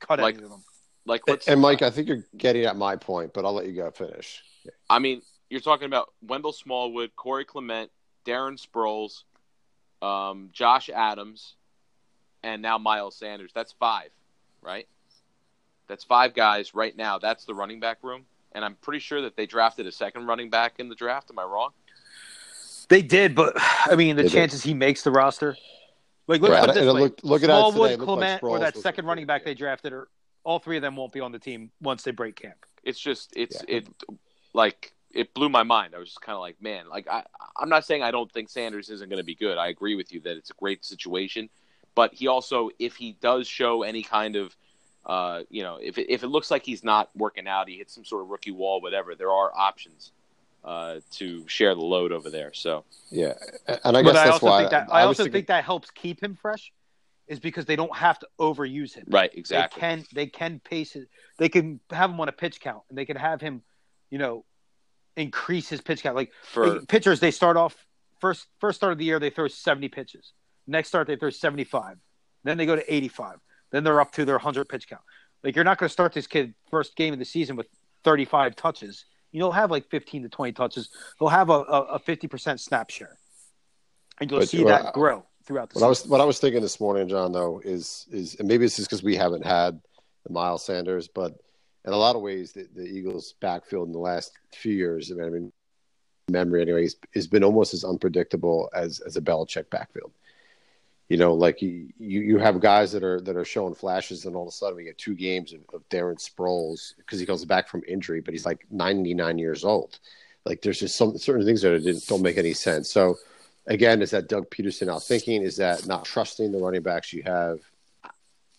[0.00, 0.64] cut Like- any of them.
[1.08, 1.46] Like, let's.
[1.46, 4.42] and Mike, I think you're getting at my point, but I'll let you go finish.
[4.90, 7.92] I mean, you're talking about Wendell Smallwood, Corey Clement,
[8.26, 9.22] Darren Sproles,
[10.04, 11.54] um, Josh Adams,
[12.42, 13.52] and now Miles Sanders.
[13.54, 14.10] That's five,
[14.62, 14.88] right?
[15.88, 17.18] That's five guys right now.
[17.18, 18.22] That's the running back room.
[18.52, 21.30] And I'm pretty sure that they drafted a second running back in the draft.
[21.30, 21.70] Am I wrong?
[22.88, 24.34] They did, but I mean, the They did.
[24.34, 25.56] chances he makes the roster,
[26.28, 28.18] Like look Right, at it this it look at it today, Smallwood, it looked like
[28.18, 30.08] Clement, or that was- second running back they drafted, or
[30.44, 32.64] all three of them won't be on the team once they break camp.
[32.84, 33.76] It's just it's Yeah.
[33.76, 33.88] it
[34.54, 35.94] like it blew my mind.
[35.94, 37.24] I was just kind of like, man, like I
[37.56, 39.58] I'm not saying I don't think Sanders isn't going to be good.
[39.58, 41.48] I agree with you that it's a great situation,
[41.96, 44.56] but he also if he does show any kind of
[45.06, 47.94] uh, you know, if it, if it looks like he's not working out, he hits
[47.94, 49.14] some sort of rookie wall, whatever.
[49.14, 50.10] There are options
[50.64, 52.52] uh, to share the load over there.
[52.52, 53.34] So Yeah,
[53.84, 55.64] and I guess but that's also why think that I, was also thinking- think that
[55.64, 56.72] helps keep him fresh,
[57.28, 59.04] is because they don't have to overuse him.
[59.08, 59.80] right, exactly.
[59.80, 60.06] They exactly.
[60.10, 61.08] can they can pace it.
[61.38, 63.62] They can have him on a pitch count, and they can have him,
[64.10, 64.44] you know,
[65.16, 66.16] increase his pitch count.
[66.16, 67.76] Like For like, pitchers, they start off
[68.20, 70.32] first first start of the year they throw seventy pitches.
[70.66, 71.96] Next start they throw seventy five.
[72.42, 73.38] Then they go to eighty five.
[73.70, 75.02] Then they're up to their hundred pitch count.
[75.42, 77.66] Like you're not going to start this kid first game of the season with
[78.04, 79.04] thirty five touches.
[79.32, 80.90] You know, he'll have like fifteen to twenty touches.
[81.18, 83.18] He'll have a a fifty percent snap share,
[84.20, 86.38] and you'll But, see well, that grow throughout the What I was what I was
[86.38, 89.80] thinking this morning, John, though, is is and maybe it's just because we haven't had
[90.24, 91.34] the Miles Sanders, but
[91.84, 95.14] in a lot of ways, the, the Eagles' backfield in the last few years, I
[95.14, 95.52] mean,
[96.28, 100.12] memory anyway, has been almost as unpredictable as as a Belichick backfield.
[101.08, 104.34] You know, like you you you have guys that are that are showing flashes, and
[104.34, 107.44] all of a sudden we get two games of, of Darren Sproles because he comes
[107.44, 110.00] back from injury, but he's like ninety nine years old.
[110.44, 112.90] Like there's just some certain things that didn't, don't make any sense.
[112.90, 113.16] So
[113.66, 115.42] again, is that Doug Pederson out thinking?
[115.42, 117.60] Is that not trusting the running backs you have?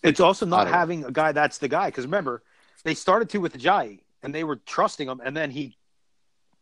[0.04, 0.78] It's also not don't know.
[0.78, 2.44] having a guy that's the guy because remember
[2.84, 5.76] they started to with Ajayi and they were trusting him, and then he,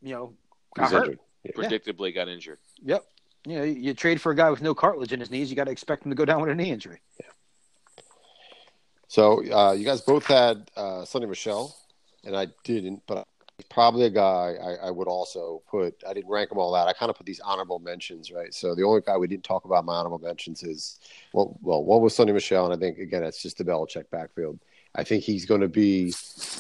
[0.02, 0.34] you know,
[0.76, 1.20] got He's hurt.
[1.44, 1.72] injured.
[1.72, 2.58] predictably got injured.
[2.84, 3.06] Yep.
[3.46, 5.66] You know, you trade for a guy with no cartilage in his knees, you got
[5.66, 7.00] to expect him to go down with a knee injury.
[7.20, 7.28] Yeah.
[9.08, 11.76] So uh, you guys both had uh, Sony Michel,
[12.24, 13.28] and I didn't, but
[13.58, 16.04] he's probably a guy I, I would also put.
[16.08, 16.88] I didn't rank them all out.
[16.88, 18.54] I kind of put these honorable mentions, right?
[18.54, 21.00] So the only guy we didn't talk about my honorable mentions is
[21.34, 24.60] well, well, one was Sony Michel, and I think again it's just the Belichick backfield.
[24.96, 26.12] I think he's going to be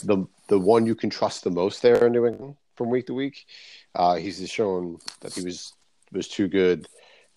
[0.04, 3.14] the the one you can trust the most there in New England from week to
[3.14, 3.48] week.
[3.96, 5.74] Uh, he's just shown that he was
[6.16, 6.88] was too good,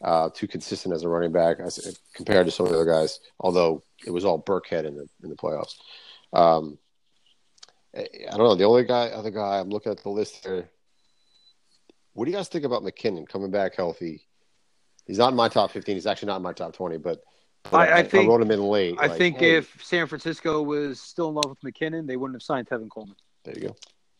[0.03, 3.21] uh, too consistent as a running back as, compared to some of the other guys.
[3.41, 5.75] Although it was all Burkhead in the in the playoffs.
[6.33, 6.79] Um,
[7.97, 8.01] I
[8.31, 8.55] I don't know.
[8.55, 10.69] The only guy, other guy, I'm looking at the list here.
[12.13, 14.27] What do you guys think about McKinnon coming back healthy?
[15.07, 15.95] He's not in my top 15.
[15.95, 17.23] He's actually not in my top 20, but,
[17.71, 18.97] but I- I think- I wrote him in late.
[18.99, 22.35] I like, think hey, if San Francisco was still in love with McKinnon, they wouldn't
[22.35, 23.17] have signed Tevin Coleman.
[23.45, 23.77] there you go.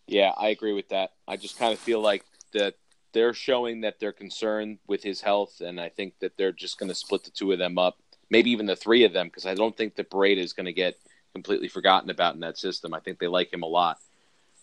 [0.07, 1.11] Yeah, I agree with that.
[1.27, 2.25] I just kind of feel like
[2.55, 2.75] that
[3.13, 6.89] they're showing that they're concerned with his health, and I think that they're just going
[6.89, 7.99] to split the two of them up,
[8.31, 10.73] maybe even the three of them, because I don't think that Breida is going to
[10.73, 10.97] get
[11.33, 12.95] completely forgotten about in that system.
[12.95, 13.99] I think they like him a lot.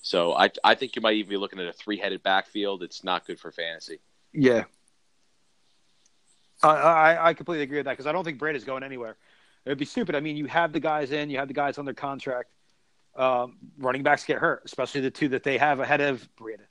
[0.02, 2.84] So I, I think you might even be looking at a three-headed backfield.
[2.84, 4.00] It's not good for fantasy.
[4.34, 4.66] Yeah.
[6.62, 9.18] I, I, completely agree with that because I don't think Breida's going anywhere.
[9.66, 10.16] It'd be stupid.
[10.16, 12.52] I mean, you have the guys in, you have the guys on their contract.
[13.16, 16.66] Um, running backs get hurt, especially the two that they have ahead of Breida.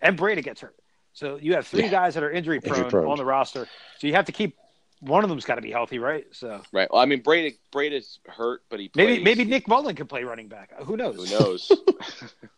[0.00, 0.76] And Breida gets hurt.
[1.12, 1.90] So you have three Yeah.
[1.90, 3.08] guys that are injury prone, Injury prone.
[3.10, 3.66] on the roster.
[3.98, 4.56] So you have to keep
[5.00, 6.24] one of them's got to be healthy, right?
[6.32, 6.88] So Right.
[6.90, 9.24] Well, I mean, Breida Breida's hurt, but he maybe plays.
[9.24, 10.72] maybe Nick Mullen can play running back.
[10.84, 11.16] Who knows?
[11.16, 11.70] Who knows?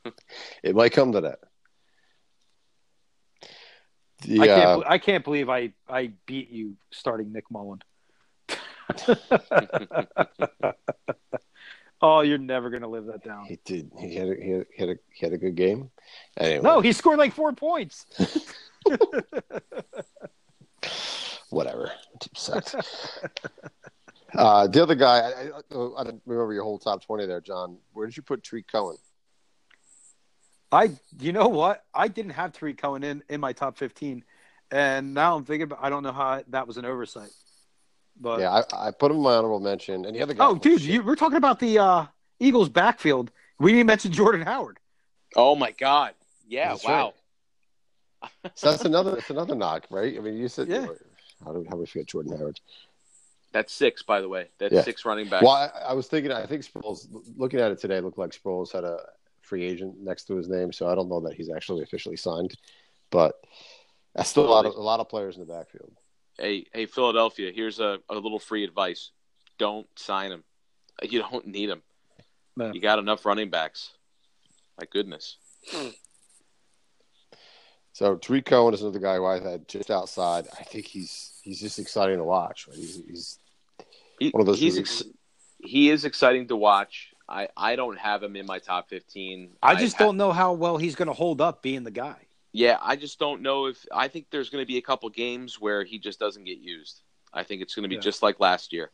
[0.62, 1.38] It might come to that.
[3.42, 4.80] I Yeah, can't.
[4.80, 7.80] be- I can't believe I I beat you starting Nick Mullen.
[12.04, 13.46] oh, you're never gonna live that down.
[13.46, 13.90] he did.
[13.98, 15.90] He had a, he had, he had a he had a good game.
[16.36, 18.06] Anyway, No, he scored like four points.
[21.50, 21.90] whatever.
[22.34, 22.74] Sucked.
[24.34, 25.48] uh, the other guy, I, I,
[25.98, 27.78] I don't remember your whole top twenty there, John.
[27.94, 28.96] Where did you put Tarik Cohen?
[30.70, 30.90] I,
[31.20, 31.84] you know what?
[31.94, 34.24] I didn't have Tarik Cohen in in my top fifteen,
[34.70, 35.78] and now I'm thinking about.
[35.82, 37.30] I don't know how that was an oversight.
[38.20, 40.46] But yeah, I, I put him in my honorable mention, and the other guy.
[40.46, 42.06] oh, dude, you, we're talking about the uh,
[42.38, 43.30] Eagles' backfield.
[43.58, 44.78] We didn't mention Jordan Howard.
[45.36, 46.14] oh my God!
[46.48, 46.68] Yeah.
[46.70, 47.14] That's wow.
[48.54, 49.12] So that's another.
[49.12, 50.16] That's another knock, right?
[50.16, 50.68] I mean, you said.
[50.68, 50.86] Yeah.
[51.44, 52.60] How do how do we forget Jordan Howard?
[53.52, 54.48] That's six, by the way.
[54.58, 54.82] That's Yeah.
[54.82, 55.44] six running backs.
[55.44, 56.32] Well, I, I was thinking.
[56.32, 57.06] I think Sproles.
[57.36, 58.98] Looking at it today, it looked like Sproles had a
[59.42, 62.56] free agent next to his name, so I don't know that he's actually officially signed.
[63.10, 63.34] But
[64.14, 65.92] that's still a lot of a lot of players in the backfield.
[66.38, 69.10] Hey, hey, Philadelphia, here's a, a little free advice.
[69.58, 70.44] Don't sign him.
[71.02, 71.82] You don't need him.
[72.56, 72.72] No.
[72.72, 73.92] You got enough running backs.
[74.78, 75.36] My goodness.
[75.70, 75.88] Hmm.
[77.92, 80.46] So Tarik Cohen is another guy who I had just outside.
[80.58, 82.66] I think he's he's just exciting to watch.
[82.66, 82.76] Right?
[82.76, 83.38] He's, he's
[84.18, 85.04] He, One of those he's ex-
[85.58, 87.10] he is exciting to watch.
[87.28, 89.50] I, I don't have him in my top 15.
[89.62, 92.23] I just ha- don't know how well he's going to hold up being the guy.
[92.56, 95.60] Yeah, I just don't know if I think there's going to be a couple games
[95.60, 97.02] where he just doesn't get used.
[97.32, 98.00] I think it's going to be Yeah.
[98.00, 98.92] just like last year.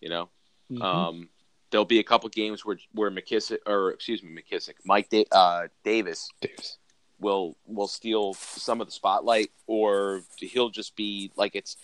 [0.00, 0.30] You know,
[0.72, 0.82] Mhm.
[0.82, 1.30] um,
[1.70, 5.68] there'll be a couple games where where McKissick or excuse me McKissick, Mike da- uh,
[5.84, 6.78] Davis Davis.
[7.20, 11.76] will will steal some of the spotlight, or he'll just be like it's.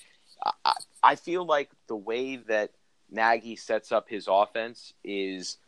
[0.64, 0.72] I,
[1.02, 2.72] I feel like the way that
[3.10, 5.58] Nagy sets up his offense is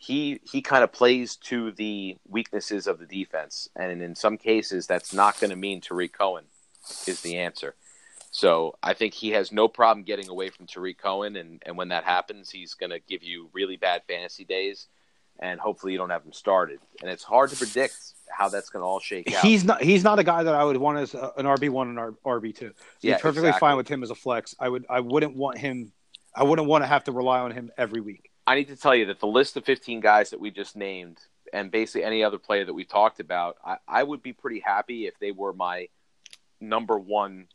[0.00, 4.86] he he kind of plays to the weaknesses of the defense, and in some cases
[4.86, 6.44] that's not going to mean Tarik Cohen
[7.06, 7.74] is the answer.
[8.30, 11.88] So I think he has no problem getting away from Tarik Cohen, and, and when
[11.88, 14.86] that happens, he's going to give you really bad fantasy days,
[15.38, 16.78] and hopefully you don't have him started.
[17.02, 17.98] And it's hard to predict
[18.30, 19.44] how that's going to all shake out.
[19.44, 19.82] He's not.
[19.82, 22.56] He's not a guy that I would want as a, an RB one and RB
[22.56, 22.72] two.
[23.02, 23.60] Yeah, perfectly exactly.
[23.60, 24.54] fine with him as a flex.
[24.58, 24.86] I would.
[24.88, 25.92] I wouldn't want him.
[26.34, 28.29] I wouldn't want to have to rely on him every week.
[28.50, 31.18] I need to tell you that the list of 15 guys that we just named,
[31.52, 35.06] and basically any other player that we talked about, I, I would be pretty happy
[35.06, 35.86] if they were my
[36.60, 37.46] number one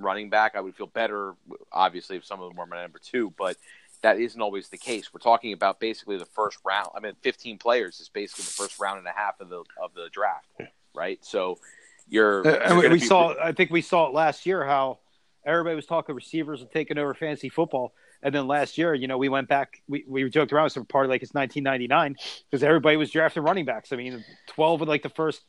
[0.00, 0.56] running back.
[0.56, 1.36] I would feel better,
[1.70, 3.58] obviously, if some of them were my number two, but
[4.02, 5.14] that isn't always the case.
[5.14, 6.88] We're talking about basically the first round.
[6.96, 9.94] I mean, 15 players is basically the first round and a half of the of
[9.94, 10.48] the draft,
[10.96, 11.24] right?
[11.24, 11.60] So
[12.08, 13.36] you're, Uh, you're we, be- saw.
[13.40, 14.98] I think we saw it last year how
[15.46, 17.92] everybody was talking receivers and taking over fantasy football.
[18.22, 19.82] And then last year, you know, we went back.
[19.88, 22.16] We, we joked around some party like it's 1999
[22.50, 23.92] because everybody was drafting running backs.
[23.92, 25.42] I mean, 12 of like the first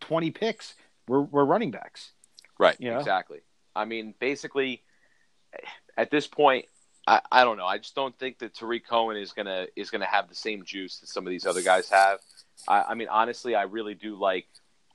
[0.00, 0.74] 20 picks
[1.06, 2.12] were, were running backs.
[2.58, 2.76] Right.
[2.78, 2.98] You know?
[2.98, 3.40] Exactly.
[3.74, 4.82] I mean, basically,
[5.96, 6.66] at this point,
[7.06, 7.66] I, I don't know.
[7.66, 10.98] I just don't think that Tarik Cohen is gonna is gonna have the same juice
[10.98, 12.20] that some of these other guys have.
[12.66, 14.46] I, I mean, honestly, I really do like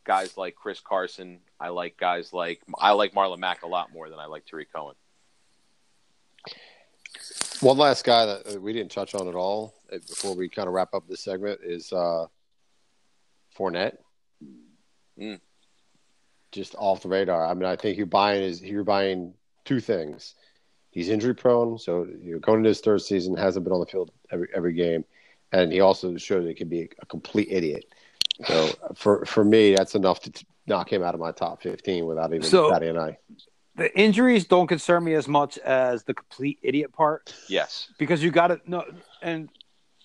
[0.03, 1.39] guys like Chris Carson.
[1.59, 4.73] I like guys like I like Marlon Mack a lot more than I like Tarik
[4.73, 4.95] Cohen.
[7.62, 10.68] One last guy that uh, we didn't touch on at all uh, before we kind
[10.68, 12.26] of wrap up this segment is uh,
[13.56, 13.98] Fournette.
[15.20, 15.40] Mm.
[16.52, 17.46] Just off the radar.
[17.46, 20.34] I mean, I think you're buying is you're buying two things.
[20.90, 23.86] He's injury prone, so you know, going into his third season, hasn't been on the
[23.86, 25.06] field every every game,
[25.52, 27.86] and he also showed that he can be a complete idiot.
[28.46, 32.08] So for for me, that's enough to t- knock him out of my top fifteen
[32.08, 33.18] without even So- batting an eye.
[33.76, 37.88] The injuries don't concern me as much as the complete idiot part Yes.
[37.98, 38.84] because you got to no.
[39.22, 39.49] And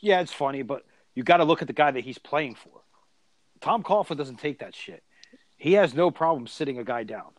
[0.01, 0.85] yeah, it's funny, but
[1.15, 2.81] you got to look at the guy that he's playing for.
[3.61, 5.03] Tom Coughlin doesn't take that shit.
[5.57, 7.33] He has no problem sitting a guy down.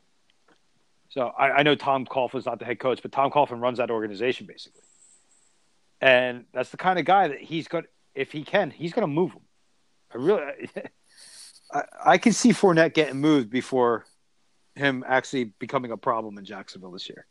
[1.09, 3.89] So I, I know Tom Coughlin's not the head coach, but Tom Coughlin runs that
[3.91, 4.81] organization basically.
[6.01, 7.85] And that's the kind of guy that he's going.
[8.13, 9.41] If he can, he's going to move him.
[10.13, 10.69] I really,
[11.71, 14.05] I, I can see Fournette getting moved before
[14.77, 17.25] him actually becoming a problem in Jacksonville this year.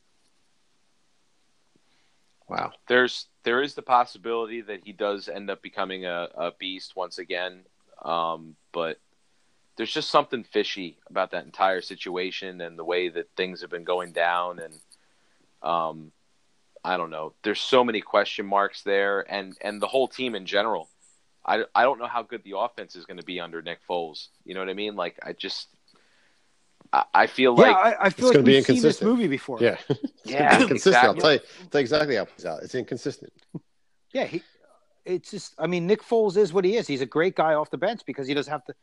[2.49, 2.73] Wow.
[2.87, 7.19] there's there is the possibility that he does end up becoming a, a beast once
[7.19, 7.65] again.
[8.05, 8.99] Um, but
[9.77, 13.85] there's just something fishy about that entire situation and the way that things have been
[13.85, 14.75] going down and
[15.63, 16.13] um,
[16.85, 17.35] I don't know.
[17.43, 20.89] There's so many question marks there and and the whole team in general.
[21.45, 24.29] I, I don't know how good the offense is going to be under Nick Foles.
[24.45, 24.97] You know what I mean?
[24.97, 25.69] Like I just
[26.93, 28.85] I, I feel like yeah, I, I feel it's like gonna be we've seen this
[29.03, 29.11] inconsistent.
[29.11, 29.59] movie before.
[29.61, 29.77] Yeah.
[30.25, 31.05] yeah, inconsistent.
[31.05, 31.39] I'll tell you,
[31.71, 32.63] tell you exactly how it plays out.
[32.63, 33.33] It's inconsistent.
[34.13, 34.43] Yeah, he.
[35.05, 35.55] It's just.
[35.59, 36.87] I mean, Nick Foles is what he is.
[36.87, 38.75] He's a great guy off the bench because he doesn't have to.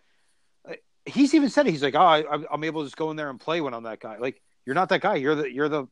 [0.70, 0.74] uh,
[1.06, 1.72] He's even said it.
[1.72, 3.74] He's like, oh, I, I'm- I'm able to just go in there and play when
[3.74, 4.18] I'm that guy.
[4.18, 5.16] Like, you're not that guy.
[5.16, 5.52] You're the.
[5.52, 5.88] You're the.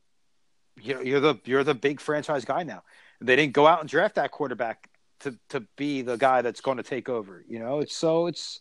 [0.80, 1.34] You're, you're the.
[1.44, 2.82] You're the big franchise guy now.
[3.20, 4.88] They didn't go out and draft that quarterback
[5.20, 7.44] to to be the guy that's going to take over.
[7.46, 8.60] You know, it's so it's.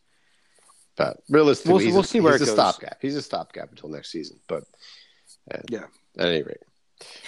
[0.97, 2.55] But realistically, We'll- he's, we'll a, see where he's it a goes.
[2.55, 2.97] stopgap.
[3.01, 4.39] He's a stopgap until next season.
[4.47, 4.63] But
[5.53, 5.85] uh, Yeah.
[6.17, 6.57] at any rate,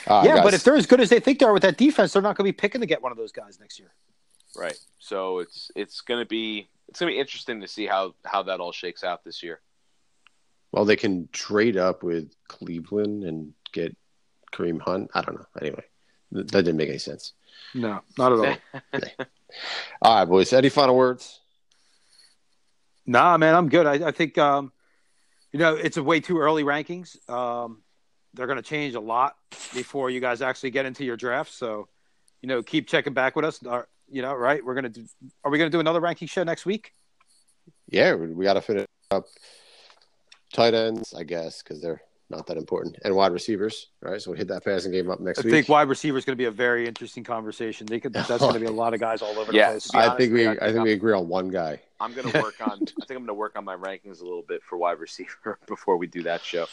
[0.07, 1.77] All right, yeah, but if they're as good as they think they are with that
[1.77, 3.93] defense, they're not going to be picking to get one of those guys next year.
[4.55, 4.77] Right.
[4.99, 8.71] So it's it's gonna be it's gonna be interesting to see how how that all
[8.71, 9.61] shakes out this year.
[10.71, 13.97] well, they can trade up with Cleveland and get
[14.51, 15.09] Kareem Hunt.
[15.15, 15.45] I don't know.
[15.59, 15.83] Anyway,
[16.35, 17.33] th- that didn't make any sense.
[17.73, 18.39] No, not at
[18.93, 19.01] all.
[20.03, 20.53] All right, boys.
[20.53, 21.39] Any final words?
[23.05, 23.85] Nah, man, I'm good.
[23.85, 24.71] I, I think um,
[25.51, 27.17] you know it's a way too early rankings.
[27.29, 27.83] Um,
[28.33, 29.35] they're going to change a lot
[29.73, 31.51] before you guys actually get into your draft.
[31.51, 31.87] So,
[32.41, 33.63] you know, keep checking back with us.
[33.63, 34.63] Uh, you know, right?
[34.63, 35.05] We're gonna do.
[35.43, 36.93] Are we going to do another ranking show next week?
[37.89, 39.25] Yeah, we, we got to finish up
[40.53, 43.87] tight ends, I guess, because they're not that important, and wide receivers.
[44.01, 45.51] Right, so we hit that passing game up next I week.
[45.53, 47.85] think wide receiver is going to be a very interesting conversation.
[47.85, 48.13] They could.
[48.13, 49.71] That's going to be a lot of guys all over the Yeah.
[49.71, 49.91] place.
[49.91, 51.79] be I honest think we, I I think think I'm- we agree on one guy.
[51.99, 52.71] I'm gonna work on.
[52.81, 55.95] I think I'm gonna work on my rankings a little bit for wide receiver before
[55.97, 56.63] we do that show.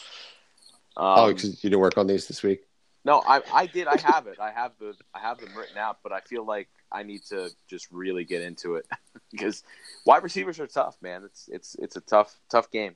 [0.97, 2.61] Um, oh, because you didn't work on these this week.
[3.05, 3.87] no, I I did.
[3.87, 4.39] I have it.
[4.41, 7.49] I have the I have them written out, but I feel like I need to
[7.69, 8.85] just really get into it
[9.31, 9.63] because
[10.05, 11.23] wide receivers are tough, man.
[11.23, 12.95] It's it's it's a tough tough game.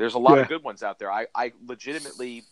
[0.00, 0.44] There's a lot Yeah.
[0.44, 1.12] of good ones out there.
[1.12, 2.44] I, I legitimately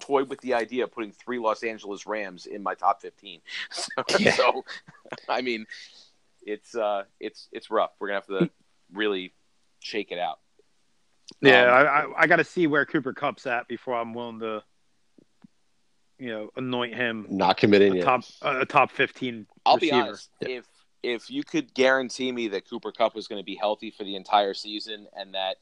[0.00, 3.40] toyed with the idea of putting three Los Angeles Rams in my top 15.
[3.72, 3.88] So,
[4.18, 4.32] Yeah.
[4.32, 4.64] so,
[5.30, 5.66] I mean,
[6.42, 7.92] it's uh, it's it's rough.
[7.98, 8.50] We're gonna have to
[8.92, 9.32] really
[9.80, 10.40] shake it out.
[11.40, 14.40] Yeah, Um, I, I, I got to see where Cooper Kupp's at before I'm willing
[14.40, 14.62] to,
[16.18, 18.04] you know, anoint him Not committing a yet.
[18.04, 19.46] top a top fifteen.
[19.64, 20.06] I'll be receiver.
[20.08, 20.30] honest.
[20.42, 20.66] If
[21.02, 24.16] if you could guarantee me that Cooper Kupp was going to be healthy for the
[24.16, 25.56] entire season and that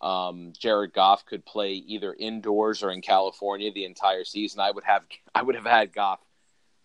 [0.00, 4.84] um, Jared Goff could play either indoors or in California the entire season, I would
[4.84, 5.02] have
[5.34, 6.20] I would have had Goff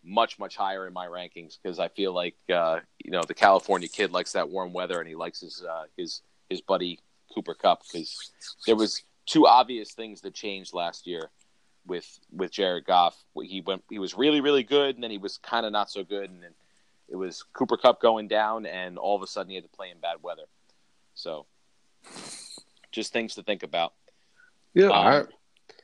[0.04, 3.88] much much higher in my rankings because I feel like uh, you know the California
[3.88, 7.00] kid likes that warm weather and he likes his uh, his his buddy
[7.34, 8.32] Cooper Kupp because
[8.66, 11.30] there was two obvious things that changed last year
[11.86, 13.22] with with Jared Goff.
[13.44, 16.04] He went he was really really good and then he was kind of not so
[16.04, 16.54] good and then
[17.10, 19.90] it was Cooper Kupp going down and all of a sudden he had to play
[19.90, 20.46] in bad weather.
[21.14, 21.46] So
[22.92, 23.94] just things to think about.
[24.74, 24.90] Yeah.
[24.90, 25.28] Um.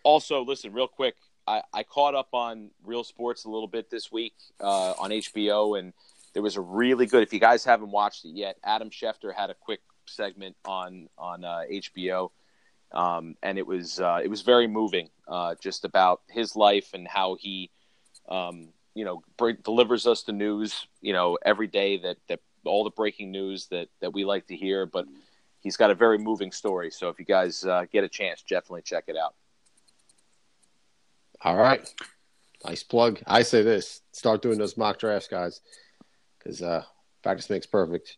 [0.03, 1.15] Also, listen, real quick,
[1.47, 5.79] I, I caught up on Real Sports a little bit this week uh, on HBO,
[5.79, 5.93] and
[6.33, 7.23] there was a really good.
[7.23, 11.45] If you guys haven't watched it yet, Adam Schefter had a quick segment on on
[11.45, 12.31] uh, HBO,
[12.91, 17.07] um, and it was uh, it was very moving, uh, just about his life and
[17.07, 17.71] how he,
[18.27, 22.83] um, you know, br- delivers us the news, you know, every day that that all
[22.83, 25.05] the breaking news that that we like to hear, but.
[25.67, 28.83] He's got a very moving story, so if you guys uh, get a chance, definitely
[28.83, 29.35] check it out.
[31.41, 31.85] All right.
[32.63, 33.19] Nice plug.
[33.27, 35.59] I say this: start doing those mock drafts, guys,
[36.39, 36.83] because uh,
[37.21, 38.15] practice makes perfect.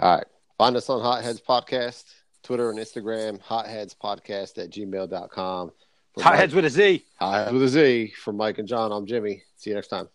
[0.00, 0.26] All right.
[0.58, 2.06] Find us on Hotheads Podcast,
[2.42, 5.70] Twitter and Instagram, Hotheads Podcast at gmail.com.
[6.14, 7.04] For Hot Mike- heads with a Z.
[7.20, 8.14] Hotheads with a Z.
[8.16, 9.44] For Mike and John, I'm Jimmy.
[9.54, 10.08] See you next time.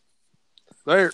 [0.86, 1.14] Later.